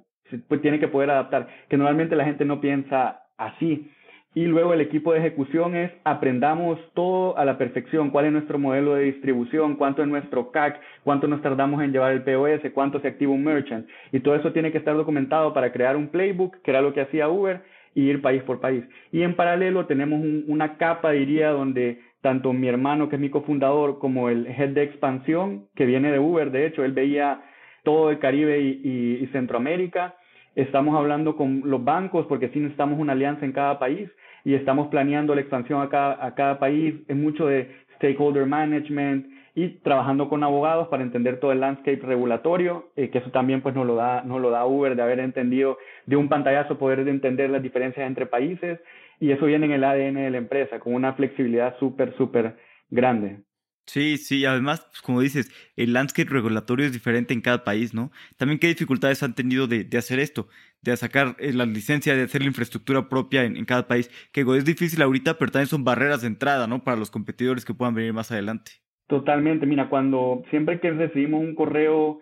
pues 0.49 0.61
tiene 0.61 0.79
que 0.81 0.89
poder 0.89 1.11
adaptar, 1.11 1.49
que 1.69 1.77
normalmente 1.77 2.17
la 2.17 2.25
gente 2.25 2.45
no 2.45 2.61
piensa 2.61 3.23
así. 3.37 3.91
Y 4.35 4.47
luego 4.47 4.73
el 4.73 4.81
equipo 4.81 5.13
de 5.13 5.19
ejecución 5.19 5.77
es 5.77 5.93
aprendamos 6.05 6.79
todo 6.95 7.37
a 7.37 7.45
la 7.45 7.59
perfección, 7.59 8.09
cuál 8.09 8.25
es 8.25 8.33
nuestro 8.33 8.59
modelo 8.59 8.95
de 8.95 9.05
distribución, 9.05 9.77
cuánto 9.77 10.01
es 10.01 10.09
nuestro 10.09 10.51
CAC, 10.51 10.81
cuánto 11.05 11.29
nos 11.29 11.43
tardamos 11.43 11.83
en 11.83 11.93
llevar 11.93 12.13
el 12.13 12.23
POS, 12.23 12.73
cuánto 12.73 12.99
se 13.01 13.09
activa 13.09 13.33
un 13.33 13.45
merchant. 13.45 13.87
Y 14.11 14.21
todo 14.21 14.35
eso 14.35 14.53
tiene 14.53 14.73
que 14.73 14.79
estar 14.79 14.97
documentado 14.97 15.53
para 15.53 15.71
crear 15.71 15.99
un 15.99 16.09
playbook, 16.09 16.63
que 16.63 16.71
era 16.71 16.81
lo 16.81 16.95
que 16.95 17.03
hacía 17.03 17.29
Uber, 17.29 17.61
y 17.95 18.09
ir 18.09 18.23
país 18.23 18.43
por 18.45 18.59
país. 18.59 18.85
Y 19.11 19.21
en 19.21 19.37
paralelo 19.37 19.85
tenemos 19.85 20.25
una 20.47 20.79
capa, 20.79 21.11
diría, 21.11 21.51
donde 21.51 22.01
tanto 22.23 22.55
mi 22.55 22.69
hermano, 22.69 23.11
que 23.11 23.17
es 23.17 23.21
mi 23.21 23.29
cofundador, 23.29 23.99
como 23.99 24.31
el 24.31 24.47
head 24.47 24.71
de 24.71 24.85
expansión, 24.85 25.67
que 25.75 25.85
viene 25.85 26.11
de 26.11 26.19
Uber, 26.19 26.51
de 26.51 26.67
hecho, 26.67 26.85
él 26.85 26.93
veía 26.93 27.43
todo 27.85 28.11
el 28.11 28.19
Caribe 28.19 28.61
y 28.61 29.29
Centroamérica. 29.33 30.15
Estamos 30.55 30.97
hablando 30.97 31.37
con 31.37 31.63
los 31.65 31.83
bancos 31.83 32.27
porque 32.27 32.49
sí 32.51 32.59
necesitamos 32.59 32.99
una 32.99 33.13
alianza 33.13 33.45
en 33.45 33.53
cada 33.53 33.79
país 33.79 34.11
y 34.45 34.55
estamos 34.55 34.89
planeando 34.89 35.35
la 35.35 35.41
expansión 35.41 35.81
a 35.81 35.89
cada, 35.89 36.25
a 36.25 36.35
cada 36.35 36.59
país. 36.59 36.95
Es 37.09 37.17
mucho 37.17 37.47
de 37.47 37.71
stakeholder 37.97 38.47
management 38.47 39.27
y 39.55 39.69
trabajando 39.81 40.29
con 40.29 40.43
abogados 40.43 40.89
para 40.89 41.03
entender 41.03 41.39
todo 41.39 41.53
el 41.53 41.61
landscape 41.61 42.01
regulatorio, 42.03 42.91
eh, 42.97 43.11
que 43.11 43.19
eso 43.19 43.31
también 43.31 43.61
pues 43.61 43.75
nos 43.75 43.87
lo, 43.87 43.95
da, 43.97 44.23
nos 44.23 44.41
lo 44.41 44.51
da 44.51 44.67
Uber 44.67 44.97
de 44.97 45.03
haber 45.03 45.21
entendido 45.21 45.79
de 46.07 46.17
un 46.17 46.29
pantallazo, 46.29 46.79
poder 46.79 47.07
entender 47.07 47.51
las 47.51 47.63
diferencias 47.63 48.07
entre 48.07 48.27
países 48.27 48.81
y 49.21 49.31
eso 49.31 49.47
viene 49.47 49.67
en 49.67 49.73
el 49.73 49.85
ADN 49.85 50.15
de 50.15 50.31
la 50.31 50.39
empresa, 50.39 50.81
con 50.81 50.95
una 50.95 51.13
flexibilidad 51.13 51.77
súper, 51.79 52.15
súper 52.17 52.57
grande. 52.91 53.43
Sí, 53.87 54.17
sí, 54.17 54.45
además, 54.45 54.87
pues, 54.89 55.03
como 55.03 55.21
dices, 55.21 55.51
el 55.77 55.93
landscape 55.93 56.31
regulatorio 56.31 56.87
es 56.87 56.93
diferente 56.93 57.35
en 57.35 57.41
cada 57.41 57.65
país, 57.65 57.93
¿no? 57.95 58.11
También 58.37 58.59
qué 58.59 58.69
dificultades 58.69 59.23
han 59.23 59.35
tenido 59.35 59.67
de, 59.67 59.87
hacer 59.99 60.21
esto, 60.21 60.49
de 60.83 60.97
sacar 60.97 61.37
eh, 61.39 61.53
la 61.53 61.67
licencia, 61.67 62.15
de 62.15 62.23
hacer 62.23 62.43
la 62.43 62.49
infraestructura 62.49 63.09
propia 63.09 63.45
en, 63.45 63.65
cada 63.65 63.89
país, 63.89 64.09
que 64.33 64.43
es 64.43 64.65
difícil 64.65 65.03
ahorita, 65.03 65.37
pero 65.37 65.51
también 65.51 65.69
son 65.69 65.85
barreras 65.85 66.23
de 66.23 66.29
entrada, 66.29 66.67
¿no? 66.67 66.85
Para 66.85 66.97
los 66.97 67.11
competidores 67.11 67.65
que 67.65 67.75
puedan 67.75 67.95
venir 67.95 68.13
más 68.13 68.31
adelante. 68.31 68.73
Totalmente, 69.09 69.67
mira, 69.67 69.89
cuando 69.89 70.43
siempre 70.51 70.81
que 70.81 70.91
recibimos 70.93 71.41
un 71.41 71.55
correo 71.55 72.21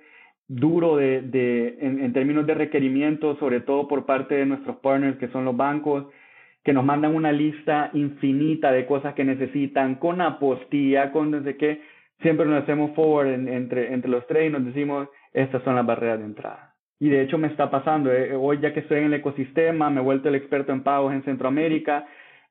duro 0.48 0.96
de, 0.96 1.22
de 1.22 1.76
en, 1.80 2.02
en 2.02 2.12
términos 2.12 2.46
de 2.46 2.54
requerimientos, 2.54 3.38
sobre 3.38 3.60
todo 3.60 3.86
por 3.86 4.06
parte 4.06 4.34
de 4.34 4.46
nuestros 4.46 4.78
partners 4.78 5.18
que 5.18 5.28
son 5.28 5.44
los 5.44 5.56
bancos, 5.56 6.06
que 6.62 6.72
nos 6.72 6.84
mandan 6.84 7.14
una 7.14 7.32
lista 7.32 7.90
infinita 7.94 8.70
de 8.72 8.86
cosas 8.86 9.14
que 9.14 9.24
necesitan, 9.24 9.96
con 9.96 10.20
apostilla, 10.20 11.12
con 11.12 11.30
no 11.30 11.42
sé 11.42 11.80
siempre 12.22 12.46
nos 12.46 12.62
hacemos 12.62 12.94
forward 12.94 13.28
entre, 13.48 13.92
entre 13.94 14.10
los 14.10 14.26
tres 14.26 14.48
y 14.48 14.52
nos 14.52 14.64
decimos, 14.64 15.08
estas 15.32 15.62
son 15.62 15.74
las 15.74 15.86
barreras 15.86 16.18
de 16.18 16.26
entrada. 16.26 16.74
Y 16.98 17.08
de 17.08 17.22
hecho 17.22 17.38
me 17.38 17.48
está 17.48 17.70
pasando, 17.70 18.12
eh, 18.12 18.34
hoy 18.34 18.58
ya 18.60 18.74
que 18.74 18.80
estoy 18.80 18.98
en 18.98 19.04
el 19.06 19.14
ecosistema, 19.14 19.88
me 19.88 20.00
he 20.00 20.04
vuelto 20.04 20.28
el 20.28 20.34
experto 20.34 20.72
en 20.72 20.82
pagos 20.82 21.14
en 21.14 21.22
Centroamérica, 21.22 22.06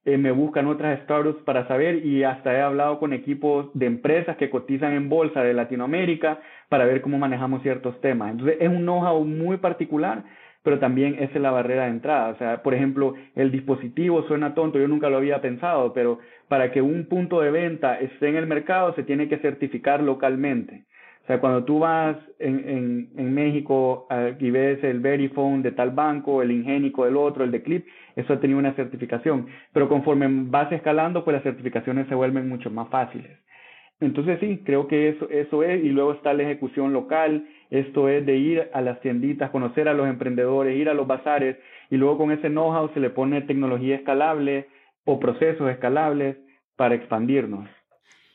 eh, 0.06 0.18
me 0.18 0.32
buscan 0.32 0.66
otras 0.66 1.00
startups 1.04 1.44
para 1.44 1.68
saber 1.68 2.04
y 2.04 2.24
hasta 2.24 2.54
he 2.54 2.62
hablado 2.62 3.00
con 3.00 3.14
equipos 3.14 3.70
de 3.74 3.86
empresas 3.86 4.38
que 4.38 4.50
cotizan 4.50 4.94
en 4.94 5.10
bolsa 5.10 5.44
de 5.44 5.54
Latinoamérica 5.54 6.40
para 6.68 6.86
ver 6.86 7.02
cómo 7.02 7.20
manejamos 7.20 7.62
ciertos 7.62 8.00
temas. 8.02 8.32
Entonces 8.32 8.58
es 8.60 8.70
un 8.70 8.84
know-how 8.84 9.24
muy 9.24 9.58
particular, 9.58 10.24
pero 10.64 10.80
también 10.80 11.16
esa 11.16 11.34
es 11.36 11.42
la 11.42 11.52
barrera 11.52 11.86
de 11.86 11.92
entrada. 11.92 12.30
O 12.30 12.38
sea, 12.38 12.62
por 12.64 12.74
ejemplo, 12.74 13.16
el 13.36 13.52
dispositivo 13.52 14.24
suena 14.24 14.54
tonto, 14.54 14.80
yo 14.80 14.88
nunca 14.88 15.10
lo 15.10 15.18
había 15.18 15.42
pensado, 15.42 15.94
pero 15.94 16.20
para 16.48 16.72
que 16.72 16.82
un 16.82 17.06
punto 17.06 17.42
de 17.42 17.52
venta 17.52 18.00
esté 18.00 18.30
en 18.30 18.36
el 18.36 18.48
mercado 18.48 18.94
se 18.96 19.04
tiene 19.04 19.28
que 19.28 19.38
certificar 19.38 20.02
localmente. 20.02 20.86
O 21.24 21.28
sea, 21.28 21.40
cuando 21.40 21.64
tú 21.64 21.80
vas 21.80 22.18
en, 22.40 22.68
en, 22.68 23.10
en 23.16 23.34
México 23.34 24.08
y 24.40 24.50
ves 24.50 24.84
el 24.84 25.00
Verifone 25.00 25.62
de 25.62 25.72
tal 25.72 25.92
banco, 25.92 26.42
el 26.42 26.50
Ingénico 26.50 27.06
del 27.06 27.18
otro, 27.18 27.44
el 27.44 27.52
de 27.52 27.62
Clip, 27.62 27.86
eso 28.16 28.34
ha 28.34 28.40
tenido 28.40 28.58
una 28.58 28.74
certificación. 28.74 29.46
Pero 29.72 29.88
conforme 29.88 30.28
vas 30.50 30.72
escalando, 30.72 31.24
pues 31.24 31.36
las 31.36 31.44
certificaciones 31.44 32.08
se 32.08 32.16
vuelven 32.16 32.50
mucho 32.50 32.72
más 32.72 32.90
fáciles. 32.90 33.38
Entonces 34.02 34.40
sí, 34.40 34.62
creo 34.66 34.88
que 34.88 35.10
eso, 35.10 35.30
eso 35.30 35.64
es, 35.64 35.84
y 35.84 35.90
luego 35.90 36.14
está 36.14 36.34
la 36.34 36.44
ejecución 36.44 36.94
local, 36.94 37.46
esto 37.70 38.10
es 38.10 38.26
de 38.26 38.38
ir 38.38 38.70
a 38.74 38.82
las 38.82 39.00
tienditas, 39.02 39.52
conocer 39.52 39.88
a 39.88 39.94
los 39.94 40.08
emprendedores, 40.08 40.78
ir 40.78 40.90
a 40.90 40.94
los 40.94 41.08
bazares, 41.08 41.58
y 41.90 41.98
luego 41.98 42.18
con 42.18 42.32
ese 42.32 42.50
know-how 42.50 42.92
se 42.94 43.00
le 43.00 43.10
pone 43.10 43.42
tecnología 43.42 43.96
escalable 43.96 44.68
o 45.06 45.20
procesos 45.20 45.70
escalables 45.70 46.38
para 46.76 46.96
expandirnos. 46.96 47.70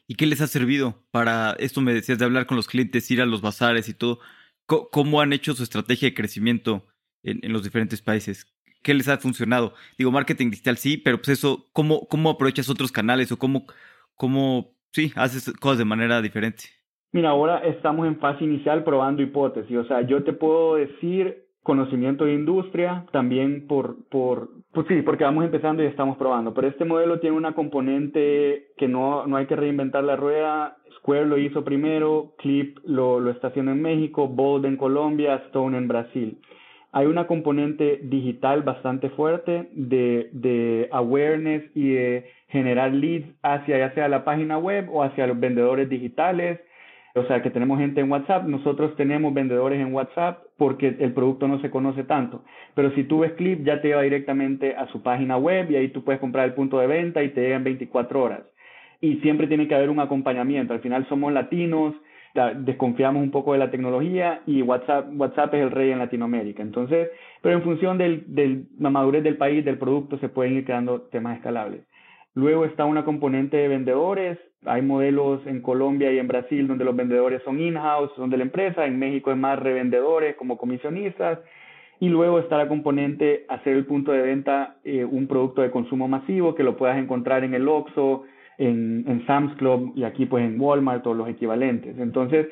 ¿Y 0.06 0.16
qué 0.16 0.26
les 0.26 0.40
ha 0.40 0.46
servido 0.46 1.02
para, 1.10 1.56
esto 1.58 1.80
me 1.80 1.94
decías, 1.94 2.18
de 2.18 2.24
hablar 2.24 2.46
con 2.46 2.56
los 2.56 2.68
clientes, 2.68 3.10
ir 3.10 3.22
a 3.22 3.26
los 3.26 3.40
bazares 3.40 3.88
y 3.88 3.94
todo? 3.94 4.20
¿Cómo 4.66 5.20
han 5.20 5.32
hecho 5.32 5.54
su 5.54 5.62
estrategia 5.62 6.08
de 6.08 6.14
crecimiento 6.14 6.86
en, 7.22 7.40
en 7.42 7.52
los 7.52 7.64
diferentes 7.64 8.02
países? 8.02 8.46
¿Qué 8.82 8.94
les 8.94 9.08
ha 9.08 9.18
funcionado? 9.18 9.74
Digo, 9.96 10.10
marketing 10.10 10.50
digital 10.50 10.76
sí, 10.76 10.96
pero 10.96 11.18
pues 11.18 11.30
eso, 11.30 11.68
¿cómo, 11.72 12.06
cómo 12.08 12.30
aprovechas 12.30 12.68
otros 12.68 12.92
canales 12.92 13.32
o 13.32 13.38
cómo, 13.38 13.66
cómo 14.14 14.74
sí, 14.94 15.12
haces 15.16 15.52
cosas 15.60 15.78
de 15.78 15.84
manera 15.84 16.22
diferente. 16.22 16.64
Mira, 17.14 17.28
ahora 17.28 17.58
estamos 17.58 18.08
en 18.08 18.18
fase 18.18 18.42
inicial 18.42 18.82
probando 18.82 19.22
hipótesis. 19.22 19.76
O 19.76 19.84
sea, 19.84 20.00
yo 20.00 20.24
te 20.24 20.32
puedo 20.32 20.74
decir 20.74 21.44
conocimiento 21.62 22.24
de 22.24 22.34
industria, 22.34 23.06
también 23.12 23.68
por, 23.68 24.08
por, 24.08 24.48
pues 24.72 24.88
sí, 24.88 25.00
porque 25.02 25.22
vamos 25.22 25.44
empezando 25.44 25.84
y 25.84 25.86
estamos 25.86 26.16
probando. 26.16 26.52
Pero 26.52 26.66
este 26.66 26.84
modelo 26.84 27.20
tiene 27.20 27.36
una 27.36 27.54
componente 27.54 28.72
que 28.76 28.88
no, 28.88 29.28
no 29.28 29.36
hay 29.36 29.46
que 29.46 29.54
reinventar 29.54 30.02
la 30.02 30.16
rueda. 30.16 30.76
Square 30.98 31.26
lo 31.26 31.38
hizo 31.38 31.62
primero, 31.62 32.34
Clip 32.36 32.78
lo, 32.82 33.20
lo 33.20 33.30
está 33.30 33.46
haciendo 33.46 33.70
en 33.70 33.80
México, 33.80 34.26
Bold 34.26 34.66
en 34.66 34.76
Colombia, 34.76 35.36
Stone 35.46 35.78
en 35.78 35.86
Brasil. 35.86 36.40
Hay 36.90 37.06
una 37.06 37.28
componente 37.28 38.00
digital 38.02 38.62
bastante 38.62 39.10
fuerte 39.10 39.68
de, 39.72 40.30
de 40.32 40.88
awareness 40.90 41.62
y 41.76 41.90
de 41.90 42.26
generar 42.48 42.92
leads 42.92 43.28
hacia 43.44 43.78
ya 43.78 43.94
sea 43.94 44.08
la 44.08 44.24
página 44.24 44.58
web 44.58 44.88
o 44.92 45.04
hacia 45.04 45.28
los 45.28 45.38
vendedores 45.38 45.88
digitales. 45.88 46.58
O 47.16 47.22
sea, 47.26 47.42
que 47.42 47.50
tenemos 47.50 47.78
gente 47.78 48.00
en 48.00 48.10
WhatsApp, 48.10 48.44
nosotros 48.44 48.96
tenemos 48.96 49.32
vendedores 49.32 49.80
en 49.80 49.94
WhatsApp 49.94 50.42
porque 50.58 50.96
el 50.98 51.12
producto 51.12 51.46
no 51.46 51.60
se 51.60 51.70
conoce 51.70 52.02
tanto. 52.02 52.42
Pero 52.74 52.90
si 52.92 53.04
tú 53.04 53.20
ves 53.20 53.32
Clip, 53.34 53.64
ya 53.64 53.80
te 53.80 53.88
lleva 53.88 54.02
directamente 54.02 54.74
a 54.74 54.88
su 54.88 55.00
página 55.00 55.36
web 55.36 55.70
y 55.70 55.76
ahí 55.76 55.88
tú 55.88 56.02
puedes 56.02 56.20
comprar 56.20 56.44
el 56.44 56.54
punto 56.54 56.78
de 56.80 56.88
venta 56.88 57.22
y 57.22 57.28
te 57.28 57.42
llega 57.42 57.54
en 57.54 57.64
24 57.64 58.20
horas. 58.20 58.40
Y 59.00 59.16
siempre 59.18 59.46
tiene 59.46 59.68
que 59.68 59.76
haber 59.76 59.90
un 59.90 60.00
acompañamiento. 60.00 60.72
Al 60.72 60.80
final 60.80 61.06
somos 61.08 61.32
latinos, 61.32 61.94
desconfiamos 62.56 63.22
un 63.22 63.30
poco 63.30 63.52
de 63.52 63.60
la 63.60 63.70
tecnología 63.70 64.40
y 64.44 64.62
WhatsApp, 64.62 65.06
WhatsApp 65.14 65.54
es 65.54 65.62
el 65.62 65.70
rey 65.70 65.92
en 65.92 66.00
Latinoamérica. 66.00 66.64
Entonces, 66.64 67.10
pero 67.40 67.54
en 67.54 67.62
función 67.62 67.96
de 67.96 68.64
la 68.80 68.90
madurez 68.90 69.22
del 69.22 69.36
país, 69.36 69.64
del 69.64 69.78
producto, 69.78 70.18
se 70.18 70.28
pueden 70.28 70.54
ir 70.54 70.64
creando 70.64 71.02
temas 71.02 71.36
escalables. 71.36 71.82
Luego 72.34 72.64
está 72.64 72.84
una 72.84 73.04
componente 73.04 73.56
de 73.56 73.68
vendedores. 73.68 74.38
Hay 74.64 74.82
modelos 74.82 75.46
en 75.46 75.62
Colombia 75.62 76.12
y 76.12 76.18
en 76.18 76.26
Brasil 76.26 76.66
donde 76.66 76.84
los 76.84 76.96
vendedores 76.96 77.42
son 77.44 77.60
in-house, 77.60 78.10
son 78.16 78.30
de 78.30 78.38
la 78.38 78.44
empresa. 78.44 78.86
En 78.86 78.98
México 78.98 79.30
es 79.30 79.36
más 79.36 79.58
revendedores 79.58 80.34
como 80.36 80.58
comisionistas. 80.58 81.38
Y 82.00 82.08
luego 82.08 82.40
está 82.40 82.58
la 82.58 82.66
componente 82.66 83.44
hacer 83.48 83.76
el 83.76 83.86
punto 83.86 84.10
de 84.10 84.22
venta 84.22 84.76
eh, 84.82 85.04
un 85.04 85.28
producto 85.28 85.62
de 85.62 85.70
consumo 85.70 86.08
masivo 86.08 86.54
que 86.54 86.64
lo 86.64 86.76
puedas 86.76 86.98
encontrar 86.98 87.44
en 87.44 87.54
el 87.54 87.68
Oxxo, 87.68 88.24
en, 88.58 89.04
en 89.06 89.24
Sam's 89.26 89.54
Club 89.56 89.92
y 89.94 90.02
aquí 90.02 90.26
pues 90.26 90.44
en 90.44 90.60
Walmart 90.60 91.06
o 91.06 91.14
los 91.14 91.28
equivalentes. 91.28 91.96
Entonces, 91.98 92.48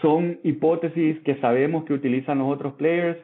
son 0.00 0.38
hipótesis 0.44 1.18
que 1.20 1.34
sabemos 1.36 1.84
que 1.84 1.94
utilizan 1.94 2.38
los 2.38 2.52
otros 2.52 2.74
players 2.74 3.18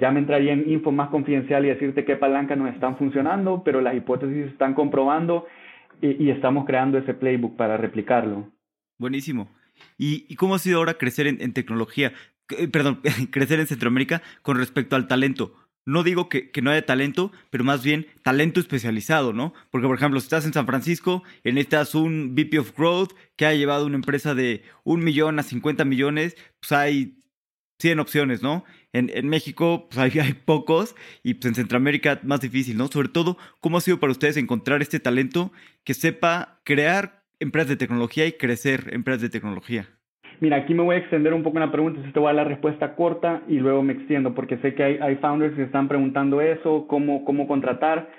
ya 0.00 0.10
me 0.10 0.20
entraría 0.20 0.52
en 0.52 0.70
info 0.70 0.92
más 0.92 1.10
confidencial 1.10 1.64
y 1.64 1.68
decirte 1.68 2.04
qué 2.04 2.16
palancas 2.16 2.58
nos 2.58 2.72
están 2.72 2.96
funcionando, 2.96 3.62
pero 3.64 3.80
las 3.80 3.94
hipótesis 3.94 4.46
están 4.46 4.74
comprobando 4.74 5.46
y, 6.00 6.30
estamos 6.30 6.64
creando 6.64 6.98
ese 6.98 7.14
playbook 7.14 7.56
para 7.56 7.76
replicarlo. 7.76 8.50
Buenísimo. 8.98 9.48
¿Y, 9.98 10.34
cómo 10.36 10.54
ha 10.54 10.58
sido 10.58 10.78
ahora 10.78 10.94
crecer 10.94 11.26
en, 11.26 11.52
tecnología? 11.52 12.12
Eh, 12.56 12.68
perdón, 12.68 13.00
crecer 13.30 13.60
en 13.60 13.66
Centroamérica 13.66 14.22
con 14.42 14.56
respecto 14.56 14.96
al 14.96 15.06
talento. 15.06 15.54
No 15.86 16.02
digo 16.02 16.28
que, 16.28 16.50
no 16.62 16.70
haya 16.70 16.84
talento, 16.84 17.32
pero 17.50 17.64
más 17.64 17.82
bien 17.82 18.06
talento 18.22 18.60
especializado, 18.60 19.32
¿no? 19.32 19.54
Porque, 19.70 19.86
por 19.86 19.96
ejemplo, 19.96 20.20
si 20.20 20.26
estás 20.26 20.44
en 20.44 20.52
San 20.52 20.66
Francisco 20.66 21.22
y 21.42 21.52
necesitas 21.52 21.94
un 21.94 22.34
VP 22.34 22.58
of 22.58 22.76
Growth 22.76 23.12
que 23.36 23.46
ha 23.46 23.54
llevado 23.54 23.86
una 23.86 23.96
empresa 23.96 24.34
de 24.34 24.62
un 24.84 25.02
millón 25.02 25.38
a 25.38 25.42
50 25.42 25.84
millones, 25.84 26.36
pues 26.60 26.72
hay 26.72 27.16
100 27.80 27.98
opciones, 27.98 28.42
¿no? 28.42 28.64
En, 28.92 29.28
México 29.28 29.86
pues 29.88 29.98
hay, 29.98 30.18
hay, 30.20 30.32
pocos 30.32 30.96
y 31.22 31.34
pues 31.34 31.46
en 31.46 31.54
Centroamérica 31.54 32.18
más 32.24 32.40
difícil, 32.40 32.76
¿no? 32.76 32.88
Sobre 32.88 33.08
todo, 33.08 33.36
¿cómo 33.60 33.78
ha 33.78 33.80
sido 33.80 34.00
para 34.00 34.10
ustedes 34.10 34.36
encontrar 34.36 34.82
este 34.82 34.98
talento 34.98 35.52
que 35.84 35.94
sepa 35.94 36.60
crear 36.64 37.22
empresas 37.38 37.68
de 37.68 37.76
tecnología 37.76 38.26
y 38.26 38.32
crecer 38.32 38.90
empresas 38.92 39.22
de 39.22 39.30
tecnología? 39.30 39.86
Mira, 40.40 40.56
aquí 40.56 40.72
me 40.72 40.82
voy 40.82 40.96
a 40.96 40.98
extender 40.98 41.34
un 41.34 41.42
poco 41.42 41.58
en 41.58 41.66
la 41.66 41.72
pregunta, 41.72 42.00
si 42.04 42.12
te 42.12 42.18
voy 42.18 42.30
a 42.30 42.34
dar 42.34 42.46
la 42.46 42.48
respuesta 42.48 42.94
corta 42.96 43.42
y 43.46 43.58
luego 43.58 43.82
me 43.82 43.92
extiendo, 43.92 44.34
porque 44.34 44.56
sé 44.58 44.74
que 44.74 44.82
hay, 44.82 44.98
hay 44.98 45.16
founders 45.16 45.54
que 45.54 45.62
están 45.62 45.86
preguntando 45.86 46.40
eso, 46.40 46.86
cómo, 46.88 47.24
cómo 47.26 47.46
contratar 47.46 48.10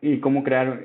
y 0.00 0.18
cómo 0.20 0.44
crear 0.44 0.80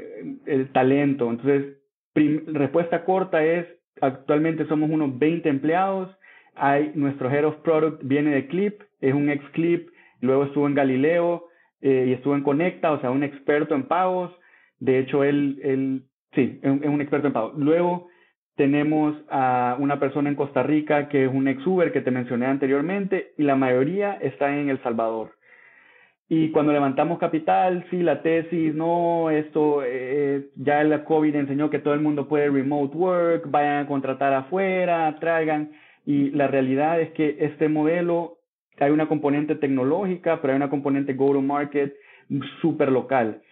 el 0.48 0.72
talento. 0.72 1.30
Entonces, 1.30 1.78
respuesta 2.16 3.06
corta 3.06 3.44
es, 3.44 3.68
actualmente 4.02 4.66
somos 4.68 4.90
unos 4.90 5.18
20 5.20 5.48
empleados, 5.48 6.10
hay 6.60 6.92
nuestro 6.96 7.30
Head 7.30 7.46
of 7.46 7.58
Product 7.58 8.04
viene 8.04 8.32
de 8.32 8.48
Clip, 8.48 8.82
es 9.02 9.14
un 9.14 9.30
ex 9.30 9.44
Clip, 9.52 9.90
luego 10.22 10.46
estuvo 10.46 10.68
en 10.68 10.76
Galileo 10.76 11.46
eh, 11.82 12.06
y 12.10 12.14
estuvo 12.14 12.36
en 12.36 12.44
Conecta, 12.44 12.92
o 12.92 13.00
sea, 13.00 13.12
un 13.12 13.24
experto 13.24 13.76
en 13.76 13.84
pagos. 13.84 14.32
De 14.80 15.00
hecho, 15.00 15.24
él, 15.24 15.60
él 15.64 16.04
sí, 16.34 16.60
es 16.62 16.70
un, 16.70 17.02
experto 17.02 17.28
en 17.28 17.34
pagos. 17.34 17.58
Luego 17.58 18.08
tenemos 18.56 19.16
a 19.30 19.78
una 19.80 20.00
persona 20.00 20.30
en 20.30 20.36
Costa 20.36 20.64
Rica 20.64 21.08
que 21.08 21.26
es 21.26 21.34
un 21.34 21.48
ex 21.48 21.66
Uber 21.66 21.92
que 21.94 22.02
te 22.02 22.12
mencioné 22.12 22.46
anteriormente 22.46 23.32
y 23.38 23.44
la 23.44 23.56
mayoría 23.56 24.14
está 24.16 24.56
en 24.58 24.70
El 24.70 24.82
Salvador. 24.84 25.32
Y 26.32 26.52
cuando 26.52 26.72
levantamos 26.72 27.18
capital, 27.18 27.86
sí, 27.90 28.04
la 28.04 28.22
tesis, 28.22 28.76
no, 28.76 29.32
esto, 29.32 29.82
eh, 29.84 30.50
ya 30.58 30.84
la 30.84 31.04
COVID 31.04 31.36
enseñó 31.36 31.72
que 31.72 31.80
todo 31.80 31.96
el 31.96 32.02
mundo 32.02 32.28
puede 32.28 32.52
remote 32.52 32.96
work, 32.96 33.50
vayan 33.50 33.86
a 33.86 33.88
contratar 33.88 34.34
afuera, 34.34 35.18
traigan. 35.20 35.72
Y 36.10 36.32
la 36.32 36.48
realidad 36.48 37.00
es 37.00 37.12
que 37.12 37.38
este 37.40 37.70
modelo, 37.70 38.40
hay 38.80 38.90
una 38.90 39.08
componente 39.08 39.54
tecnológica, 39.54 40.42
pero 40.42 40.54
hay 40.54 40.58
una 40.58 40.72
componente 40.72 41.14
go-to-market 41.14 41.94
súper 42.64 42.92
local. 42.92 43.44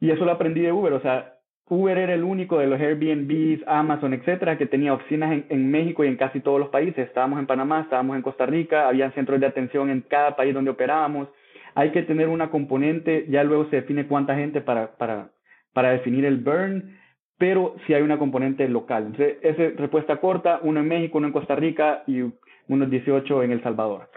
Y 0.00 0.10
eso 0.10 0.24
lo 0.24 0.32
aprendí 0.32 0.60
de 0.60 0.72
Uber, 0.72 0.92
o 0.94 1.00
sea, 1.00 1.34
Uber 1.68 1.96
era 1.96 2.12
el 2.14 2.24
único 2.24 2.58
de 2.58 2.66
los 2.66 2.80
Airbnbs, 2.80 3.62
Amazon, 3.68 4.12
etcétera, 4.12 4.58
que 4.58 4.66
tenía 4.66 4.92
oficinas 4.92 5.34
en, 5.34 5.46
en, 5.48 5.70
México 5.70 6.04
y 6.04 6.08
en 6.08 6.16
casi 6.16 6.40
todos 6.40 6.58
los 6.58 6.70
países. 6.70 7.06
Estábamos 7.06 7.38
en 7.38 7.46
Panamá, 7.46 7.82
estábamos 7.82 8.16
en 8.16 8.22
Costa 8.22 8.44
Rica, 8.44 8.88
había 8.88 9.12
centros 9.12 9.38
de 9.38 9.46
atención 9.46 9.88
en 9.88 10.00
cada 10.00 10.34
país 10.34 10.52
donde 10.52 10.72
operábamos. 10.72 11.28
Hay 11.76 11.92
que 11.92 12.02
tener 12.02 12.26
una 12.26 12.50
componente, 12.50 13.26
ya 13.28 13.44
luego 13.44 13.70
se 13.70 13.76
define 13.76 14.08
cuánta 14.08 14.34
gente 14.34 14.60
para, 14.60 14.96
para, 14.96 15.30
para 15.72 15.92
definir 15.92 16.24
el 16.24 16.38
burn, 16.38 16.98
pero 17.38 17.74
si 17.86 17.94
hay 17.94 18.02
una 18.02 18.18
componente 18.18 18.68
local. 18.68 19.06
Entonces, 19.06 19.38
esa 19.42 19.80
respuesta 19.80 20.16
corta, 20.18 20.60
uno 20.62 20.80
en 20.80 20.88
México, 20.88 21.18
uno 21.18 21.26
en 21.26 21.32
Costa 21.32 21.56
Rica 21.56 22.02
y 22.06 22.22
unos 22.68 22.90
18 22.90 23.42
en 23.42 23.52
El 23.52 23.62
Salvador. 23.62 24.10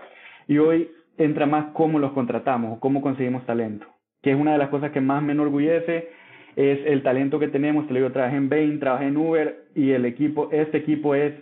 Y 0.48 0.58
hoy 0.60 0.92
entra 1.18 1.46
más 1.46 1.72
cómo 1.74 2.00
los 2.00 2.12
contratamos 2.12 2.78
o 2.78 2.80
cómo 2.80 3.02
conseguimos 3.02 3.46
talento, 3.46 3.88
que 4.22 4.32
es 4.32 4.40
una 4.40 4.54
de 4.54 4.60
las 4.60 4.70
cosas 4.70 4.92
que 4.92 5.02
más 5.02 5.24
me 5.24 5.34
enorgullece, 5.34 6.10
es 6.56 6.80
el 6.86 7.04
talento 7.04 7.40
que 7.40 7.48
tenemos. 7.48 7.88
Te 7.88 7.94
lo 7.94 8.00
digo, 8.00 8.12
trabajé 8.12 8.38
en 8.38 8.50
Bain, 8.50 8.80
trabajé 8.80 9.08
en 9.08 9.18
Uber 9.18 9.66
y 9.76 9.92
el 9.92 10.06
equipo, 10.06 10.50
este 10.52 10.78
equipo 10.78 11.16
es 11.16 11.34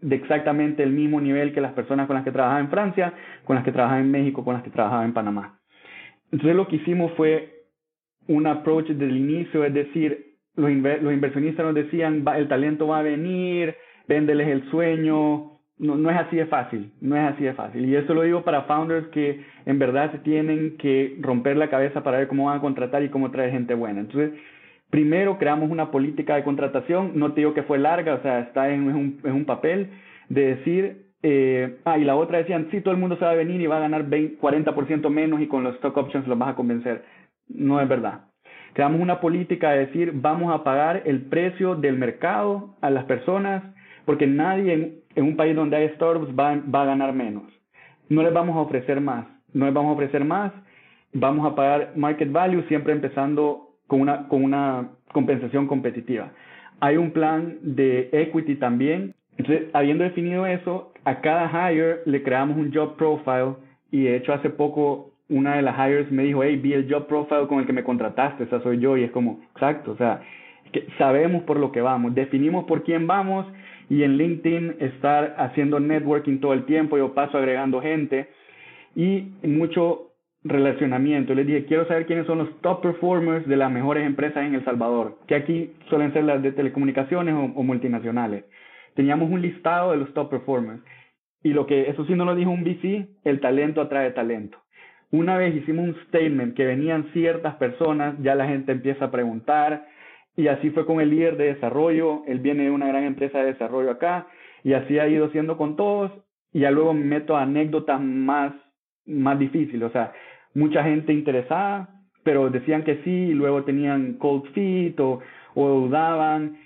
de 0.00 0.16
exactamente 0.16 0.82
el 0.82 0.90
mismo 0.90 1.20
nivel 1.20 1.52
que 1.52 1.60
las 1.60 1.72
personas 1.72 2.06
con 2.06 2.16
las 2.16 2.24
que 2.24 2.32
trabajaba 2.32 2.60
en 2.60 2.70
Francia, 2.70 3.12
con 3.44 3.56
las 3.56 3.64
que 3.64 3.72
trabajaba 3.72 4.00
en 4.00 4.10
México, 4.10 4.44
con 4.44 4.54
las 4.54 4.62
que 4.62 4.70
trabajaba 4.70 5.04
en 5.04 5.12
Panamá. 5.12 5.58
Entonces 6.32 6.56
lo 6.56 6.68
que 6.68 6.76
hicimos 6.76 7.12
fue 7.16 7.64
un 8.28 8.46
approach 8.46 8.86
desde 8.86 9.04
el 9.04 9.16
inicio, 9.16 9.64
es 9.64 9.74
decir, 9.74 10.29
los, 10.56 10.70
los 11.02 11.12
inversionistas 11.12 11.64
nos 11.64 11.74
decían, 11.74 12.24
el 12.36 12.48
talento 12.48 12.86
va 12.86 13.00
a 13.00 13.02
venir, 13.02 13.74
véndeles 14.08 14.48
el 14.48 14.70
sueño. 14.70 15.58
No, 15.78 15.96
no 15.96 16.10
es 16.10 16.16
así 16.18 16.36
de 16.36 16.46
fácil, 16.46 16.92
no 17.00 17.16
es 17.16 17.22
así 17.22 17.44
de 17.44 17.54
fácil. 17.54 17.88
Y 17.88 17.96
eso 17.96 18.12
lo 18.12 18.22
digo 18.22 18.42
para 18.44 18.64
founders 18.64 19.08
que 19.08 19.42
en 19.64 19.78
verdad 19.78 20.12
se 20.12 20.18
tienen 20.18 20.76
que 20.76 21.16
romper 21.20 21.56
la 21.56 21.70
cabeza 21.70 22.02
para 22.02 22.18
ver 22.18 22.28
cómo 22.28 22.46
van 22.46 22.58
a 22.58 22.60
contratar 22.60 23.02
y 23.02 23.08
cómo 23.08 23.30
traer 23.30 23.52
gente 23.52 23.72
buena. 23.74 24.00
Entonces, 24.00 24.32
primero 24.90 25.38
creamos 25.38 25.70
una 25.70 25.90
política 25.90 26.36
de 26.36 26.44
contratación, 26.44 27.12
no 27.14 27.32
te 27.32 27.40
digo 27.40 27.54
que 27.54 27.62
fue 27.62 27.78
larga, 27.78 28.14
o 28.14 28.22
sea, 28.22 28.40
está 28.40 28.70
en, 28.70 28.94
un, 28.94 29.20
en 29.24 29.32
un 29.32 29.44
papel, 29.46 29.88
de 30.28 30.56
decir, 30.56 31.06
eh, 31.22 31.78
ah, 31.84 31.98
y 31.98 32.04
la 32.04 32.16
otra 32.16 32.38
decían, 32.38 32.68
sí, 32.70 32.80
todo 32.80 32.92
el 32.92 33.00
mundo 33.00 33.16
se 33.16 33.24
va 33.24 33.32
a 33.32 33.36
venir 33.36 33.60
y 33.60 33.66
va 33.66 33.78
a 33.78 33.80
ganar 33.80 34.08
20, 34.08 34.38
40% 34.38 35.10
menos 35.10 35.40
y 35.40 35.46
con 35.46 35.64
los 35.64 35.74
stock 35.76 35.96
options 35.96 36.26
los 36.26 36.38
vas 36.38 36.50
a 36.50 36.54
convencer. 36.54 37.04
No 37.48 37.80
es 37.80 37.88
verdad. 37.88 38.29
Creamos 38.72 39.00
una 39.00 39.20
política 39.20 39.70
de 39.70 39.86
decir, 39.86 40.12
vamos 40.14 40.54
a 40.54 40.62
pagar 40.62 41.02
el 41.04 41.22
precio 41.22 41.74
del 41.74 41.98
mercado 41.98 42.76
a 42.80 42.90
las 42.90 43.04
personas, 43.04 43.62
porque 44.04 44.26
nadie 44.26 45.02
en, 45.14 45.24
un 45.24 45.36
país 45.36 45.56
donde 45.56 45.76
hay 45.76 45.88
startups 45.90 46.32
va, 46.38 46.60
va 46.72 46.82
a 46.82 46.86
ganar 46.86 47.12
menos. 47.12 47.44
No 48.08 48.22
les 48.22 48.32
vamos 48.32 48.56
a 48.56 48.60
ofrecer 48.60 49.00
más, 49.00 49.26
no 49.52 49.66
les 49.66 49.74
vamos 49.74 49.90
a 49.90 49.94
ofrecer 49.94 50.24
más, 50.24 50.52
vamos 51.12 51.50
a 51.50 51.54
pagar 51.54 51.92
market 51.96 52.30
value 52.30 52.62
siempre 52.68 52.92
empezando 52.92 53.70
con 53.86 54.00
una, 54.00 54.28
con 54.28 54.44
una 54.44 54.90
compensación 55.12 55.66
competitiva. 55.66 56.32
Hay 56.80 56.96
un 56.96 57.10
plan 57.10 57.58
de 57.62 58.08
equity 58.12 58.56
también. 58.56 59.14
Entonces, 59.36 59.68
habiendo 59.72 60.04
definido 60.04 60.46
eso, 60.46 60.92
a 61.04 61.20
cada 61.20 61.50
hire 61.50 62.00
le 62.06 62.22
creamos 62.22 62.56
un 62.56 62.72
job 62.72 62.96
profile 62.96 63.54
y 63.90 64.04
de 64.04 64.16
hecho 64.16 64.32
hace 64.32 64.50
poco 64.50 65.09
una 65.30 65.56
de 65.56 65.62
las 65.62 65.76
hires 65.78 66.10
me 66.10 66.24
dijo, 66.24 66.42
hey, 66.42 66.56
vi 66.56 66.74
el 66.74 66.92
job 66.92 67.06
profile 67.06 67.46
con 67.48 67.60
el 67.60 67.66
que 67.66 67.72
me 67.72 67.84
contrataste, 67.84 68.44
esa 68.44 68.60
soy 68.60 68.78
yo, 68.78 68.96
y 68.96 69.04
es 69.04 69.10
como, 69.10 69.40
exacto, 69.54 69.92
o 69.92 69.96
sea, 69.96 70.20
sabemos 70.98 71.44
por 71.44 71.58
lo 71.58 71.72
que 71.72 71.80
vamos, 71.80 72.14
definimos 72.14 72.64
por 72.64 72.82
quién 72.82 73.06
vamos, 73.06 73.46
y 73.88 74.02
en 74.02 74.16
LinkedIn 74.16 74.76
estar 74.80 75.34
haciendo 75.38 75.80
networking 75.80 76.38
todo 76.38 76.52
el 76.52 76.64
tiempo, 76.64 76.98
yo 76.98 77.14
paso 77.14 77.38
agregando 77.38 77.80
gente, 77.80 78.28
y 78.94 79.32
mucho 79.42 80.10
relacionamiento. 80.42 81.34
Les 81.34 81.46
dije, 81.46 81.64
quiero 81.66 81.86
saber 81.86 82.06
quiénes 82.06 82.26
son 82.26 82.38
los 82.38 82.60
top 82.60 82.82
performers 82.82 83.46
de 83.46 83.56
las 83.56 83.70
mejores 83.70 84.06
empresas 84.06 84.44
en 84.44 84.54
El 84.54 84.64
Salvador, 84.64 85.18
que 85.26 85.34
aquí 85.34 85.72
suelen 85.88 86.12
ser 86.12 86.24
las 86.24 86.42
de 86.42 86.52
telecomunicaciones 86.52 87.34
o, 87.34 87.58
o 87.58 87.62
multinacionales. 87.62 88.44
Teníamos 88.94 89.30
un 89.30 89.42
listado 89.42 89.92
de 89.92 89.98
los 89.98 90.12
top 90.14 90.30
performers. 90.30 90.82
Y 91.42 91.52
lo 91.54 91.66
que, 91.66 91.88
eso 91.88 92.04
sí 92.04 92.14
no 92.14 92.24
lo 92.24 92.34
dijo 92.34 92.50
un 92.50 92.64
VC, 92.64 93.08
el 93.24 93.40
talento 93.40 93.80
atrae 93.80 94.10
talento. 94.10 94.58
Una 95.12 95.36
vez 95.36 95.56
hicimos 95.56 95.88
un 95.88 95.96
statement 96.06 96.54
que 96.54 96.64
venían 96.64 97.10
ciertas 97.12 97.56
personas, 97.56 98.14
ya 98.22 98.36
la 98.36 98.46
gente 98.46 98.70
empieza 98.70 99.06
a 99.06 99.10
preguntar, 99.10 99.86
y 100.36 100.46
así 100.46 100.70
fue 100.70 100.86
con 100.86 101.00
el 101.00 101.10
líder 101.10 101.36
de 101.36 101.54
desarrollo, 101.54 102.22
él 102.26 102.38
viene 102.38 102.64
de 102.64 102.70
una 102.70 102.86
gran 102.86 103.04
empresa 103.04 103.38
de 103.38 103.52
desarrollo 103.52 103.90
acá, 103.90 104.28
y 104.62 104.74
así 104.74 104.98
ha 105.00 105.08
ido 105.08 105.28
siendo 105.30 105.56
con 105.56 105.74
todos, 105.74 106.12
y 106.52 106.60
ya 106.60 106.70
luego 106.70 106.94
me 106.94 107.04
meto 107.04 107.36
anécdotas 107.36 108.00
más, 108.00 108.52
más 109.04 109.38
difíciles, 109.38 109.82
o 109.82 109.90
sea, 109.90 110.12
mucha 110.54 110.84
gente 110.84 111.12
interesada, 111.12 111.88
pero 112.22 112.48
decían 112.50 112.84
que 112.84 113.02
sí, 113.02 113.10
y 113.10 113.34
luego 113.34 113.64
tenían 113.64 114.14
cold 114.14 114.52
feet 114.52 114.98
o, 115.00 115.20
o 115.54 115.68
dudaban, 115.68 116.56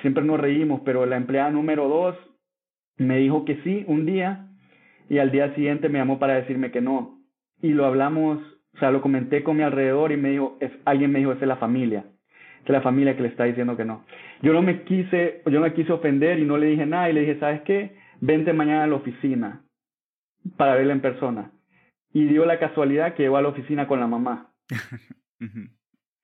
siempre 0.00 0.24
nos 0.24 0.40
reímos, 0.40 0.80
pero 0.82 1.04
la 1.04 1.16
empleada 1.16 1.50
número 1.50 1.88
dos 1.88 2.16
me 2.96 3.18
dijo 3.18 3.44
que 3.44 3.56
sí 3.64 3.84
un 3.86 4.06
día, 4.06 4.48
y 5.10 5.18
al 5.18 5.30
día 5.30 5.54
siguiente 5.54 5.90
me 5.90 5.98
llamó 5.98 6.18
para 6.18 6.34
decirme 6.34 6.70
que 6.70 6.80
no, 6.80 7.21
y 7.62 7.68
lo 7.70 7.86
hablamos, 7.86 8.38
o 8.74 8.78
sea, 8.78 8.90
lo 8.90 9.00
comenté 9.00 9.42
con 9.44 9.56
mi 9.56 9.62
alrededor 9.62 10.12
y 10.12 10.16
me 10.16 10.30
dijo, 10.30 10.58
es, 10.60 10.72
alguien 10.84 11.12
me 11.12 11.20
dijo, 11.20 11.32
es 11.32 11.40
la 11.40 11.56
familia, 11.56 12.04
es 12.64 12.68
la 12.68 12.82
familia 12.82 13.16
que 13.16 13.22
le 13.22 13.28
está 13.28 13.44
diciendo 13.44 13.76
que 13.76 13.84
no. 13.84 14.04
Yo 14.42 14.52
no 14.52 14.60
me 14.60 14.82
quise, 14.82 15.42
yo 15.46 15.60
me 15.60 15.72
quise 15.72 15.92
ofender 15.92 16.40
y 16.40 16.44
no 16.44 16.58
le 16.58 16.66
dije 16.66 16.84
nada 16.84 17.08
y 17.08 17.12
le 17.12 17.20
dije, 17.20 17.38
¿sabes 17.38 17.62
qué? 17.62 17.96
Vente 18.20 18.52
mañana 18.52 18.84
a 18.84 18.86
la 18.88 18.96
oficina 18.96 19.62
para 20.56 20.74
verla 20.74 20.92
en 20.92 21.00
persona. 21.00 21.52
Y 22.12 22.26
dio 22.26 22.44
la 22.44 22.58
casualidad 22.58 23.14
que 23.14 23.22
llegó 23.22 23.36
a 23.36 23.42
la 23.42 23.48
oficina 23.48 23.86
con 23.86 24.00
la 24.00 24.08
mamá. 24.08 24.52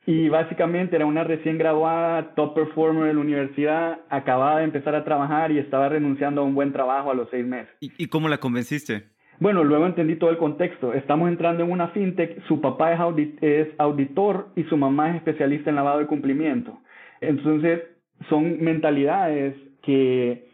y 0.07 0.28
básicamente 0.28 0.97
era 0.97 1.07
una 1.07 1.22
recién 1.22 1.57
graduada, 1.57 2.34
top 2.34 2.55
performer 2.55 3.05
de 3.05 3.14
la 3.14 3.20
universidad, 3.20 4.01
acababa 4.11 4.59
de 4.59 4.64
empezar 4.64 4.97
a 4.97 5.05
trabajar 5.05 5.53
y 5.53 5.59
estaba 5.59 5.89
renunciando 5.89 6.41
a 6.41 6.45
un 6.45 6.57
buen 6.57 6.72
trabajo 6.72 7.12
a 7.12 7.14
los 7.14 7.30
seis 7.30 7.47
meses. 7.47 7.72
¿Y, 7.80 7.93
y 7.97 8.09
cómo 8.09 8.28
la 8.28 8.39
convenciste? 8.39 9.18
Bueno, 9.41 9.62
luego 9.62 9.86
entendí 9.86 10.16
todo 10.16 10.30
el 10.30 10.39
contexto. 10.39 10.93
Estamos 10.93 11.28
entrando 11.28 11.62
en 11.62 11.70
una 11.70 11.89
fintech, 11.89 12.43
su 12.47 12.61
papá 12.61 12.93
es, 12.93 12.99
es 13.41 13.68
auditor 13.78 14.49
y 14.57 14.64
su 14.64 14.76
mamá 14.76 15.11
es 15.11 15.16
especialista 15.16 15.70
en 15.70 15.76
lavado 15.76 16.01
de 16.01 16.07
cumplimiento. 16.07 16.78
Entonces, 17.20 17.82
son 18.28 18.61
mentalidades 18.62 19.55
que 19.82 20.49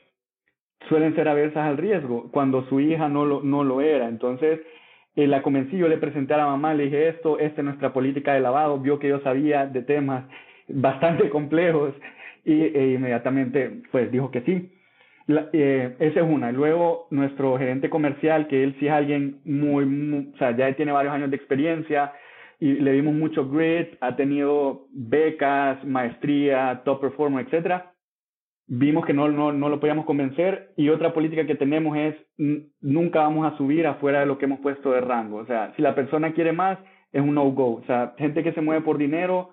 suelen 0.89 1.15
ser 1.15 1.29
aversas 1.29 1.67
al 1.67 1.79
riesgo 1.79 2.31
cuando 2.31 2.65
su 2.69 2.81
hija 2.81 3.09
no 3.09 3.25
lo, 3.25 3.43
no 3.43 3.65
lo 3.65 3.81
era. 3.81 4.09
Entonces, 4.09 4.61
eh, 5.17 5.27
la 5.27 5.43
convencí, 5.43 5.79
yo 5.79 5.89
le 5.89 5.97
presenté 5.97 6.35
a 6.35 6.39
la 6.39 6.47
mamá, 6.47 6.75
le 6.75 6.85
dije 6.85 7.09
esto, 7.09 7.39
esta 7.39 7.61
es 7.61 7.65
nuestra 7.65 7.93
política 7.93 8.35
de 8.35 8.41
lavado, 8.41 8.79
vio 8.79 8.99
que 8.99 9.09
yo 9.09 9.21
sabía 9.21 9.67
de 9.67 9.83
temas 9.83 10.25
bastante 10.69 11.29
complejos 11.31 11.95
y 12.45 12.53
e 12.53 12.93
inmediatamente 12.95 13.83
pues 13.91 14.11
dijo 14.13 14.31
que 14.31 14.43
sí. 14.43 14.74
Eh, 15.27 15.97
esa 15.99 16.21
es 16.21 16.27
una. 16.27 16.53
Luego, 16.53 17.07
nuestro 17.11 17.57
gerente 17.59 17.89
comercial, 17.89 18.47
que 18.47 18.63
él 18.63 18.77
sí 18.79 18.87
es 18.87 18.93
alguien 18.93 19.41
muy, 19.45 19.87
muy, 19.87 20.33
o 20.35 20.37
sea, 20.37 20.55
ya 20.57 20.73
tiene 20.75 20.93
varios 20.93 21.15
años 21.15 21.31
de 21.31 21.37
experiencia 21.37 22.13
y 22.61 22.75
le 22.75 22.93
dimos 22.93 23.15
mucho 23.15 23.49
grit, 23.49 23.97
ha 24.01 24.17
tenido 24.17 24.87
becas, 24.93 25.83
maestría, 25.85 26.83
top 26.85 27.01
performer, 27.01 27.47
etcétera. 27.47 27.93
Vimos 28.67 29.05
que 29.05 29.13
no, 29.13 29.29
no, 29.29 29.53
no 29.53 29.69
lo 29.69 29.81
podíamos 29.81 30.07
convencer 30.07 30.73
y 30.77 30.89
otra 30.89 31.13
política 31.13 31.47
que 31.47 31.55
tenemos 31.55 31.97
es 31.99 32.15
nunca 32.81 33.21
vamos 33.21 33.53
a 33.53 33.57
subir 33.59 33.87
afuera 33.87 34.21
de 34.21 34.27
lo 34.27 34.39
que 34.39 34.47
hemos 34.47 34.61
puesto 34.61 34.93
de 34.93 35.03
rango. 35.03 35.37
O 35.39 35.47
sea, 35.47 35.73
si 35.77 35.83
la 35.83 35.95
persona 35.95 36.33
quiere 36.33 36.53
más, 36.53 36.79
es 37.13 37.23
un 37.23 37.35
no-go. 37.35 37.75
O 37.75 37.85
sea, 37.87 38.15
gente 38.17 38.43
que 38.43 38.53
se 38.53 38.63
mueve 38.63 38.83
por 38.83 38.97
dinero, 38.99 39.51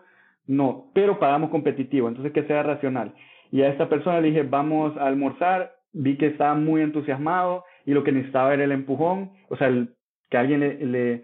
no, 0.48 0.92
pero 0.94 1.20
pagamos 1.20 1.50
competitivo, 1.50 2.08
entonces 2.08 2.32
que 2.34 2.44
sea 2.44 2.64
racional. 2.64 3.14
Y 3.52 3.62
a 3.62 3.70
esta 3.70 3.90
persona 3.90 4.22
le 4.22 4.30
dije, 4.30 4.44
vamos 4.44 4.96
a 4.98 5.06
almorzar, 5.08 5.74
vi 5.94 6.18
que 6.18 6.28
estaba 6.28 6.56
muy 6.56 6.82
entusiasmado 6.82 7.66
y 7.86 7.92
lo 7.92 8.04
que 8.04 8.14
necesitaba 8.14 8.54
era 8.54 8.64
el 8.64 8.72
empujón, 8.72 9.32
o 9.50 9.58
sea, 9.58 9.68
el, 9.68 9.90
que 10.30 10.38
alguien 10.38 10.62
le, 10.62 10.86
le... 10.86 11.24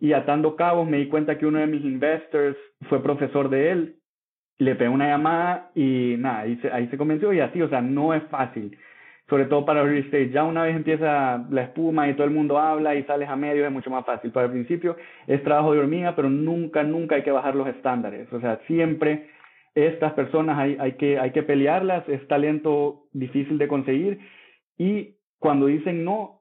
Y 0.00 0.12
atando 0.12 0.56
cabos 0.56 0.88
me 0.88 0.98
di 0.98 1.08
cuenta 1.08 1.38
que 1.38 1.46
uno 1.46 1.58
de 1.58 1.66
mis 1.66 1.84
investors 1.84 2.56
fue 2.88 3.02
profesor 3.02 3.48
de 3.48 3.70
él, 3.70 3.96
le 4.58 4.74
pegué 4.74 4.90
una 4.90 5.08
llamada 5.08 5.70
y 5.74 6.16
nada, 6.18 6.40
ahí 6.40 6.56
se, 6.56 6.70
ahí 6.70 6.88
se 6.88 6.98
convenció 6.98 7.32
y 7.32 7.40
así, 7.40 7.62
o 7.62 7.68
sea, 7.68 7.80
no 7.80 8.12
es 8.12 8.22
fácil, 8.24 8.76
sobre 9.28 9.44
todo 9.44 9.64
para 9.64 9.82
real 9.82 9.98
estate. 9.98 10.30
Ya 10.30 10.44
una 10.44 10.64
vez 10.64 10.74
empieza 10.74 11.46
la 11.50 11.62
espuma 11.62 12.08
y 12.08 12.14
todo 12.14 12.24
el 12.26 12.32
mundo 12.32 12.58
habla 12.58 12.94
y 12.96 13.04
sales 13.04 13.28
a 13.28 13.36
medio 13.36 13.64
es 13.64 13.72
mucho 13.72 13.90
más 13.90 14.04
fácil. 14.04 14.32
Para 14.32 14.46
el 14.46 14.52
principio 14.52 14.96
es 15.26 15.42
trabajo 15.44 15.72
de 15.72 15.80
hormiga, 15.80 16.16
pero 16.16 16.28
nunca, 16.28 16.82
nunca 16.82 17.14
hay 17.14 17.22
que 17.22 17.30
bajar 17.30 17.54
los 17.54 17.68
estándares. 17.68 18.32
O 18.32 18.40
sea, 18.40 18.58
siempre 18.66 19.28
estas 19.86 20.12
personas 20.14 20.58
hay, 20.58 20.76
hay, 20.80 20.92
que, 20.92 21.18
hay 21.18 21.30
que 21.30 21.42
pelearlas, 21.42 22.08
es 22.08 22.26
talento 22.28 23.04
difícil 23.12 23.58
de 23.58 23.68
conseguir. 23.68 24.18
Y 24.76 25.16
cuando 25.38 25.66
dicen 25.66 26.04
no, 26.04 26.40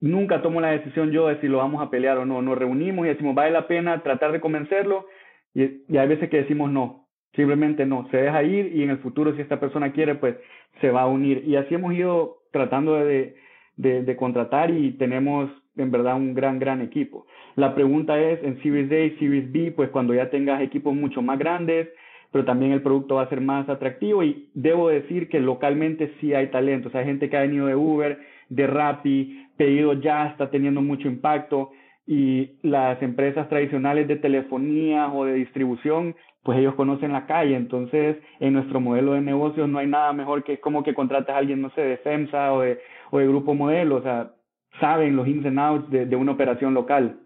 nunca 0.00 0.42
tomo 0.42 0.60
la 0.60 0.70
decisión 0.70 1.10
yo 1.10 1.28
de 1.28 1.40
si 1.40 1.48
lo 1.48 1.58
vamos 1.58 1.82
a 1.82 1.90
pelear 1.90 2.18
o 2.18 2.24
no, 2.24 2.42
nos 2.42 2.58
reunimos 2.58 3.06
y 3.06 3.10
decimos 3.10 3.34
vale 3.34 3.50
la 3.50 3.66
pena 3.66 4.02
tratar 4.02 4.32
de 4.32 4.40
convencerlo 4.40 5.06
y, 5.54 5.82
y 5.88 5.96
hay 5.96 6.08
veces 6.08 6.28
que 6.28 6.42
decimos 6.42 6.70
no, 6.70 7.06
simplemente 7.34 7.86
no, 7.86 8.08
se 8.10 8.18
deja 8.18 8.42
ir 8.42 8.74
y 8.74 8.82
en 8.82 8.90
el 8.90 8.98
futuro 8.98 9.34
si 9.34 9.42
esta 9.42 9.60
persona 9.60 9.92
quiere 9.92 10.16
pues 10.16 10.36
se 10.80 10.90
va 10.90 11.02
a 11.02 11.06
unir. 11.06 11.44
Y 11.46 11.56
así 11.56 11.74
hemos 11.74 11.94
ido 11.94 12.38
tratando 12.52 12.94
de, 12.96 13.36
de, 13.76 14.16
contratar 14.16 14.70
y 14.70 14.92
tenemos 14.92 15.50
en 15.76 15.90
verdad 15.90 16.16
un 16.16 16.34
gran, 16.34 16.58
gran 16.58 16.80
equipo. 16.80 17.26
La 17.54 17.74
pregunta 17.74 18.18
es, 18.18 18.42
en 18.42 18.60
Series 18.62 18.86
A, 18.86 19.18
Series 19.18 19.52
B, 19.52 19.72
pues 19.72 19.90
cuando 19.90 20.14
ya 20.14 20.30
tengas 20.30 20.62
equipos 20.62 20.94
mucho 20.94 21.22
más 21.22 21.38
grandes, 21.38 21.88
pero 22.36 22.44
también 22.44 22.72
el 22.72 22.82
producto 22.82 23.14
va 23.14 23.22
a 23.22 23.30
ser 23.30 23.40
más 23.40 23.66
atractivo 23.66 24.22
y 24.22 24.50
debo 24.52 24.90
decir 24.90 25.30
que 25.30 25.40
localmente 25.40 26.12
sí 26.20 26.34
hay 26.34 26.48
talento, 26.48 26.88
o 26.88 26.92
sea, 26.92 27.00
hay 27.00 27.06
gente 27.06 27.30
que 27.30 27.36
ha 27.38 27.40
venido 27.40 27.66
de 27.66 27.74
Uber, 27.74 28.20
de 28.50 28.66
Rappi, 28.66 29.46
pedido 29.56 29.94
ya 29.94 30.26
está 30.26 30.50
teniendo 30.50 30.82
mucho 30.82 31.08
impacto 31.08 31.70
y 32.06 32.58
las 32.60 33.00
empresas 33.00 33.48
tradicionales 33.48 34.06
de 34.06 34.16
telefonía 34.16 35.10
o 35.10 35.24
de 35.24 35.32
distribución, 35.32 36.14
pues 36.42 36.58
ellos 36.58 36.74
conocen 36.74 37.14
la 37.14 37.24
calle, 37.24 37.56
entonces 37.56 38.18
en 38.38 38.52
nuestro 38.52 38.82
modelo 38.82 39.14
de 39.14 39.22
negocios 39.22 39.66
no 39.66 39.78
hay 39.78 39.86
nada 39.86 40.12
mejor 40.12 40.44
que 40.44 40.60
como 40.60 40.82
que 40.82 40.92
contrates 40.92 41.34
a 41.34 41.38
alguien, 41.38 41.62
no 41.62 41.70
sé, 41.70 41.80
de 41.80 41.96
FEMSA 41.96 42.52
o 42.52 42.60
de, 42.60 42.80
o 43.12 43.18
de 43.18 43.28
Grupo 43.28 43.54
Modelo, 43.54 43.96
o 43.96 44.02
sea, 44.02 44.34
saben 44.78 45.16
los 45.16 45.26
ins 45.26 45.46
and 45.46 45.58
outs 45.58 45.90
de, 45.90 46.04
de 46.04 46.16
una 46.16 46.32
operación 46.32 46.74
local. 46.74 47.18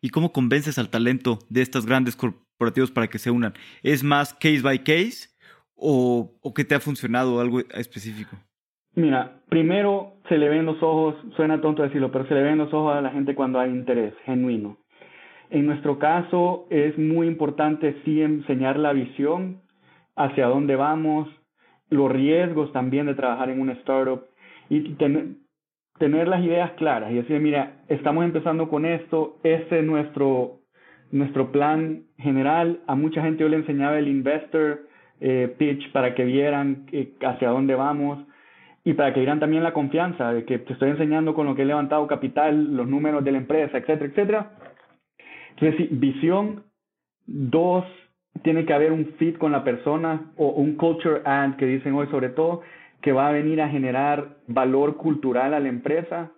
¿Y 0.00 0.08
cómo 0.08 0.32
convences 0.32 0.76
al 0.76 0.90
talento 0.90 1.38
de 1.50 1.62
estas 1.62 1.86
grandes 1.86 2.16
corporativos 2.60 2.90
para 2.90 3.08
que 3.08 3.18
se 3.18 3.30
unan? 3.30 3.54
¿Es 3.82 4.04
más 4.04 4.34
case 4.34 4.60
by 4.60 4.78
case 4.80 5.30
o, 5.74 6.30
o 6.42 6.52
que 6.52 6.64
te 6.64 6.74
ha 6.74 6.80
funcionado 6.80 7.40
algo 7.40 7.60
específico? 7.74 8.36
Mira, 8.94 9.40
primero 9.48 10.14
se 10.28 10.36
le 10.36 10.48
ven 10.48 10.66
los 10.66 10.82
ojos, 10.82 11.14
suena 11.36 11.60
tonto 11.60 11.82
decirlo, 11.82 12.12
pero 12.12 12.26
se 12.26 12.34
le 12.34 12.42
ven 12.42 12.58
los 12.58 12.72
ojos 12.74 12.94
a 12.94 13.00
la 13.00 13.10
gente 13.10 13.34
cuando 13.34 13.58
hay 13.58 13.70
interés 13.70 14.12
genuino. 14.26 14.76
En 15.48 15.66
nuestro 15.66 15.98
caso 15.98 16.66
es 16.70 16.96
muy 16.98 17.26
importante 17.26 17.96
sí 18.04 18.20
enseñar 18.20 18.78
la 18.78 18.92
visión 18.92 19.62
hacia 20.16 20.46
dónde 20.46 20.76
vamos, 20.76 21.28
los 21.88 22.12
riesgos 22.12 22.72
también 22.72 23.06
de 23.06 23.14
trabajar 23.14 23.48
en 23.48 23.60
una 23.60 23.72
startup 23.72 24.26
y 24.68 24.94
tener, 24.94 25.28
tener 25.98 26.28
las 26.28 26.44
ideas 26.44 26.72
claras 26.72 27.10
y 27.10 27.14
decir, 27.14 27.40
mira, 27.40 27.82
estamos 27.88 28.24
empezando 28.24 28.68
con 28.68 28.84
esto, 28.84 29.38
este 29.42 29.80
es 29.80 29.84
nuestro, 29.84 30.59
nuestro 31.10 31.52
plan 31.52 32.02
general. 32.18 32.80
A 32.86 32.94
mucha 32.94 33.22
gente 33.22 33.42
yo 33.42 33.48
le 33.48 33.56
enseñaba 33.56 33.98
el 33.98 34.08
investor 34.08 34.86
eh, 35.20 35.54
pitch 35.58 35.92
para 35.92 36.14
que 36.14 36.24
vieran 36.24 36.86
eh, 36.92 37.12
hacia 37.22 37.50
dónde 37.50 37.74
vamos 37.74 38.18
y 38.84 38.94
para 38.94 39.12
que 39.12 39.20
vieran 39.20 39.40
también 39.40 39.62
la 39.62 39.74
confianza 39.74 40.32
de 40.32 40.44
que 40.44 40.58
te 40.58 40.72
estoy 40.72 40.90
enseñando 40.90 41.34
con 41.34 41.46
lo 41.46 41.54
que 41.54 41.62
he 41.62 41.66
levantado 41.66 42.06
capital, 42.06 42.74
los 42.74 42.88
números 42.88 43.22
de 43.24 43.32
la 43.32 43.38
empresa, 43.38 43.78
etcétera, 43.78 44.06
etcétera. 44.06 44.50
Entonces, 45.50 45.88
visión. 45.98 46.64
Dos, 47.32 47.84
tiene 48.42 48.64
que 48.64 48.72
haber 48.72 48.90
un 48.90 49.14
fit 49.18 49.38
con 49.38 49.52
la 49.52 49.62
persona 49.62 50.32
o 50.36 50.48
un 50.48 50.74
culture 50.76 51.20
ad 51.24 51.56
que 51.56 51.66
dicen 51.66 51.94
hoy 51.94 52.08
sobre 52.08 52.30
todo, 52.30 52.62
que 53.02 53.12
va 53.12 53.28
a 53.28 53.32
venir 53.32 53.60
a 53.60 53.68
generar 53.68 54.38
valor 54.48 54.96
cultural 54.96 55.54
a 55.54 55.60
la 55.60 55.68
empresa. 55.68 56.32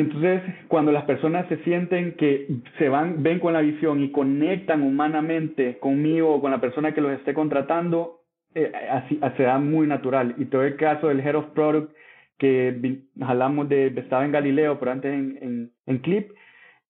Entonces, 0.00 0.42
cuando 0.68 0.92
las 0.92 1.04
personas 1.04 1.48
se 1.48 1.56
sienten 1.64 2.12
que 2.16 2.48
se 2.78 2.88
van, 2.88 3.22
ven 3.22 3.38
con 3.38 3.54
la 3.54 3.60
visión 3.60 4.02
y 4.02 4.10
conectan 4.10 4.82
humanamente 4.82 5.78
conmigo 5.78 6.34
o 6.34 6.40
con 6.40 6.50
la 6.50 6.60
persona 6.60 6.92
que 6.92 7.00
los 7.00 7.12
esté 7.12 7.32
contratando, 7.32 8.20
eh, 8.54 8.70
así 8.90 9.18
se 9.36 9.42
da 9.42 9.58
muy 9.58 9.86
natural. 9.86 10.34
Y 10.38 10.46
todo 10.46 10.64
el 10.64 10.76
caso 10.76 11.08
del 11.08 11.20
Head 11.20 11.36
of 11.36 11.46
Product 11.54 11.94
que 12.38 13.00
hablamos 13.22 13.68
de, 13.68 13.86
estaba 13.86 14.24
en 14.24 14.32
Galileo, 14.32 14.78
pero 14.78 14.92
antes 14.92 15.12
en, 15.12 15.38
en, 15.40 15.72
en 15.86 15.98
Clip, 15.98 16.30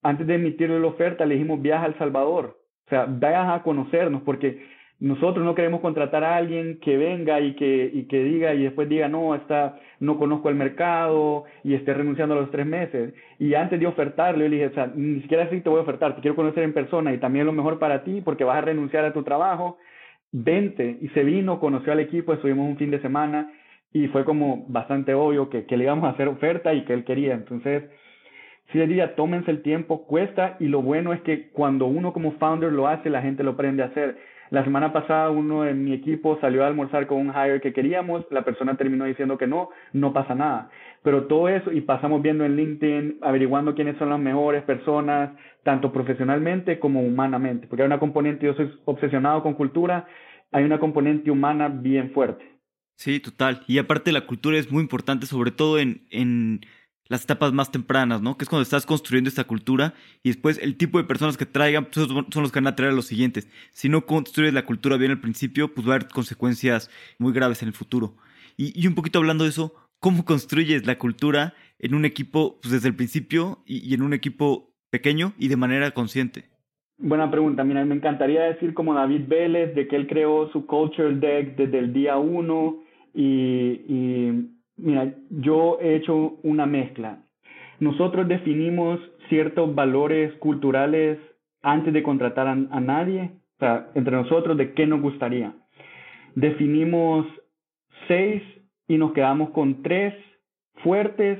antes 0.03 0.27
de 0.27 0.35
emitirle 0.35 0.79
la 0.79 0.87
oferta 0.87 1.25
le 1.25 1.35
dijimos 1.35 1.61
viaja 1.61 1.85
a 1.85 1.87
El 1.87 1.97
Salvador. 1.97 2.57
O 2.85 2.89
sea, 2.89 3.05
vayas 3.07 3.49
a 3.49 3.63
conocernos 3.63 4.21
porque 4.23 4.61
nosotros 4.99 5.45
no 5.45 5.53
queremos 5.53 5.81
contratar 5.81 6.23
a 6.23 6.35
alguien 6.35 6.79
que 6.79 6.97
venga 6.97 7.39
y 7.39 7.53
que, 7.53 7.91
y 7.93 8.03
que 8.07 8.23
diga 8.23 8.55
y 8.55 8.63
después 8.63 8.89
diga, 8.89 9.07
no, 9.07 9.35
está, 9.35 9.79
no 9.99 10.17
conozco 10.17 10.49
el 10.49 10.55
mercado 10.55 11.45
y 11.63 11.75
esté 11.75 11.93
renunciando 11.93 12.33
a 12.33 12.39
los 12.39 12.49
tres 12.49 12.65
meses. 12.65 13.13
Y 13.37 13.53
antes 13.53 13.79
de 13.79 13.85
ofertarle, 13.85 14.45
yo 14.45 14.49
le 14.49 14.55
dije, 14.55 14.67
o 14.67 14.73
sea, 14.73 14.91
ni 14.95 15.21
siquiera 15.21 15.43
así 15.43 15.61
te 15.61 15.69
voy 15.69 15.79
a 15.79 15.83
ofertar, 15.83 16.15
te 16.15 16.21
quiero 16.21 16.35
conocer 16.35 16.63
en 16.63 16.73
persona 16.73 17.13
y 17.13 17.19
también 17.19 17.45
lo 17.45 17.53
mejor 17.53 17.77
para 17.77 18.03
ti 18.03 18.21
porque 18.21 18.43
vas 18.43 18.57
a 18.57 18.61
renunciar 18.61 19.05
a 19.05 19.13
tu 19.13 19.21
trabajo. 19.23 19.77
Vente. 20.31 20.97
Y 20.99 21.09
se 21.09 21.23
vino, 21.23 21.59
conoció 21.59 21.93
al 21.93 21.99
equipo, 21.99 22.33
estuvimos 22.33 22.67
un 22.67 22.77
fin 22.77 22.89
de 22.89 22.99
semana 22.99 23.51
y 23.93 24.07
fue 24.07 24.25
como 24.25 24.65
bastante 24.67 25.13
obvio 25.13 25.49
que, 25.49 25.65
que 25.65 25.77
le 25.77 25.83
íbamos 25.83 26.05
a 26.05 26.13
hacer 26.13 26.27
oferta 26.27 26.73
y 26.73 26.85
que 26.85 26.93
él 26.93 27.03
quería. 27.03 27.35
Entonces, 27.35 27.83
sí 28.71 28.79
diría, 28.79 29.15
tómense 29.15 29.51
el 29.51 29.61
tiempo, 29.61 30.07
cuesta 30.07 30.57
y 30.59 30.65
lo 30.67 30.81
bueno 30.81 31.13
es 31.13 31.21
que 31.21 31.49
cuando 31.51 31.85
uno 31.85 32.13
como 32.13 32.31
founder 32.33 32.71
lo 32.71 32.87
hace, 32.87 33.11
la 33.11 33.21
gente 33.21 33.43
lo 33.43 33.51
aprende 33.51 33.83
a 33.83 33.87
hacer 33.87 34.17
la 34.49 34.63
semana 34.63 34.93
pasada 34.93 35.29
uno 35.29 35.63
de 35.63 35.73
mi 35.73 35.93
equipo 35.93 36.37
salió 36.39 36.63
a 36.63 36.67
almorzar 36.67 37.07
con 37.07 37.17
un 37.17 37.33
hire 37.33 37.61
que 37.61 37.73
queríamos, 37.73 38.25
la 38.31 38.43
persona 38.43 38.77
terminó 38.77 39.05
diciendo 39.05 39.37
que 39.37 39.47
no, 39.47 39.69
no 39.93 40.13
pasa 40.13 40.35
nada. 40.35 40.69
Pero 41.03 41.25
todo 41.25 41.49
eso 41.49 41.71
y 41.71 41.81
pasamos 41.81 42.21
viendo 42.21 42.45
en 42.45 42.55
LinkedIn, 42.55 43.19
averiguando 43.21 43.75
quiénes 43.75 43.97
son 43.97 44.09
las 44.09 44.19
mejores 44.19 44.63
personas, 44.63 45.31
tanto 45.63 45.91
profesionalmente 45.91 46.79
como 46.79 47.01
humanamente, 47.01 47.67
porque 47.67 47.83
hay 47.83 47.87
una 47.87 47.99
componente, 47.99 48.45
yo 48.45 48.53
soy 48.53 48.71
obsesionado 48.85 49.43
con 49.43 49.53
cultura, 49.53 50.07
hay 50.51 50.63
una 50.63 50.79
componente 50.79 51.29
humana 51.29 51.67
bien 51.67 52.11
fuerte. 52.11 52.45
Sí, 52.95 53.19
total. 53.19 53.61
Y 53.67 53.77
aparte 53.77 54.11
la 54.11 54.25
cultura 54.25 54.57
es 54.57 54.71
muy 54.71 54.81
importante, 54.81 55.27
sobre 55.27 55.51
todo 55.51 55.77
en, 55.77 56.07
en 56.09 56.61
las 57.09 57.23
etapas 57.23 57.53
más 57.53 57.71
tempranas, 57.71 58.21
¿no? 58.21 58.37
Que 58.37 58.43
es 58.43 58.49
cuando 58.49 58.63
estás 58.63 58.85
construyendo 58.85 59.29
esta 59.29 59.45
cultura 59.45 59.93
y 60.23 60.29
después 60.29 60.59
el 60.61 60.77
tipo 60.77 60.97
de 60.97 61.03
personas 61.03 61.37
que 61.37 61.45
traigan 61.45 61.85
pues, 61.85 62.07
son 62.07 62.43
los 62.43 62.51
que 62.51 62.59
van 62.59 62.67
a 62.67 62.75
traer 62.75 62.91
a 62.91 62.95
los 62.95 63.05
siguientes. 63.05 63.49
Si 63.71 63.89
no 63.89 64.05
construyes 64.05 64.53
la 64.53 64.65
cultura 64.65 64.97
bien 64.97 65.11
al 65.11 65.21
principio, 65.21 65.73
pues 65.73 65.87
va 65.87 65.93
a 65.93 65.95
haber 65.95 66.07
consecuencias 66.09 66.89
muy 67.19 67.33
graves 67.33 67.61
en 67.61 67.69
el 67.69 67.73
futuro. 67.73 68.15
Y, 68.57 68.87
un 68.87 68.95
poquito 68.95 69.19
hablando 69.19 69.43
de 69.43 69.51
eso, 69.51 69.73
¿cómo 69.99 70.25
construyes 70.25 70.87
la 70.87 70.97
cultura 70.97 71.53
en 71.77 71.93
un 71.93 72.05
equipo 72.05 72.59
pues, 72.61 72.71
desde 72.71 72.87
el 72.87 72.95
principio 72.95 73.59
y, 73.65 73.93
en 73.93 74.01
un 74.01 74.13
equipo 74.13 74.73
pequeño 74.89 75.33
y 75.37 75.47
de 75.47 75.57
manera 75.57 75.91
consciente? 75.91 76.45
Buena 76.97 77.29
pregunta. 77.29 77.63
Mira, 77.63 77.85
me 77.85 77.93
encantaría 77.93 78.41
decir 78.43 78.73
como 78.73 78.95
David 78.95 79.27
Vélez, 79.27 79.75
de 79.75 79.87
que 79.87 79.95
él 79.95 80.07
creó 80.07 80.51
su 80.51 80.65
Culture 80.65 81.13
Deck 81.15 81.55
desde 81.55 81.77
el 81.77 81.93
día 81.93 82.17
uno 82.17 82.81
y 83.13 84.56
Mira, 84.77 85.13
yo 85.29 85.79
he 85.81 85.95
hecho 85.95 86.37
una 86.43 86.65
mezcla. 86.65 87.19
Nosotros 87.79 88.27
definimos 88.27 88.99
ciertos 89.29 89.73
valores 89.73 90.33
culturales 90.35 91.19
antes 91.61 91.93
de 91.93 92.03
contratar 92.03 92.47
a, 92.47 92.55
nadie, 92.55 93.31
o 93.55 93.59
sea, 93.59 93.89
entre 93.95 94.15
nosotros 94.15 94.57
de 94.57 94.73
qué 94.73 94.85
nos 94.87 95.01
gustaría. 95.01 95.53
Definimos 96.35 97.25
seis 98.07 98.41
y 98.87 98.97
nos 98.97 99.13
quedamos 99.13 99.49
con 99.49 99.81
tres 99.81 100.13
fuertes 100.83 101.39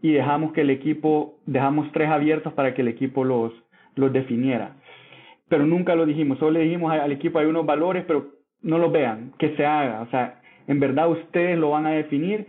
y 0.00 0.12
dejamos 0.12 0.52
que 0.52 0.60
el 0.60 0.70
equipo, 0.70 1.40
dejamos 1.46 1.90
tres 1.92 2.08
abiertos 2.08 2.52
para 2.52 2.74
que 2.74 2.82
el 2.82 2.88
equipo 2.88 3.24
los, 3.24 3.52
los 3.96 4.12
definiera. 4.12 4.76
Pero 5.48 5.66
nunca 5.66 5.96
lo 5.96 6.06
dijimos, 6.06 6.38
solo 6.38 6.52
le 6.52 6.60
dijimos 6.60 6.92
al 6.92 7.10
equipo 7.10 7.38
hay 7.38 7.46
unos 7.46 7.66
valores, 7.66 8.04
pero 8.06 8.26
no 8.62 8.78
los 8.78 8.92
vean, 8.92 9.32
que 9.38 9.56
se 9.56 9.66
haga. 9.66 10.02
O 10.02 10.10
sea, 10.10 10.40
en 10.66 10.78
verdad 10.80 11.10
ustedes 11.10 11.58
lo 11.58 11.70
van 11.70 11.86
a 11.86 11.90
definir 11.90 12.46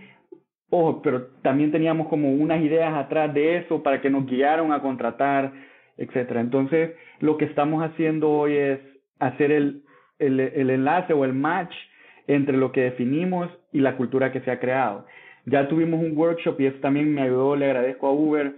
Ojo, 0.71 1.01
pero 1.01 1.27
también 1.41 1.71
teníamos 1.71 2.07
como 2.07 2.31
unas 2.31 2.61
ideas 2.61 2.93
atrás 2.93 3.33
de 3.33 3.57
eso 3.57 3.81
para 3.81 4.01
que 4.01 4.09
nos 4.09 4.25
guiaran 4.27 4.71
a 4.71 4.81
contratar, 4.81 5.51
etcétera. 5.97 6.41
Entonces, 6.41 6.91
lo 7.19 7.37
que 7.37 7.45
estamos 7.45 7.83
haciendo 7.83 8.29
hoy 8.29 8.55
es 8.55 8.79
hacer 9.19 9.51
el, 9.51 9.83
el, 10.19 10.39
el 10.39 10.69
enlace 10.69 11.13
o 11.13 11.25
el 11.25 11.33
match 11.33 11.73
entre 12.27 12.55
lo 12.57 12.71
que 12.71 12.81
definimos 12.81 13.49
y 13.73 13.79
la 13.79 13.97
cultura 13.97 14.31
que 14.31 14.41
se 14.41 14.51
ha 14.51 14.59
creado. 14.59 15.05
Ya 15.45 15.67
tuvimos 15.67 15.99
un 15.99 16.15
workshop 16.15 16.59
y 16.61 16.67
eso 16.67 16.77
también 16.79 17.11
me 17.13 17.23
ayudó, 17.23 17.55
le 17.55 17.65
agradezco 17.65 18.07
a 18.07 18.11
Uber. 18.11 18.53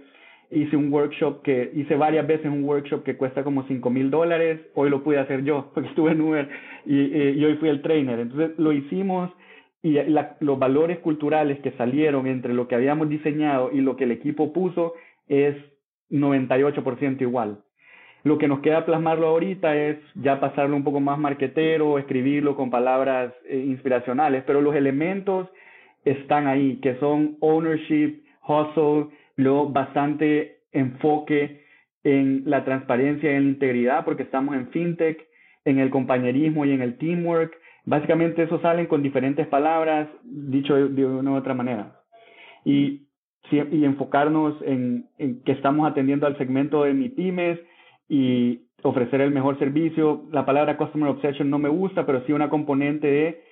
Hice 0.50 0.76
un 0.76 0.92
workshop 0.92 1.40
que, 1.42 1.70
hice 1.74 1.96
varias 1.96 2.26
veces 2.26 2.46
un 2.46 2.64
workshop 2.64 3.04
que 3.04 3.16
cuesta 3.16 3.42
como 3.42 3.62
5 3.66 3.88
mil 3.88 4.10
dólares. 4.10 4.60
Hoy 4.74 4.90
lo 4.90 5.02
pude 5.02 5.18
hacer 5.18 5.44
yo, 5.44 5.70
porque 5.74 5.88
estuve 5.88 6.12
en 6.12 6.20
Uber 6.20 6.48
y, 6.84 6.98
y 6.98 7.44
hoy 7.44 7.56
fui 7.56 7.70
el 7.70 7.80
trainer. 7.80 8.18
Entonces 8.18 8.58
lo 8.58 8.72
hicimos 8.72 9.30
y 9.82 9.98
los 10.40 10.58
valores 10.58 11.00
culturales 11.00 11.58
que 11.60 11.72
salieron 11.72 12.26
entre 12.28 12.54
lo 12.54 12.68
que 12.68 12.76
habíamos 12.76 13.08
diseñado 13.08 13.70
y 13.72 13.80
lo 13.80 13.96
que 13.96 14.04
el 14.04 14.12
equipo 14.12 14.52
puso 14.52 14.94
es 15.28 15.56
98% 16.10 17.20
igual. 17.22 17.58
Lo 18.24 18.38
que 18.38 18.46
nos 18.46 18.60
queda 18.60 18.86
plasmarlo 18.86 19.26
ahorita 19.26 19.76
es 19.76 19.98
ya 20.14 20.38
pasarlo 20.38 20.76
un 20.76 20.84
poco 20.84 21.00
más 21.00 21.18
marquetero, 21.18 21.98
escribirlo 21.98 22.54
con 22.54 22.70
palabras 22.70 23.34
eh, 23.48 23.58
inspiracionales, 23.58 24.44
pero 24.46 24.60
los 24.60 24.76
elementos 24.76 25.48
están 26.04 26.46
ahí, 26.46 26.76
que 26.76 26.94
son 26.96 27.36
ownership, 27.40 28.22
hustle, 28.46 29.08
luego 29.36 29.70
bastante 29.70 30.58
enfoque 30.70 31.62
en 32.04 32.42
la 32.46 32.64
transparencia 32.64 33.32
y 33.32 33.34
en 33.34 33.44
la 33.44 33.50
integridad, 33.50 34.04
porque 34.04 34.22
estamos 34.22 34.54
en 34.54 34.68
fintech, 34.68 35.26
en 35.64 35.80
el 35.80 35.90
compañerismo 35.90 36.64
y 36.64 36.72
en 36.72 36.82
el 36.82 36.98
teamwork, 36.98 37.56
Básicamente 37.84 38.42
eso 38.42 38.60
salen 38.60 38.86
con 38.86 39.02
diferentes 39.02 39.46
palabras, 39.48 40.08
dicho 40.22 40.74
de, 40.74 41.06
una 41.06 41.32
u 41.32 41.36
otra 41.36 41.54
manera. 41.54 42.00
Y, 42.64 43.06
y 43.50 43.84
enfocarnos 43.84 44.54
en, 44.62 45.08
en, 45.18 45.42
que 45.42 45.52
estamos 45.52 45.90
atendiendo 45.90 46.26
al 46.26 46.38
segmento 46.38 46.84
de 46.84 46.94
mi 46.94 47.08
pymes 47.08 47.58
y 48.08 48.62
ofrecer 48.82 49.20
el 49.20 49.32
mejor 49.32 49.58
servicio. 49.58 50.28
La 50.30 50.46
palabra 50.46 50.76
Customer 50.76 51.08
Obsession 51.08 51.50
no 51.50 51.58
me 51.58 51.68
gusta, 51.68 52.06
pero 52.06 52.24
sí 52.24 52.32
una 52.32 52.50
componente 52.50 53.06
de 53.06 53.44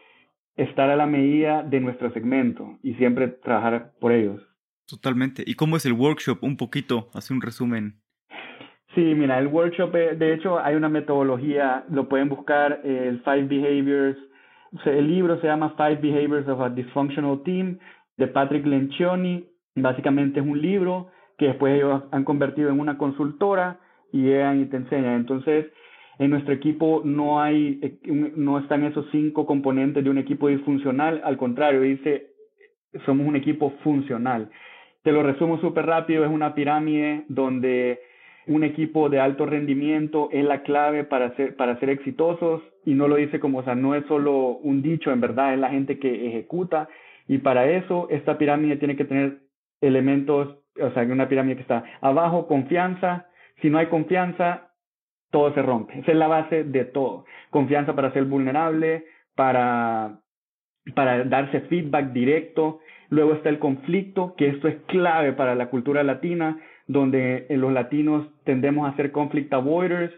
estar 0.56 0.90
a 0.90 0.96
la 0.96 1.06
medida 1.06 1.62
de 1.62 1.80
nuestro 1.80 2.12
segmento 2.12 2.78
y 2.82 2.94
siempre 2.94 3.28
trabajar 3.28 3.92
por 4.00 4.12
ellos. 4.12 4.40
Totalmente. 4.86 5.42
¿Y 5.46 5.54
cómo 5.54 5.76
es 5.76 5.86
el 5.86 5.92
workshop? 5.92 6.42
Un 6.42 6.56
poquito, 6.56 7.10
hace 7.14 7.32
un 7.32 7.40
resumen. 7.40 8.00
Sí, 8.94 9.14
mira, 9.14 9.38
el 9.38 9.46
workshop, 9.46 9.94
eh, 9.94 10.16
de 10.16 10.34
hecho, 10.34 10.58
hay 10.58 10.74
una 10.74 10.88
metodología, 10.88 11.84
lo 11.90 12.08
pueden 12.08 12.28
buscar, 12.28 12.80
el 12.82 13.20
Five 13.20 13.44
Behaviors, 13.44 14.18
el 14.84 15.08
libro 15.08 15.40
se 15.40 15.46
llama 15.46 15.74
Five 15.76 15.96
Behaviors 15.96 16.48
of 16.48 16.60
a 16.60 16.70
Dysfunctional 16.70 17.42
Team, 17.42 17.78
de 18.16 18.26
Patrick 18.28 18.66
Lencioni. 18.66 19.46
Básicamente 19.74 20.40
es 20.40 20.46
un 20.46 20.60
libro 20.60 21.08
que 21.38 21.46
después 21.46 21.74
ellos 21.74 22.02
han 22.12 22.24
convertido 22.24 22.70
en 22.70 22.78
una 22.78 22.98
consultora 22.98 23.80
y 24.12 24.22
llegan 24.22 24.60
y 24.60 24.66
te 24.66 24.76
enseñan. 24.76 25.14
Entonces, 25.14 25.66
en 26.18 26.30
nuestro 26.30 26.52
equipo 26.52 27.02
no 27.04 27.40
hay, 27.40 27.80
eh, 27.82 27.98
no 28.36 28.58
están 28.58 28.84
esos 28.84 29.06
cinco 29.10 29.46
componentes 29.46 30.04
de 30.04 30.10
un 30.10 30.18
equipo 30.18 30.48
disfuncional, 30.48 31.20
al 31.24 31.36
contrario, 31.36 31.80
dice, 31.80 32.28
somos 33.06 33.26
un 33.26 33.36
equipo 33.36 33.70
funcional. 33.82 34.50
Te 35.02 35.12
lo 35.12 35.22
resumo 35.22 35.58
súper 35.60 35.86
rápido, 35.86 36.24
es 36.24 36.30
una 36.30 36.54
pirámide 36.54 37.24
donde 37.28 38.00
un 38.50 38.64
equipo 38.64 39.08
de 39.08 39.20
alto 39.20 39.46
rendimiento 39.46 40.28
es 40.32 40.44
la 40.44 40.62
clave 40.64 41.04
para 41.04 41.36
ser, 41.36 41.54
para 41.54 41.78
ser 41.78 41.88
exitosos 41.88 42.60
y 42.84 42.94
no 42.94 43.06
lo 43.06 43.14
dice 43.14 43.38
como, 43.38 43.58
o 43.58 43.62
sea, 43.62 43.76
no 43.76 43.94
es 43.94 44.04
solo 44.06 44.58
un 44.58 44.82
dicho, 44.82 45.12
en 45.12 45.20
verdad 45.20 45.54
es 45.54 45.60
la 45.60 45.70
gente 45.70 46.00
que 46.00 46.26
ejecuta 46.26 46.88
y 47.28 47.38
para 47.38 47.70
eso 47.70 48.08
esta 48.10 48.38
pirámide 48.38 48.76
tiene 48.76 48.96
que 48.96 49.04
tener 49.04 49.38
elementos, 49.80 50.58
o 50.80 50.90
sea, 50.90 51.04
una 51.04 51.28
pirámide 51.28 51.54
que 51.56 51.62
está 51.62 51.84
abajo, 52.00 52.48
confianza, 52.48 53.28
si 53.62 53.70
no 53.70 53.78
hay 53.78 53.86
confianza, 53.86 54.72
todo 55.30 55.54
se 55.54 55.62
rompe. 55.62 56.00
Esa 56.00 56.10
es 56.10 56.18
la 56.18 56.26
base 56.26 56.64
de 56.64 56.84
todo. 56.86 57.26
Confianza 57.50 57.94
para 57.94 58.12
ser 58.12 58.24
vulnerable, 58.24 59.04
para, 59.36 60.18
para 60.96 61.22
darse 61.22 61.60
feedback 61.60 62.12
directo. 62.12 62.80
Luego 63.10 63.34
está 63.34 63.48
el 63.48 63.60
conflicto, 63.60 64.34
que 64.36 64.48
esto 64.48 64.66
es 64.66 64.74
clave 64.86 65.34
para 65.34 65.54
la 65.54 65.70
cultura 65.70 66.02
latina, 66.02 66.58
donde 66.92 67.46
los 67.50 67.72
latinos 67.72 68.26
tendemos 68.44 68.88
a 68.88 68.96
ser 68.96 69.12
conflict 69.12 69.52
avoiders, 69.52 70.12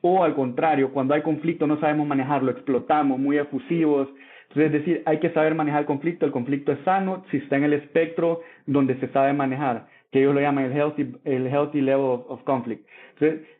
o 0.00 0.24
al 0.24 0.34
contrario, 0.34 0.92
cuando 0.92 1.14
hay 1.14 1.22
conflicto 1.22 1.66
no 1.66 1.78
sabemos 1.80 2.06
manejarlo, 2.06 2.50
explotamos, 2.50 3.18
muy 3.18 3.38
efusivos. 3.38 4.08
Entonces, 4.48 4.66
es 4.66 4.72
decir, 4.72 5.02
hay 5.06 5.18
que 5.18 5.30
saber 5.30 5.54
manejar 5.54 5.80
el 5.80 5.86
conflicto. 5.86 6.24
El 6.24 6.32
conflicto 6.32 6.72
es 6.72 6.78
sano 6.84 7.24
si 7.30 7.38
está 7.38 7.56
en 7.56 7.64
el 7.64 7.72
espectro 7.72 8.40
donde 8.66 8.96
se 9.00 9.08
sabe 9.08 9.32
manejar 9.32 9.86
que 10.10 10.20
ellos 10.20 10.34
lo 10.34 10.40
llaman 10.40 10.64
el 10.64 10.72
healthy, 10.72 11.12
el 11.24 11.46
healthy 11.46 11.80
level 11.80 12.22
of, 12.28 12.42
conflict. 12.44 12.86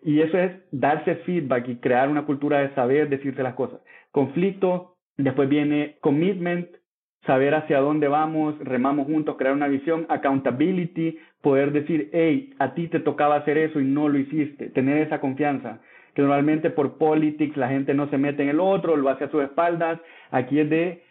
y 0.03 0.21
eso 0.21 0.39
es 0.39 0.53
darse 0.71 1.17
feedback 1.17 1.69
y 1.69 1.77
crear 1.77 2.09
una 2.09 2.25
cultura 2.25 2.61
de 2.61 2.75
saber 2.75 3.09
decirse 3.09 3.43
las 3.43 3.55
cosas. 3.55 3.81
Conflicto, 4.13 4.97
después 5.17 5.49
viene 5.49 5.97
commitment, 6.01 6.69
saber 7.27 7.55
hacia 7.55 7.81
dónde 7.81 8.09
vamos, 8.09 8.59
remamos 8.61 9.07
juntos, 9.07 9.37
crear 9.37 9.55
una 9.55 9.69
visión, 9.69 10.07
accountability, 10.09 11.19
poder 11.43 11.73
decir, 11.73 12.11
hey, 12.13 12.55
a 12.59 12.75
ti 12.75 12.89
te 12.89 13.01
tocaba 13.01 13.37
hacer 13.37 13.59
eso 13.59 13.81
y 13.81 13.85
no 13.85 14.09
lo 14.09 14.19
hiciste, 14.19 14.71
tener 14.71 14.99
esa 14.99 15.21
confianza. 15.21 15.81
Que 16.15 16.23
normalmente 16.23 16.71
por 16.71 16.99
politics 16.99 17.57
la 17.57 17.69
gente 17.69 17.95
no 17.95 18.09
se 18.09 18.19
mete 18.19 18.43
en 18.43 18.49
el 18.49 18.61
otro, 18.61 18.97
lo 18.97 19.09
hace 19.09 19.25
a 19.25 19.31
sus 19.31 19.43
espaldas. 19.43 20.01
Aquí 20.31 20.59
es 20.59 20.69
de 20.71 21.03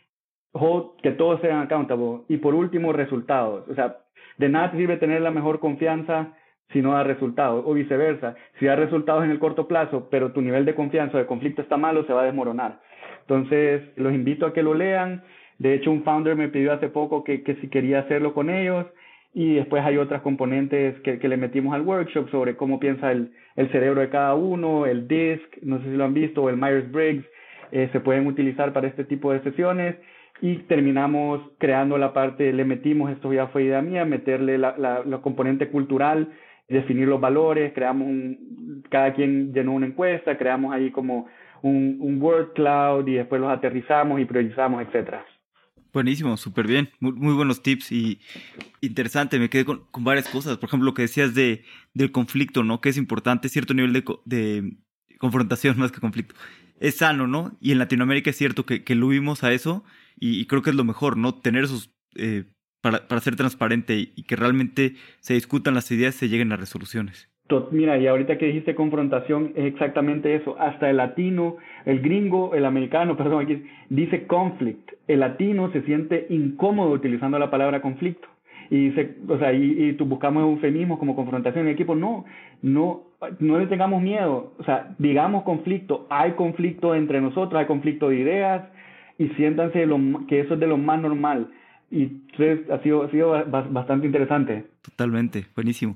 que 1.04 1.12
todos 1.12 1.40
sean 1.42 1.62
accountable. 1.62 2.24
Y 2.28 2.38
por 2.38 2.56
último, 2.56 2.94
resultados. 2.94 3.68
O 3.70 3.76
sea, 3.76 3.98
de 4.38 4.50
nada 4.50 4.72
sirve 4.72 4.98
tener 4.98 5.22
la 5.22 5.32
mejor 5.32 5.60
confianza 5.60 6.34
si 6.74 6.82
no 6.82 6.92
da 6.92 7.04
resultados, 7.04 7.64
o 7.66 7.74
viceversa. 7.74 8.36
Si 8.60 8.66
da 8.66 8.76
resultados 8.76 9.24
en 9.24 9.32
el 9.32 9.40
corto 9.40 9.68
plazo, 9.68 10.10
pero 10.12 10.34
tu 10.34 10.42
nivel 10.42 10.66
de 10.66 10.76
confianza 10.76 11.16
o 11.16 11.20
de 11.20 11.26
conflicto 11.26 11.62
está 11.62 11.78
malo, 11.78 12.04
se 12.06 12.12
va 12.12 12.24
a 12.24 12.26
desmoronar. 12.26 12.82
Entonces, 13.22 13.84
los 13.96 14.14
invito 14.14 14.46
a 14.46 14.54
que 14.54 14.64
lo 14.64 14.74
lean. 14.74 15.24
De 15.60 15.74
hecho, 15.74 15.92
un 15.92 16.04
founder 16.04 16.36
me 16.36 16.50
pidió 16.50 16.74
hace 16.74 16.90
poco 16.90 17.24
que, 17.24 17.44
que 17.44 17.56
si 17.56 17.70
quería 17.70 18.00
hacerlo 18.00 18.34
con 18.34 18.50
ellos. 18.50 18.86
Y 19.34 19.56
después 19.56 19.84
hay 19.84 19.98
otras 19.98 20.22
componentes 20.22 21.00
que, 21.02 21.20
que 21.20 21.28
le 21.28 21.38
metimos 21.38 21.76
al 21.76 21.82
workshop 21.82 22.30
sobre 22.32 22.56
cómo 22.56 22.80
piensa 22.80 23.12
el, 23.12 23.32
el 23.56 23.70
cerebro 23.72 24.02
de 24.02 24.10
cada 24.10 24.34
uno, 24.36 24.86
el 24.86 25.08
DISC, 25.08 25.62
no 25.64 25.80
sé 25.80 25.86
si 25.86 25.98
lo 25.98 26.06
han 26.06 26.14
visto, 26.14 26.44
o 26.44 26.50
el 26.50 26.58
Myers-Briggs, 26.58 27.26
eh, 27.72 27.90
se 27.92 28.00
pueden 28.00 28.28
utilizar 28.28 28.72
para 28.72 28.88
este 28.88 29.04
tipo 29.04 29.34
de 29.34 29.42
sesiones 29.42 29.96
y 30.42 30.58
terminamos 30.60 31.42
creando 31.58 31.98
la 31.98 32.14
parte, 32.14 32.54
le 32.54 32.64
metimos, 32.64 33.12
esto 33.12 33.34
ya 33.34 33.48
fue 33.48 33.64
idea 33.64 33.82
mía, 33.82 34.06
meterle 34.06 34.58
la, 34.58 34.76
la, 34.78 35.18
componente 35.22 35.70
cultural, 35.70 36.30
definir 36.70 37.08
los 37.08 37.20
valores, 37.20 37.74
creamos 37.74 38.08
un, 38.08 38.84
cada 38.90 39.14
quien 39.14 39.54
llenó 39.54 39.74
una 39.74 39.88
encuesta, 39.88 40.38
creamos 40.38 40.74
ahí 40.74 40.92
como 40.92 41.28
un, 41.64 41.98
un 42.00 42.22
word 42.22 42.54
cloud 42.54 43.08
y 43.08 43.16
después 43.16 43.42
los 43.42 43.50
aterrizamos 43.50 44.20
y 44.20 44.26
priorizamos, 44.26 44.84
etcétera. 44.84 45.26
Buenísimo, 45.94 46.38
súper 46.38 46.68
bien, 46.68 46.90
muy, 47.00 47.34
buenos 47.34 47.64
tips 47.64 47.92
y 47.92 48.20
interesante, 48.82 49.40
me 49.40 49.50
quedé 49.50 49.66
con, 49.66 49.86
con, 49.92 50.04
varias 50.04 50.28
cosas, 50.28 50.58
por 50.58 50.68
ejemplo, 50.70 50.86
lo 50.86 50.94
que 50.94 51.04
decías 51.04 51.34
de, 51.34 51.64
del 51.94 52.12
conflicto, 52.12 52.64
¿no? 52.64 52.82
Que 52.82 52.90
es 52.90 52.98
importante, 52.98 53.50
cierto 53.50 53.74
nivel 53.74 53.94
de, 53.94 54.04
de 54.26 54.78
confrontación 55.18 55.78
más 55.80 55.92
que 55.92 56.02
conflicto. 56.02 56.36
Es 56.80 56.98
sano, 56.98 57.28
¿no? 57.28 57.58
Y 57.60 57.72
en 57.72 57.80
Latinoamérica 57.80 58.30
es 58.30 58.38
cierto 58.38 58.66
que, 58.66 58.84
que 58.84 58.96
lo 58.96 59.08
vimos 59.08 59.44
a 59.44 59.54
eso 59.54 59.84
y, 60.20 60.46
creo 60.46 60.62
que 60.62 60.72
es 60.72 60.76
lo 60.76 60.84
mejor, 60.84 61.18
¿no? 61.18 61.36
Tener 61.36 61.64
esos, 61.64 61.92
eh, 62.16 62.46
para, 62.82 63.08
para 63.08 63.22
ser 63.22 63.36
transparente 63.36 64.14
y, 64.16 64.24
que 64.24 64.36
realmente 64.36 64.96
se 65.20 65.34
discutan 65.34 65.74
las 65.74 65.90
ideas 65.92 66.16
y 66.16 66.20
se 66.20 66.30
lleguen 66.30 66.52
a 66.52 66.58
resoluciones. 66.58 67.30
Mira, 67.72 67.98
y 67.98 68.08
ahorita 68.08 68.38
que 68.38 68.48
dijiste 68.48 68.76
confrontación, 68.76 69.54
es 69.56 69.66
exactamente 69.66 70.36
eso. 70.36 70.60
Hasta 70.60 70.90
el 70.90 70.98
latino, 70.98 71.58
el 71.86 72.02
gringo, 72.02 72.54
el 72.56 72.66
americano, 72.66 73.16
perdón, 73.18 73.44
aquí 73.44 73.64
dice 73.90 74.28
conflict. 74.28 74.92
El 75.08 75.22
latino 75.22 75.72
se 75.72 75.82
siente 75.84 76.28
incómodo 76.30 76.92
utilizando 76.92 77.40
la 77.40 77.50
palabra 77.50 77.82
conflicto. 77.82 78.28
Y 78.70 78.90
dice, 78.90 79.16
o 79.30 79.38
sea, 79.38 79.54
y, 79.54 79.64
y 79.82 79.94
tú 79.94 80.06
buscamos 80.06 80.44
eufemismos 80.44 81.00
como 81.00 81.16
confrontación 81.16 81.68
en 81.68 81.74
equipo. 81.74 81.96
No, 81.96 82.26
no, 82.62 83.04
no 83.40 83.60
le 83.60 83.68
tengamos 83.68 84.02
miedo. 84.02 84.54
O 84.60 84.64
sea, 84.64 84.94
digamos 84.98 85.44
conflicto. 85.44 86.06
Hay 86.10 86.34
conflicto 86.34 86.94
entre 86.94 87.22
nosotros, 87.22 87.60
hay 87.60 87.66
conflicto 87.66 88.10
de 88.10 88.18
ideas, 88.18 88.64
y 89.18 89.30
siéntanse 89.30 89.86
lo, 89.86 89.98
que 90.28 90.42
eso 90.42 90.56
es 90.56 90.60
de 90.60 90.68
lo 90.68 90.78
más 90.78 91.02
normal. 91.02 91.50
Y 91.90 92.22
ha 92.70 92.80
sido, 92.84 93.04
ha 93.04 93.12
sido 93.12 93.46
bastante 93.46 94.06
interesante. 94.06 94.66
Totalmente, 94.82 95.46
buenísimo. 95.56 95.96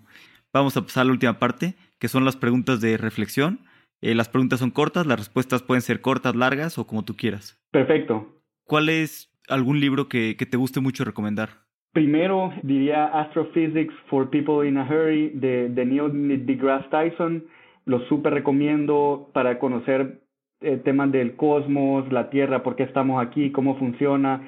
Vamos 0.53 0.75
a 0.75 0.81
pasar 0.81 1.01
a 1.01 1.05
la 1.05 1.11
última 1.11 1.39
parte, 1.39 1.75
que 1.99 2.09
son 2.09 2.25
las 2.25 2.35
preguntas 2.35 2.81
de 2.81 2.97
reflexión. 2.97 3.59
Eh, 4.01 4.15
las 4.15 4.27
preguntas 4.27 4.59
son 4.59 4.71
cortas, 4.71 5.05
las 5.05 5.19
respuestas 5.19 5.63
pueden 5.63 5.81
ser 5.81 6.01
cortas, 6.01 6.35
largas 6.35 6.77
o 6.77 6.87
como 6.87 7.05
tú 7.05 7.15
quieras. 7.15 7.57
Perfecto. 7.71 8.41
¿Cuál 8.65 8.89
es 8.89 9.31
algún 9.47 9.79
libro 9.79 10.09
que, 10.09 10.35
que 10.37 10.45
te 10.45 10.57
guste 10.57 10.81
mucho 10.81 11.05
recomendar? 11.05 11.49
Primero 11.93 12.53
diría 12.63 13.05
Astrophysics 13.05 13.93
for 14.09 14.29
People 14.29 14.67
in 14.67 14.77
a 14.77 14.83
Hurry 14.83 15.29
de, 15.29 15.69
de 15.69 15.85
Neil 15.85 16.45
deGrasse 16.45 16.89
Tyson. 16.89 17.45
Lo 17.85 17.99
súper 18.07 18.33
recomiendo 18.33 19.29
para 19.33 19.59
conocer 19.59 20.21
eh, 20.61 20.77
temas 20.83 21.11
del 21.11 21.35
cosmos, 21.35 22.11
la 22.11 22.29
Tierra, 22.29 22.63
por 22.63 22.75
qué 22.75 22.83
estamos 22.83 23.25
aquí, 23.25 23.51
cómo 23.51 23.77
funciona. 23.77 24.41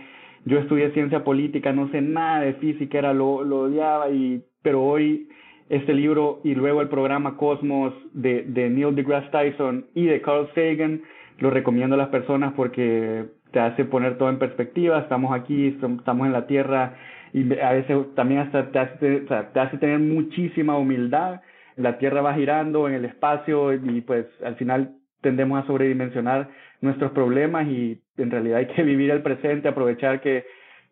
Yo 0.45 0.59
estudié 0.59 0.91
ciencia 0.91 1.23
política, 1.23 1.73
no 1.73 1.89
sé 1.91 2.01
nada 2.01 2.41
de 2.41 2.53
física, 2.55 2.97
era 2.97 3.13
lo, 3.13 3.43
lo 3.43 3.61
odiaba, 3.61 4.09
y, 4.09 4.43
pero 4.61 4.83
hoy 4.83 5.29
este 5.69 5.93
libro 5.93 6.41
y 6.43 6.55
luego 6.55 6.81
el 6.81 6.89
programa 6.89 7.37
Cosmos 7.37 7.93
de, 8.13 8.43
de 8.43 8.69
Neil 8.69 8.95
deGrasse 8.95 9.29
Tyson 9.31 9.85
y 9.93 10.05
de 10.05 10.21
Carl 10.21 10.49
Sagan, 10.53 11.01
lo 11.39 11.49
recomiendo 11.49 11.95
a 11.95 11.97
las 11.97 12.09
personas 12.09 12.53
porque 12.53 13.25
te 13.51 13.59
hace 13.59 13.85
poner 13.85 14.17
todo 14.17 14.29
en 14.29 14.39
perspectiva, 14.39 14.99
estamos 14.99 15.33
aquí, 15.33 15.67
estamos 15.67 16.27
en 16.27 16.33
la 16.33 16.47
Tierra 16.47 16.95
y 17.33 17.57
a 17.59 17.71
veces 17.71 17.97
también 18.15 18.41
hasta 18.41 18.71
te 18.71 18.79
hace, 18.79 19.19
te 19.21 19.59
hace 19.59 19.77
tener 19.77 19.99
muchísima 19.99 20.77
humildad. 20.77 21.41
La 21.75 21.97
Tierra 21.97 22.21
va 22.21 22.35
girando 22.35 22.87
en 22.87 22.95
el 22.95 23.05
espacio 23.05 23.73
y 23.73 24.01
pues 24.01 24.25
al 24.43 24.55
final 24.55 24.95
tendemos 25.21 25.63
a 25.63 25.67
sobredimensionar 25.67 26.49
nuestros 26.81 27.11
problemas 27.11 27.67
y 27.67 28.01
en 28.17 28.29
realidad 28.29 28.59
hay 28.59 28.67
que 28.67 28.83
vivir 28.91 29.11
el 29.11 29.23
presente, 29.23 29.67
aprovechar 29.67 30.21
que, 30.21 30.45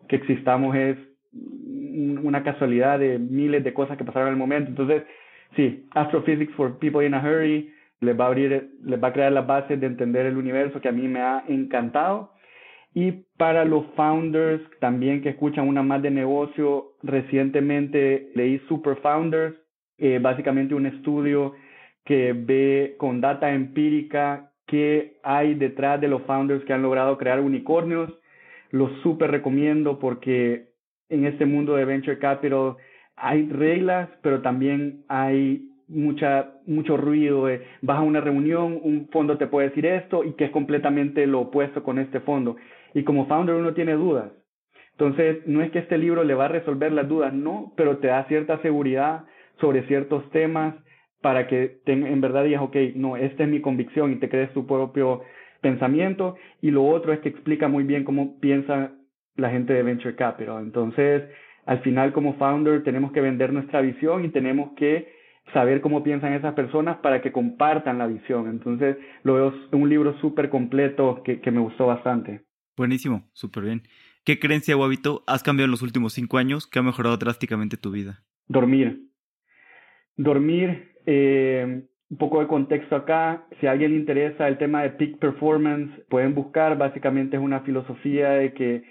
que 0.07 0.15
existamos 0.15 0.75
es 0.75 0.97
una 2.23 2.43
casualidad 2.43 2.99
de 2.99 3.19
miles 3.19 3.63
de 3.63 3.73
cosas 3.73 3.97
que 3.97 4.03
pasaron 4.03 4.29
en 4.29 4.33
el 4.33 4.39
momento. 4.39 4.69
Entonces, 4.69 5.03
sí, 5.55 5.87
Astrophysics 5.91 6.53
for 6.53 6.77
People 6.79 7.05
in 7.05 7.13
a 7.13 7.19
Hurry 7.19 7.71
les 8.01 8.19
va 8.19 8.25
a 8.25 8.27
abrir, 8.27 8.71
les 8.83 9.01
va 9.01 9.09
a 9.09 9.13
crear 9.13 9.31
las 9.31 9.45
bases 9.45 9.79
de 9.79 9.87
entender 9.87 10.25
el 10.25 10.37
universo 10.37 10.81
que 10.81 10.89
a 10.89 10.91
mí 10.91 11.07
me 11.07 11.21
ha 11.21 11.43
encantado. 11.47 12.31
Y 12.93 13.23
para 13.37 13.63
los 13.63 13.85
founders 13.95 14.61
también 14.79 15.21
que 15.21 15.29
escuchan 15.29 15.67
una 15.67 15.83
más 15.83 16.01
de 16.01 16.11
negocio, 16.11 16.93
recientemente 17.03 18.31
leí 18.35 18.59
Super 18.67 18.97
Founders, 18.97 19.55
eh, 19.97 20.19
básicamente 20.21 20.75
un 20.75 20.87
estudio 20.87 21.53
que 22.03 22.33
ve 22.33 22.95
con 22.97 23.21
data 23.21 23.53
empírica 23.53 24.51
qué 24.65 25.19
hay 25.23 25.53
detrás 25.53 26.01
de 26.01 26.07
los 26.07 26.23
founders 26.23 26.65
que 26.65 26.73
han 26.73 26.81
logrado 26.81 27.17
crear 27.17 27.39
unicornios. 27.39 28.11
Lo 28.71 28.89
súper 29.03 29.31
recomiendo 29.31 29.99
porque 29.99 30.70
en 31.11 31.25
este 31.25 31.45
mundo 31.45 31.75
de 31.75 31.85
venture 31.85 32.17
capital 32.17 32.77
hay 33.15 33.47
reglas, 33.49 34.09
pero 34.23 34.41
también 34.41 35.03
hay 35.07 35.61
mucha, 35.87 36.53
mucho 36.65 36.97
ruido. 36.97 37.47
vas 37.81 37.97
a 37.97 38.01
una 38.01 38.21
reunión, 38.21 38.79
un 38.81 39.09
fondo 39.11 39.37
te 39.37 39.47
puede 39.47 39.69
decir 39.69 39.85
esto 39.85 40.23
y 40.23 40.33
que 40.33 40.45
es 40.45 40.51
completamente 40.51 41.27
lo 41.27 41.41
opuesto 41.41 41.83
con 41.83 41.99
este 41.99 42.21
fondo. 42.21 42.55
Y 42.93 43.03
como 43.03 43.27
founder 43.27 43.55
uno 43.55 43.73
tiene 43.73 43.93
dudas. 43.93 44.31
Entonces, 44.93 45.45
no 45.45 45.61
es 45.61 45.71
que 45.71 45.79
este 45.79 45.97
libro 45.97 46.23
le 46.23 46.33
va 46.33 46.45
a 46.45 46.49
resolver 46.49 46.91
las 46.91 47.07
dudas, 47.07 47.33
no, 47.33 47.73
pero 47.75 47.97
te 47.97 48.07
da 48.07 48.25
cierta 48.25 48.61
seguridad 48.61 49.25
sobre 49.59 49.83
ciertos 49.87 50.29
temas 50.31 50.75
para 51.21 51.47
que 51.47 51.79
en 51.85 52.21
verdad 52.21 52.43
digas, 52.43 52.63
ok, 52.63 52.75
no, 52.95 53.15
esta 53.15 53.43
es 53.43 53.49
mi 53.49 53.61
convicción 53.61 54.11
y 54.11 54.15
te 54.15 54.29
crees 54.29 54.51
tu 54.53 54.65
propio 54.65 55.21
pensamiento. 55.61 56.35
Y 56.61 56.71
lo 56.71 56.85
otro 56.85 57.13
es 57.13 57.19
que 57.19 57.29
explica 57.29 57.67
muy 57.67 57.83
bien 57.83 58.03
cómo 58.03 58.39
piensa 58.39 58.91
la 59.35 59.49
gente 59.49 59.73
de 59.73 59.83
Venture 59.83 60.15
Capital. 60.15 60.63
Entonces, 60.63 61.23
al 61.65 61.81
final 61.81 62.13
como 62.13 62.35
founder 62.35 62.83
tenemos 62.83 63.11
que 63.11 63.21
vender 63.21 63.53
nuestra 63.53 63.81
visión 63.81 64.25
y 64.25 64.29
tenemos 64.29 64.71
que 64.75 65.11
saber 65.53 65.81
cómo 65.81 66.03
piensan 66.03 66.33
esas 66.33 66.53
personas 66.53 66.97
para 66.97 67.21
que 67.21 67.31
compartan 67.31 67.97
la 67.97 68.07
visión. 68.07 68.47
Entonces, 68.47 68.97
lo 69.23 69.35
veo 69.35 69.53
un 69.71 69.89
libro 69.89 70.17
súper 70.19 70.49
completo 70.49 71.21
que, 71.23 71.41
que 71.41 71.51
me 71.51 71.59
gustó 71.59 71.87
bastante. 71.87 72.41
Buenísimo, 72.77 73.29
súper 73.33 73.63
bien. 73.63 73.83
¿Qué 74.23 74.39
creencia 74.39 74.77
o 74.77 74.83
hábito 74.83 75.23
has 75.27 75.43
cambiado 75.43 75.65
en 75.65 75.71
los 75.71 75.81
últimos 75.81 76.13
cinco 76.13 76.37
años 76.37 76.67
que 76.67 76.79
ha 76.79 76.83
mejorado 76.83 77.17
drásticamente 77.17 77.77
tu 77.77 77.91
vida? 77.91 78.23
Dormir. 78.47 79.01
Dormir, 80.15 80.93
eh, 81.05 81.83
un 82.09 82.17
poco 82.17 82.39
de 82.41 82.47
contexto 82.47 82.95
acá, 82.95 83.45
si 83.59 83.67
a 83.67 83.71
alguien 83.71 83.91
le 83.91 83.97
interesa 83.97 84.47
el 84.47 84.57
tema 84.57 84.83
de 84.83 84.91
peak 84.91 85.17
performance, 85.17 85.91
pueden 86.09 86.35
buscar, 86.35 86.77
básicamente 86.77 87.37
es 87.37 87.41
una 87.41 87.61
filosofía 87.61 88.31
de 88.31 88.53
que 88.53 88.83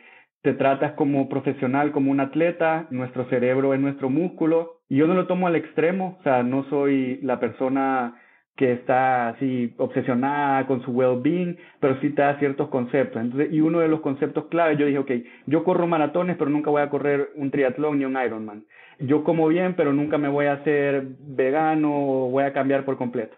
te 0.43 0.55
tratas 0.55 0.93
como 0.93 1.28
profesional, 1.28 1.93
como 1.93 2.11
un 2.11 2.20
atleta, 2.20 2.86
nuestro 2.91 3.28
cerebro 3.28 3.74
es 3.74 3.80
nuestro 3.80 4.09
músculo, 4.09 4.80
y 4.88 4.97
yo 4.97 5.07
no 5.07 5.14
lo 5.14 5.26
tomo 5.26 5.47
al 5.47 5.57
extremo, 5.57 6.16
o 6.20 6.22
sea, 6.22 6.43
no 6.43 6.64
soy 6.70 7.20
la 7.22 7.38
persona 7.38 8.14
que 8.57 8.72
está 8.72 9.28
así 9.28 9.72
obsesionada 9.78 10.66
con 10.66 10.82
su 10.82 10.91
well-being, 10.91 11.57
pero 11.80 11.99
sí 12.01 12.11
te 12.11 12.20
da 12.20 12.38
ciertos 12.38 12.68
conceptos. 12.68 13.22
Entonces, 13.22 13.51
y 13.53 13.61
uno 13.61 13.78
de 13.78 13.88
los 13.88 14.01
conceptos 14.01 14.49
clave, 14.49 14.76
yo 14.76 14.84
dije, 14.84 14.99
ok, 14.99 15.11
yo 15.47 15.64
corro 15.64 15.86
maratones, 15.86 16.36
pero 16.36 16.51
nunca 16.51 16.70
voy 16.70 16.82
a 16.82 16.91
correr 16.91 17.30
un 17.36 17.51
triatlón 17.51 17.99
ni 17.99 18.05
un 18.05 18.18
Ironman. 18.22 18.64
Yo 18.99 19.24
como 19.24 19.49
bien, 19.49 19.74
pero 19.76 19.95
nunca 19.95 20.18
me 20.18 20.28
voy 20.28 20.45
a 20.47 20.55
hacer 20.55 21.05
vegano 21.20 21.91
o 21.91 22.30
voy 22.30 22.45
a 22.45 22.53
cambiar 22.53 22.84
por 22.84 22.99
completo. 22.99 23.34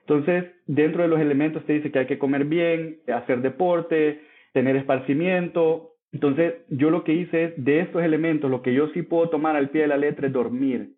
Entonces, 0.00 0.44
dentro 0.66 1.02
de 1.02 1.08
los 1.08 1.20
elementos 1.20 1.64
te 1.64 1.72
dice 1.72 1.90
que 1.90 2.00
hay 2.00 2.06
que 2.06 2.18
comer 2.18 2.44
bien, 2.44 2.98
hacer 3.12 3.40
deporte, 3.40 4.20
tener 4.52 4.76
esparcimiento. 4.76 5.95
Entonces, 6.16 6.54
yo 6.70 6.88
lo 6.88 7.04
que 7.04 7.12
hice 7.12 7.44
es, 7.44 7.52
de 7.62 7.80
estos 7.80 8.02
elementos, 8.02 8.50
lo 8.50 8.62
que 8.62 8.72
yo 8.72 8.88
sí 8.94 9.02
puedo 9.02 9.28
tomar 9.28 9.54
al 9.54 9.68
pie 9.68 9.82
de 9.82 9.88
la 9.88 9.98
letra 9.98 10.26
es 10.26 10.32
dormir. 10.32 10.94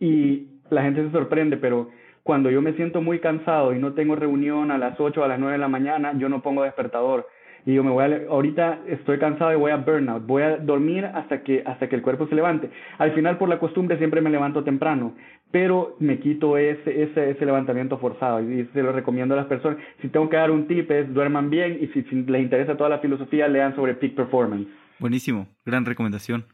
Y 0.00 0.48
la 0.70 0.82
gente 0.82 1.04
se 1.04 1.12
sorprende, 1.12 1.56
pero 1.56 1.90
cuando 2.24 2.50
yo 2.50 2.60
me 2.60 2.72
siento 2.72 3.00
muy 3.00 3.20
cansado 3.20 3.72
y 3.72 3.78
no 3.78 3.94
tengo 3.94 4.16
reunión 4.16 4.72
a 4.72 4.78
las 4.78 4.98
8 4.98 5.20
o 5.20 5.24
a 5.24 5.28
las 5.28 5.38
9 5.38 5.52
de 5.52 5.58
la 5.58 5.68
mañana, 5.68 6.18
yo 6.18 6.28
no 6.28 6.42
pongo 6.42 6.64
despertador. 6.64 7.28
Y 7.68 7.74
yo 7.74 7.84
me 7.84 7.90
voy 7.90 8.02
a, 8.02 8.30
ahorita 8.30 8.80
estoy 8.86 9.18
cansado 9.18 9.52
y 9.52 9.56
voy 9.56 9.72
a 9.72 9.76
burnout, 9.76 10.24
voy 10.24 10.42
a 10.42 10.56
dormir 10.56 11.04
hasta 11.04 11.42
que, 11.42 11.62
hasta 11.66 11.86
que 11.86 11.96
el 11.96 12.00
cuerpo 12.00 12.26
se 12.26 12.34
levante. 12.34 12.70
Al 12.96 13.12
final, 13.12 13.36
por 13.36 13.50
la 13.50 13.58
costumbre, 13.58 13.98
siempre 13.98 14.22
me 14.22 14.30
levanto 14.30 14.64
temprano, 14.64 15.14
pero 15.50 15.94
me 15.98 16.18
quito 16.18 16.56
ese, 16.56 17.02
ese, 17.02 17.28
ese 17.28 17.44
levantamiento 17.44 17.98
forzado 17.98 18.40
y 18.40 18.66
se 18.72 18.82
lo 18.82 18.92
recomiendo 18.92 19.34
a 19.34 19.36
las 19.36 19.48
personas. 19.48 19.76
Si 20.00 20.08
tengo 20.08 20.30
que 20.30 20.38
dar 20.38 20.50
un 20.50 20.66
tip 20.66 20.90
es 20.90 21.12
duerman 21.12 21.50
bien 21.50 21.78
y 21.82 21.88
si, 21.88 22.00
les 22.22 22.40
interesa 22.40 22.78
toda 22.78 22.88
la 22.88 23.00
filosofía, 23.00 23.46
lean 23.48 23.76
sobre 23.76 23.96
peak 23.96 24.14
performance. 24.14 24.66
Buenísimo, 24.98 25.46
gran 25.66 25.84
recomendación. 25.84 26.46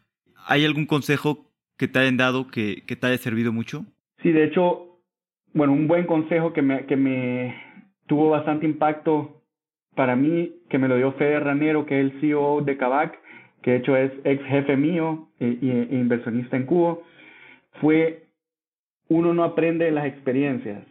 ¿Hay 0.48 0.64
algún 0.64 0.86
consejo 0.86 1.46
que 1.78 1.86
te 1.86 2.00
hayan 2.00 2.16
dado 2.16 2.48
que, 2.48 2.82
que 2.88 2.96
te 2.96 3.06
haya 3.06 3.18
servido 3.18 3.52
mucho? 3.52 3.84
Sí, 4.20 4.32
de 4.32 4.42
hecho, 4.42 4.98
bueno, 5.52 5.74
un 5.74 5.86
buen 5.86 6.06
consejo 6.06 6.52
que 6.52 6.62
me, 6.62 6.86
que 6.86 6.96
me 6.96 7.54
tuvo 8.08 8.30
bastante 8.30 8.66
impacto 8.66 9.43
para 9.94 10.16
mí, 10.16 10.56
que 10.68 10.78
me 10.78 10.88
lo 10.88 10.96
dio 10.96 11.12
Fede 11.12 11.40
Ranero, 11.40 11.86
que 11.86 12.00
es 12.00 12.12
el 12.12 12.20
CEO 12.20 12.62
de 12.62 12.76
Kavak, 12.76 13.18
que 13.62 13.72
de 13.72 13.76
hecho 13.78 13.96
es 13.96 14.12
ex 14.24 14.44
jefe 14.44 14.76
mío 14.76 15.28
e, 15.40 15.46
e, 15.46 15.96
inversionista 15.96 16.56
en 16.56 16.66
Cubo, 16.66 17.02
fue 17.80 18.24
uno 19.08 19.34
no 19.34 19.44
aprende 19.44 19.86
de 19.86 19.90
las 19.90 20.06
experiencias, 20.06 20.84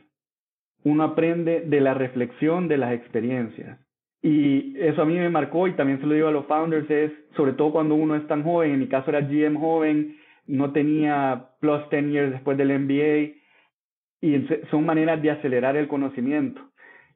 uno 0.83 1.03
aprende 1.03 1.61
de 1.61 1.81
la 1.81 1.93
reflexión 1.93 2.67
de 2.67 2.77
las 2.77 2.93
experiencias. 2.93 3.79
Y 4.21 4.79
eso 4.79 5.01
a 5.01 5.05
mí 5.05 5.15
me 5.15 5.29
marcó 5.29 5.67
y 5.67 5.73
también 5.73 5.99
se 5.99 6.07
lo 6.07 6.13
digo 6.13 6.29
a 6.29 6.31
los 6.31 6.45
founders, 6.45 6.89
es 6.89 7.11
sobre 7.35 7.53
todo 7.53 7.71
cuando 7.71 7.95
uno 7.95 8.15
es 8.15 8.25
tan 8.27 8.43
joven, 8.43 8.71
en 8.71 8.79
mi 8.79 8.87
caso 8.87 9.09
era 9.09 9.21
GM 9.21 9.59
joven, 9.59 10.17
no 10.47 10.71
tenía 10.71 11.49
plus 11.59 11.89
10 11.89 12.11
years 12.11 12.31
después 12.31 12.57
del 12.57 12.79
MBA, 12.79 13.43
y 14.21 14.47
son 14.71 14.85
maneras 14.85 15.21
de 15.21 15.31
acelerar 15.31 15.75
el 15.75 15.89
conocimiento. 15.89 16.61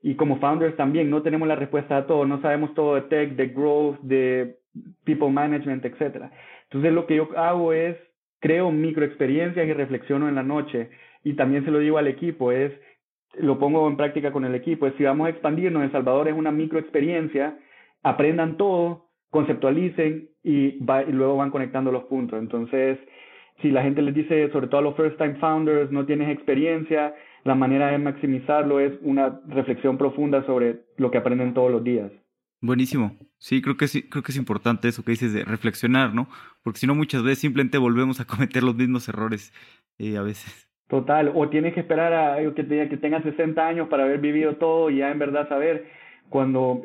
Y 0.02 0.16
como 0.16 0.40
founders 0.40 0.76
también 0.76 1.10
no 1.10 1.22
tenemos 1.22 1.48
la 1.48 1.56
respuesta 1.56 1.98
a 1.98 2.08
todo, 2.08 2.26
no 2.26 2.42
sabemos 2.42 2.74
todo 2.74 2.96
de 2.96 3.02
tech, 3.02 3.36
de 3.36 3.48
growth, 3.48 4.00
de 4.02 4.58
people 5.04 5.30
management, 5.30 5.84
etc. 5.86 6.26
Entonces 6.64 6.94
lo 6.94 7.06
que 7.08 7.16
yo 7.16 7.30
hago 7.38 7.74
es 7.74 7.98
creo 8.40 8.72
micro 8.72 9.04
experiencias 9.04 9.68
y 9.68 9.74
reflexiono 9.74 10.30
en 10.30 10.36
la 10.36 10.44
noche 10.44 10.90
y 11.24 11.34
también 11.34 11.66
se 11.66 11.72
lo 11.72 11.80
digo 11.80 11.98
al 11.98 12.08
equipo, 12.08 12.52
es 12.52 12.72
lo 13.38 13.60
pongo 13.60 13.88
en 13.88 13.98
práctica 13.98 14.32
con 14.32 14.46
el 14.46 14.56
equipo, 14.56 14.88
es 14.88 14.94
si 14.96 15.04
vamos 15.04 15.28
a 15.28 15.30
expandirnos, 15.30 15.84
El 15.84 15.92
Salvador 15.92 16.28
es 16.28 16.34
una 16.34 16.52
micro 16.52 16.80
experiencia, 16.80 17.58
aprendan 18.04 18.58
todo, 18.58 19.08
conceptualicen 19.30 20.30
y, 20.44 20.78
y 20.80 21.12
luego 21.12 21.38
van 21.38 21.52
conectando 21.52 21.92
los 21.92 22.06
puntos. 22.06 22.40
Entonces, 22.40 22.98
si 23.62 23.70
la 23.72 23.84
gente 23.84 24.02
les 24.02 24.14
dice, 24.14 24.50
sobre 24.52 24.68
todo 24.68 24.80
a 24.80 24.84
los 24.84 24.96
first 24.96 25.18
time 25.18 25.36
founders, 25.36 25.92
no 25.92 26.06
tienes 26.06 26.30
experiencia, 26.30 27.14
la 27.48 27.56
manera 27.56 27.92
de 27.92 27.98
maximizarlo 27.98 28.80
es 28.80 28.94
una 29.02 29.40
reflexión 29.48 29.98
profunda 29.98 30.46
sobre 30.46 30.82
lo 30.98 31.10
que 31.10 31.18
aprenden 31.18 31.54
todos 31.54 31.72
los 31.72 31.84
días. 31.84 32.12
Buenísimo. 32.62 33.16
Sí, 33.38 33.62
creo 33.62 33.78
que 33.78 33.88
sí, 33.88 34.10
creo 34.10 34.22
que 34.22 34.32
es 34.32 34.38
importante 34.38 34.88
eso 34.88 35.04
que 35.04 35.12
dices 35.12 35.34
de 35.34 35.46
reflexionar, 35.46 36.14
¿no? 36.14 36.28
Porque 36.64 36.80
si 36.80 36.88
no 36.88 36.96
muchas 36.96 37.24
veces 37.24 37.40
simplemente 37.40 37.78
volvemos 37.78 38.20
a 38.20 38.26
cometer 38.26 38.64
los 38.64 38.76
mismos 38.76 39.08
errores 39.08 39.54
eh, 39.98 40.18
a 40.18 40.24
veces. 40.24 40.68
Total, 40.90 41.32
o 41.34 41.50
tienes 41.50 41.74
que 41.74 41.82
esperar 41.82 42.14
a 42.14 42.38
que, 42.54 42.66
que 42.90 42.98
tengas 42.98 43.24
60 43.24 43.66
años 43.66 43.88
para 43.90 44.04
haber 44.04 44.20
vivido 44.20 44.56
todo 44.56 44.90
y 44.90 44.98
ya 44.98 45.12
en 45.12 45.20
verdad 45.20 45.48
saber 45.50 45.86
cuando 46.30 46.82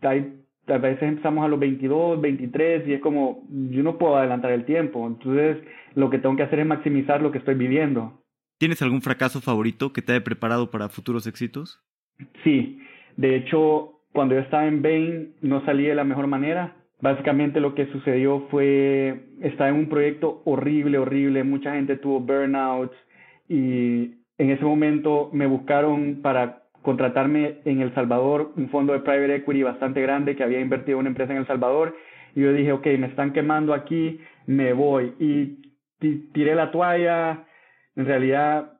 hay 0.00 0.38
a 0.68 0.78
veces 0.78 1.02
empezamos 1.02 1.44
a 1.44 1.48
los 1.48 1.58
22, 1.58 2.20
23 2.20 2.86
y 2.86 2.94
es 2.94 3.00
como, 3.00 3.44
yo 3.70 3.82
no 3.82 3.98
puedo 3.98 4.16
adelantar 4.16 4.52
el 4.52 4.64
tiempo, 4.64 5.06
entonces 5.06 5.58
lo 5.94 6.08
que 6.08 6.18
tengo 6.18 6.36
que 6.36 6.44
hacer 6.44 6.60
es 6.60 6.66
maximizar 6.66 7.20
lo 7.20 7.32
que 7.32 7.38
estoy 7.38 7.54
viviendo. 7.54 8.21
¿Tienes 8.62 8.80
algún 8.80 9.02
fracaso 9.02 9.40
favorito 9.40 9.92
que 9.92 10.02
te 10.02 10.12
haya 10.12 10.22
preparado 10.22 10.70
para 10.70 10.88
futuros 10.88 11.26
éxitos? 11.26 11.80
Sí, 12.44 12.80
de 13.16 13.34
hecho, 13.34 13.98
cuando 14.12 14.36
yo 14.36 14.40
estaba 14.40 14.68
en 14.68 14.82
Bain 14.82 15.34
no 15.40 15.64
salí 15.64 15.86
de 15.86 15.96
la 15.96 16.04
mejor 16.04 16.28
manera. 16.28 16.76
Básicamente 17.00 17.58
lo 17.58 17.74
que 17.74 17.86
sucedió 17.86 18.46
fue, 18.52 19.24
estaba 19.40 19.70
en 19.70 19.74
un 19.74 19.88
proyecto 19.88 20.42
horrible, 20.44 20.98
horrible, 20.98 21.42
mucha 21.42 21.74
gente 21.74 21.96
tuvo 21.96 22.20
burnouts 22.20 22.94
y 23.48 24.12
en 24.38 24.50
ese 24.50 24.64
momento 24.64 25.30
me 25.32 25.48
buscaron 25.48 26.20
para 26.22 26.62
contratarme 26.82 27.62
en 27.64 27.80
El 27.80 27.92
Salvador, 27.96 28.52
un 28.54 28.68
fondo 28.68 28.92
de 28.92 29.00
private 29.00 29.34
equity 29.34 29.64
bastante 29.64 30.00
grande 30.00 30.36
que 30.36 30.44
había 30.44 30.60
invertido 30.60 30.98
en 30.98 31.00
una 31.00 31.08
empresa 31.08 31.32
en 31.32 31.40
El 31.40 31.48
Salvador. 31.48 31.96
Y 32.36 32.42
yo 32.42 32.52
dije, 32.52 32.70
ok, 32.70 32.86
me 32.96 33.08
están 33.08 33.32
quemando 33.32 33.74
aquí, 33.74 34.20
me 34.46 34.72
voy. 34.72 35.14
Y 35.18 35.58
tiré 36.32 36.54
la 36.54 36.70
toalla. 36.70 37.46
En 37.96 38.06
realidad, 38.06 38.72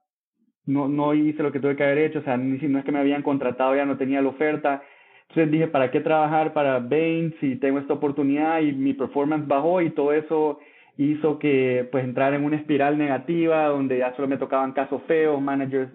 no, 0.66 0.88
no 0.88 1.14
hice 1.14 1.42
lo 1.42 1.52
que 1.52 1.60
tuve 1.60 1.76
que 1.76 1.84
haber 1.84 1.98
hecho. 1.98 2.20
O 2.20 2.22
sea, 2.22 2.36
ni, 2.36 2.58
no 2.68 2.78
es 2.78 2.84
que 2.84 2.92
me 2.92 3.00
habían 3.00 3.22
contratado, 3.22 3.76
ya 3.76 3.84
no 3.84 3.96
tenía 3.96 4.22
la 4.22 4.28
oferta. 4.28 4.82
Entonces 5.28 5.50
dije, 5.50 5.66
¿para 5.68 5.90
qué 5.90 6.00
trabajar 6.00 6.52
para 6.52 6.78
Bain 6.78 7.34
si 7.40 7.56
tengo 7.56 7.78
esta 7.78 7.94
oportunidad? 7.94 8.60
Y 8.60 8.72
mi 8.72 8.92
performance 8.94 9.46
bajó 9.46 9.80
y 9.80 9.90
todo 9.90 10.12
eso 10.12 10.58
hizo 10.98 11.38
que 11.38 11.88
pues 11.90 12.04
entrar 12.04 12.34
en 12.34 12.44
una 12.44 12.56
espiral 12.56 12.98
negativa 12.98 13.66
donde 13.68 13.98
ya 13.98 14.14
solo 14.14 14.28
me 14.28 14.36
tocaban 14.36 14.72
casos 14.72 15.02
feos, 15.06 15.40
managers 15.40 15.90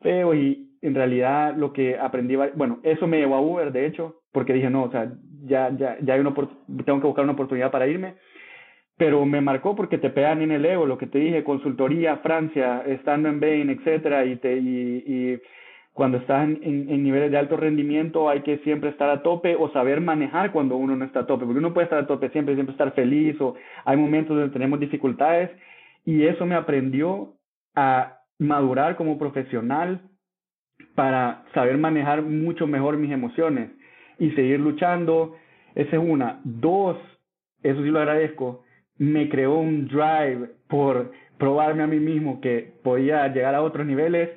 feos 0.00 0.34
y, 0.34 0.66
en 0.82 0.94
realidad 0.94 1.54
lo 1.56 1.72
que 1.72 1.98
aprendí, 1.98 2.36
bueno, 2.36 2.80
eso 2.82 3.06
me 3.06 3.18
llevó 3.18 3.34
a 3.34 3.40
Uber, 3.40 3.72
de 3.72 3.86
hecho, 3.86 4.22
porque 4.32 4.52
dije, 4.54 4.70
no, 4.70 4.84
o 4.84 4.90
sea, 4.90 5.12
ya, 5.44 5.70
ya, 5.76 5.98
ya 6.00 6.14
hay 6.14 6.20
una, 6.20 6.34
tengo 6.84 7.00
que 7.00 7.06
buscar 7.06 7.24
una 7.24 7.34
oportunidad 7.34 7.70
para 7.70 7.86
irme, 7.86 8.14
pero 9.00 9.24
me 9.24 9.40
marcó 9.40 9.74
porque 9.74 9.96
te 9.96 10.10
pegan 10.10 10.42
en 10.42 10.50
el 10.50 10.62
ego, 10.62 10.84
lo 10.84 10.98
que 10.98 11.06
te 11.06 11.18
dije, 11.18 11.42
consultoría, 11.42 12.18
Francia, 12.18 12.82
estando 12.86 13.30
en 13.30 13.40
Bain, 13.40 13.70
etcétera, 13.70 14.26
y, 14.26 14.36
te, 14.36 14.58
y, 14.58 15.04
y 15.06 15.40
cuando 15.94 16.18
estás 16.18 16.46
en, 16.46 16.60
en, 16.62 17.02
niveles 17.02 17.30
de 17.30 17.38
alto 17.38 17.56
rendimiento 17.56 18.28
hay 18.28 18.42
que 18.42 18.58
siempre 18.58 18.90
estar 18.90 19.08
a 19.08 19.22
tope 19.22 19.56
o 19.56 19.72
saber 19.72 20.02
manejar 20.02 20.52
cuando 20.52 20.76
uno 20.76 20.96
no 20.96 21.06
está 21.06 21.20
a 21.20 21.26
tope, 21.26 21.46
porque 21.46 21.60
uno 21.60 21.72
puede 21.72 21.84
estar 21.84 21.98
a 21.98 22.06
tope 22.06 22.28
siempre, 22.28 22.52
siempre 22.56 22.74
estar 22.74 22.92
feliz 22.92 23.40
o 23.40 23.54
hay 23.86 23.96
momentos 23.96 24.36
donde 24.36 24.52
tenemos 24.52 24.78
dificultades 24.78 25.50
y 26.04 26.26
eso 26.26 26.44
me 26.44 26.54
aprendió 26.54 27.32
a 27.74 28.18
madurar 28.38 28.96
como 28.96 29.18
profesional, 29.18 30.02
para 30.94 31.44
saber 31.54 31.78
manejar 31.78 32.20
mucho 32.20 32.66
mejor 32.66 32.98
mis 32.98 33.12
emociones 33.12 33.70
y 34.18 34.30
seguir 34.32 34.60
luchando. 34.60 35.36
Esa 35.74 35.96
es 35.96 36.02
una. 36.02 36.40
Dos, 36.44 36.98
eso 37.62 37.82
sí 37.82 37.88
lo 37.88 38.00
agradezco, 38.00 38.64
me 39.00 39.30
creó 39.30 39.58
un 39.58 39.88
drive 39.88 40.50
por 40.68 41.10
probarme 41.38 41.82
a 41.82 41.86
mí 41.86 41.98
mismo 41.98 42.42
que 42.42 42.74
podía 42.84 43.26
llegar 43.28 43.54
a 43.54 43.62
otros 43.62 43.86
niveles 43.86 44.28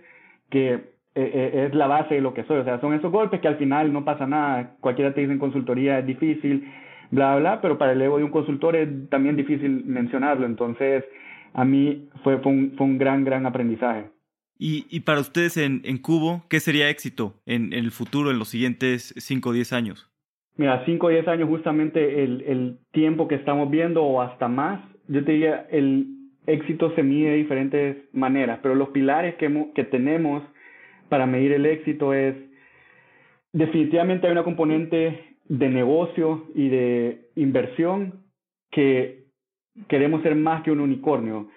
que 0.50 0.74
eh, 0.74 0.82
eh, 1.16 1.66
es 1.68 1.76
la 1.76 1.88
base 1.88 2.16
de 2.16 2.22
lo 2.22 2.34
que 2.34 2.46
soy. 2.46 2.60
O 2.60 2.64
sea, 2.64 2.80
son 2.80 2.94
esos 2.94 3.12
golpes 3.12 3.42
que 3.42 3.50
al 3.50 3.58
final 3.58 3.92
no 3.92 4.06
pasa 4.06 4.26
nada. 4.26 4.78
Cualquiera 4.80 5.14
te 5.14 5.20
dice 5.20 5.34
en 5.34 5.40
consultoría 5.40 6.00
es 6.00 6.06
difícil, 6.06 6.72
bla, 7.12 7.36
bla, 7.36 7.60
pero 7.60 7.78
para 7.78 7.92
el 7.92 8.02
ego 8.02 8.18
de 8.18 8.24
un 8.24 8.32
consultor 8.32 8.78
es 8.78 8.88
también 9.10 9.36
difícil 9.36 9.84
mencionarlo. 9.84 10.46
Entonces, 10.46 11.04
a 11.54 11.66
mí 11.66 12.08
fue, 12.24 12.38
fue, 12.40 12.52
un, 12.54 12.74
fue 12.78 12.88
un 12.88 12.98
gran, 12.98 13.26
gran 13.26 13.46
aprendizaje. 13.46 14.12
Y, 14.58 15.02
para 15.02 15.20
ustedes 15.20 15.58
en, 15.58 15.82
en, 15.84 15.98
Cubo, 15.98 16.46
¿qué 16.48 16.62
sería 16.62 16.90
éxito 16.90 17.36
en, 17.46 17.74
el 17.74 17.92
futuro, 17.92 18.32
en 18.32 18.40
los 18.40 18.48
siguientes 18.48 19.14
5 19.18 19.50
o 19.50 19.52
10 19.52 19.74
años? 19.74 20.13
Mira, 20.56 20.84
5 20.86 21.08
o 21.08 21.10
10 21.10 21.28
años 21.28 21.50
justamente 21.50 22.24
el, 22.24 22.42
el 22.42 22.78
tiempo 22.92 23.28
que 23.28 23.36
estamos 23.36 23.70
viendo 23.72 24.04
o 24.04 24.22
hasta 24.22 24.48
más, 24.48 24.82
yo 25.08 25.24
te 25.24 25.32
diría, 25.32 25.66
el 25.72 26.08
éxito 26.46 26.94
se 26.96 27.04
mide 27.04 27.32
de 27.32 27.38
diferentes 27.38 27.98
maneras, 28.14 28.60
pero 28.62 28.76
los 28.76 28.90
pilares 28.90 29.36
que, 29.36 29.72
que 29.74 29.84
tenemos 29.84 30.44
para 31.10 31.26
medir 31.26 31.54
el 31.54 31.66
éxito 31.66 32.14
es, 32.14 32.36
definitivamente 33.52 34.28
hay 34.28 34.34
una 34.34 34.44
componente 34.44 35.36
de 35.46 35.70
negocio 35.70 36.46
y 36.56 36.70
de 36.70 37.30
inversión 37.36 38.24
que 38.72 39.26
queremos 39.88 40.22
ser 40.24 40.36
más 40.36 40.64
que 40.64 40.72
un 40.72 40.80
unicornio 40.80 41.50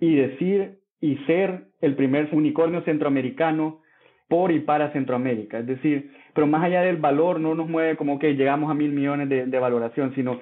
y 0.00 0.14
decir 0.14 0.78
y 1.00 1.16
ser 1.26 1.64
el 1.80 1.96
primer 1.96 2.28
unicornio 2.32 2.82
centroamericano 2.82 3.80
por 4.28 4.52
y 4.52 4.60
para 4.60 4.92
Centroamérica. 4.92 5.58
Es 5.58 5.66
decir, 5.66 6.10
pero 6.34 6.46
más 6.46 6.64
allá 6.64 6.82
del 6.82 6.96
valor, 6.96 7.40
no 7.40 7.54
nos 7.54 7.68
mueve 7.68 7.96
como 7.96 8.18
que 8.18 8.34
llegamos 8.34 8.70
a 8.70 8.74
mil 8.74 8.92
millones 8.92 9.28
de, 9.28 9.46
de 9.46 9.58
valoración, 9.58 10.14
sino 10.14 10.40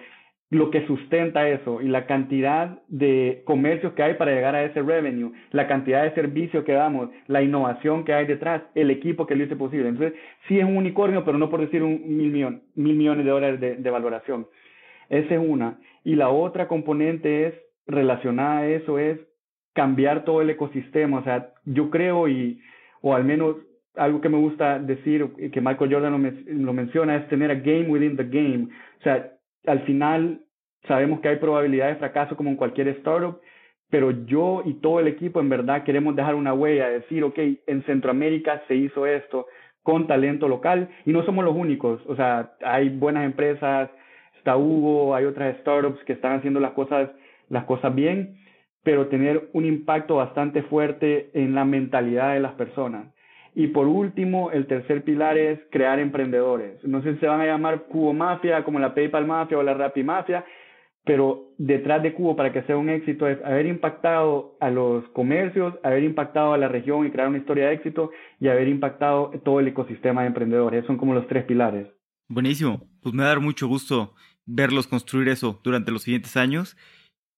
lo 0.50 0.70
que 0.70 0.84
sustenta 0.86 1.48
eso 1.48 1.80
y 1.80 1.86
la 1.86 2.06
cantidad 2.06 2.80
de 2.88 3.42
comercios 3.44 3.92
que 3.92 4.02
hay 4.02 4.14
para 4.14 4.32
llegar 4.32 4.56
a 4.56 4.64
ese 4.64 4.82
revenue, 4.82 5.32
la 5.52 5.68
cantidad 5.68 6.02
de 6.02 6.12
servicios 6.12 6.64
que 6.64 6.72
damos, 6.72 7.10
la 7.28 7.40
innovación 7.40 8.04
que 8.04 8.12
hay 8.12 8.26
detrás, 8.26 8.62
el 8.74 8.90
equipo 8.90 9.26
que 9.26 9.36
lo 9.36 9.44
hizo 9.44 9.56
posible. 9.56 9.88
Entonces, 9.88 10.18
sí 10.48 10.58
es 10.58 10.64
un 10.64 10.76
unicornio, 10.76 11.24
pero 11.24 11.38
no 11.38 11.50
por 11.50 11.60
decir 11.60 11.84
un 11.84 12.02
mil, 12.16 12.32
millón, 12.32 12.62
mil 12.74 12.96
millones 12.96 13.24
de 13.24 13.30
dólares 13.30 13.60
de, 13.60 13.76
de 13.76 13.90
valoración. 13.90 14.48
Esa 15.08 15.34
es 15.34 15.40
una. 15.40 15.78
Y 16.04 16.16
la 16.16 16.30
otra 16.30 16.66
componente 16.66 17.46
es 17.46 17.54
relacionada 17.86 18.60
a 18.60 18.66
eso 18.66 18.98
es 18.98 19.20
cambiar 19.72 20.24
todo 20.24 20.42
el 20.42 20.50
ecosistema. 20.50 21.18
O 21.18 21.24
sea, 21.24 21.52
yo 21.64 21.90
creo 21.90 22.26
y, 22.26 22.60
o 23.02 23.14
al 23.14 23.24
menos 23.24 23.56
algo 24.00 24.20
que 24.20 24.30
me 24.30 24.38
gusta 24.38 24.78
decir, 24.78 25.30
y 25.38 25.50
que 25.50 25.60
Michael 25.60 25.92
Jordan 25.92 26.12
lo, 26.12 26.64
lo 26.64 26.72
menciona, 26.72 27.16
es 27.16 27.28
tener 27.28 27.50
a 27.50 27.54
game 27.54 27.88
within 27.88 28.16
the 28.16 28.24
game. 28.24 28.68
O 28.98 29.02
sea, 29.02 29.32
al 29.66 29.80
final 29.80 30.40
sabemos 30.88 31.20
que 31.20 31.28
hay 31.28 31.36
probabilidades 31.36 31.96
de 31.96 31.98
fracaso 31.98 32.36
como 32.36 32.48
en 32.48 32.56
cualquier 32.56 32.88
startup, 32.88 33.40
pero 33.90 34.10
yo 34.10 34.62
y 34.64 34.74
todo 34.74 35.00
el 35.00 35.08
equipo 35.08 35.40
en 35.40 35.50
verdad 35.50 35.84
queremos 35.84 36.16
dejar 36.16 36.34
una 36.34 36.54
huella, 36.54 36.88
decir, 36.88 37.22
ok, 37.24 37.38
en 37.66 37.82
Centroamérica 37.84 38.62
se 38.68 38.76
hizo 38.76 39.06
esto 39.06 39.46
con 39.82 40.06
talento 40.06 40.48
local 40.48 40.88
y 41.04 41.12
no 41.12 41.24
somos 41.24 41.44
los 41.44 41.54
únicos, 41.54 42.00
o 42.06 42.16
sea, 42.16 42.52
hay 42.64 42.88
buenas 42.88 43.24
empresas, 43.24 43.90
está 44.38 44.56
Hugo, 44.56 45.14
hay 45.14 45.24
otras 45.26 45.58
startups 45.58 46.02
que 46.04 46.14
están 46.14 46.38
haciendo 46.38 46.60
las 46.60 46.72
cosas, 46.72 47.10
las 47.48 47.64
cosas 47.64 47.94
bien, 47.94 48.36
pero 48.82 49.08
tener 49.08 49.50
un 49.52 49.66
impacto 49.66 50.16
bastante 50.16 50.62
fuerte 50.62 51.30
en 51.34 51.54
la 51.54 51.64
mentalidad 51.64 52.32
de 52.32 52.40
las 52.40 52.52
personas. 52.52 53.12
Y 53.60 53.66
por 53.66 53.86
último, 53.86 54.50
el 54.52 54.66
tercer 54.66 55.04
pilar 55.04 55.36
es 55.36 55.60
crear 55.70 55.98
emprendedores. 55.98 56.82
No 56.82 57.02
sé 57.02 57.12
si 57.12 57.20
se 57.20 57.26
van 57.26 57.42
a 57.42 57.44
llamar 57.44 57.82
Cubo 57.90 58.14
Mafia, 58.14 58.64
como 58.64 58.78
la 58.78 58.94
PayPal 58.94 59.26
Mafia 59.26 59.58
o 59.58 59.62
la 59.62 59.74
Rappi 59.74 60.02
Mafia, 60.02 60.46
pero 61.04 61.50
detrás 61.58 62.02
de 62.02 62.14
Cubo 62.14 62.36
para 62.36 62.54
que 62.54 62.62
sea 62.62 62.78
un 62.78 62.88
éxito 62.88 63.28
es 63.28 63.38
haber 63.44 63.66
impactado 63.66 64.56
a 64.60 64.70
los 64.70 65.06
comercios, 65.10 65.74
haber 65.82 66.04
impactado 66.04 66.54
a 66.54 66.56
la 66.56 66.68
región 66.68 67.06
y 67.06 67.10
crear 67.10 67.28
una 67.28 67.36
historia 67.36 67.66
de 67.66 67.74
éxito 67.74 68.10
y 68.40 68.48
haber 68.48 68.66
impactado 68.66 69.30
todo 69.44 69.60
el 69.60 69.68
ecosistema 69.68 70.22
de 70.22 70.28
emprendedores. 70.28 70.86
son 70.86 70.96
como 70.96 71.12
los 71.12 71.28
tres 71.28 71.44
pilares. 71.44 71.86
Buenísimo. 72.30 72.88
Pues 73.02 73.14
me 73.14 73.24
va 73.24 73.28
a 73.28 73.34
dar 73.34 73.40
mucho 73.40 73.68
gusto 73.68 74.14
verlos 74.46 74.86
construir 74.86 75.28
eso 75.28 75.60
durante 75.62 75.92
los 75.92 76.04
siguientes 76.04 76.34
años 76.38 76.78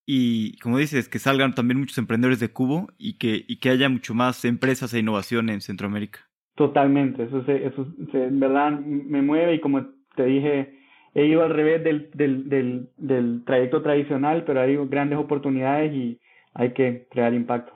y 0.06 0.58
como 0.58 0.78
dices, 0.78 1.08
que 1.08 1.18
salgan 1.18 1.54
también 1.54 1.78
muchos 1.78 1.98
emprendedores 1.98 2.40
de 2.40 2.52
Cubo 2.52 2.88
y 2.98 3.18
que, 3.18 3.44
y 3.46 3.56
que 3.56 3.70
haya 3.70 3.88
mucho 3.88 4.14
más 4.14 4.44
empresas 4.44 4.92
e 4.94 4.98
innovación 4.98 5.48
en 5.48 5.60
Centroamérica. 5.60 6.20
Totalmente, 6.54 7.24
eso, 7.24 7.44
se, 7.44 7.66
eso 7.66 7.86
se, 8.10 8.24
en 8.24 8.40
verdad 8.40 8.72
me 8.78 9.22
mueve 9.22 9.54
y 9.54 9.60
como 9.60 9.86
te 10.16 10.24
dije, 10.24 10.78
he 11.14 11.26
ido 11.26 11.42
al 11.42 11.50
revés 11.50 11.82
del, 11.84 12.10
del, 12.14 12.48
del, 12.48 12.90
del 12.96 13.42
trayecto 13.44 13.82
tradicional, 13.82 14.44
pero 14.44 14.60
hay 14.60 14.76
grandes 14.88 15.18
oportunidades 15.18 15.94
y 15.94 16.18
hay 16.54 16.72
que 16.72 17.06
crear 17.10 17.32
impacto. 17.32 17.72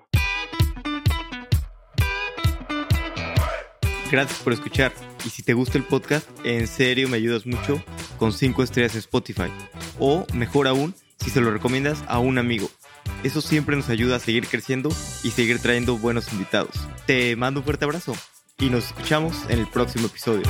Gracias 4.11 4.41
por 4.43 4.53
escuchar. 4.53 4.93
Y 5.25 5.31
si 5.31 5.43
te 5.43 5.55
gusta 5.55 5.79
el 5.79 5.85
podcast, 5.85 6.29
en 6.45 6.67
serio 6.69 7.09
me 7.09 7.17
ayudas 7.17 7.45
mucho 7.45 7.83
con 8.19 8.33
5 8.33 8.63
estrellas 8.63 8.95
en 8.95 9.01
Spotify. 9.01 9.51
O 9.99 10.27
mejor 10.33 10.69
aún, 10.69 10.95
si 11.19 11.31
se 11.31 11.41
lo 11.41 11.51
recomiendas 11.51 12.05
a 12.09 12.19
un 12.19 12.39
amigo. 12.39 12.71
Eso 13.23 13.41
siempre 13.41 13.77
nos 13.77 13.89
ayuda 13.89 14.17
a 14.17 14.21
seguir 14.21 14.47
creciendo 14.47 14.91
y 15.23 15.31
seguir 15.31 15.61
trayendo 15.61 15.99
buenos 15.99 16.33
invitados. 16.33 16.75
Te 17.07 17.35
mando 17.37 17.61
un 17.61 17.65
fuerte 17.65 17.85
abrazo 17.85 18.15
y 18.59 18.71
nos 18.71 18.87
escuchamos 18.87 19.37
en 19.49 19.59
el 19.59 19.67
próximo 19.67 20.07
episodio. 20.07 20.45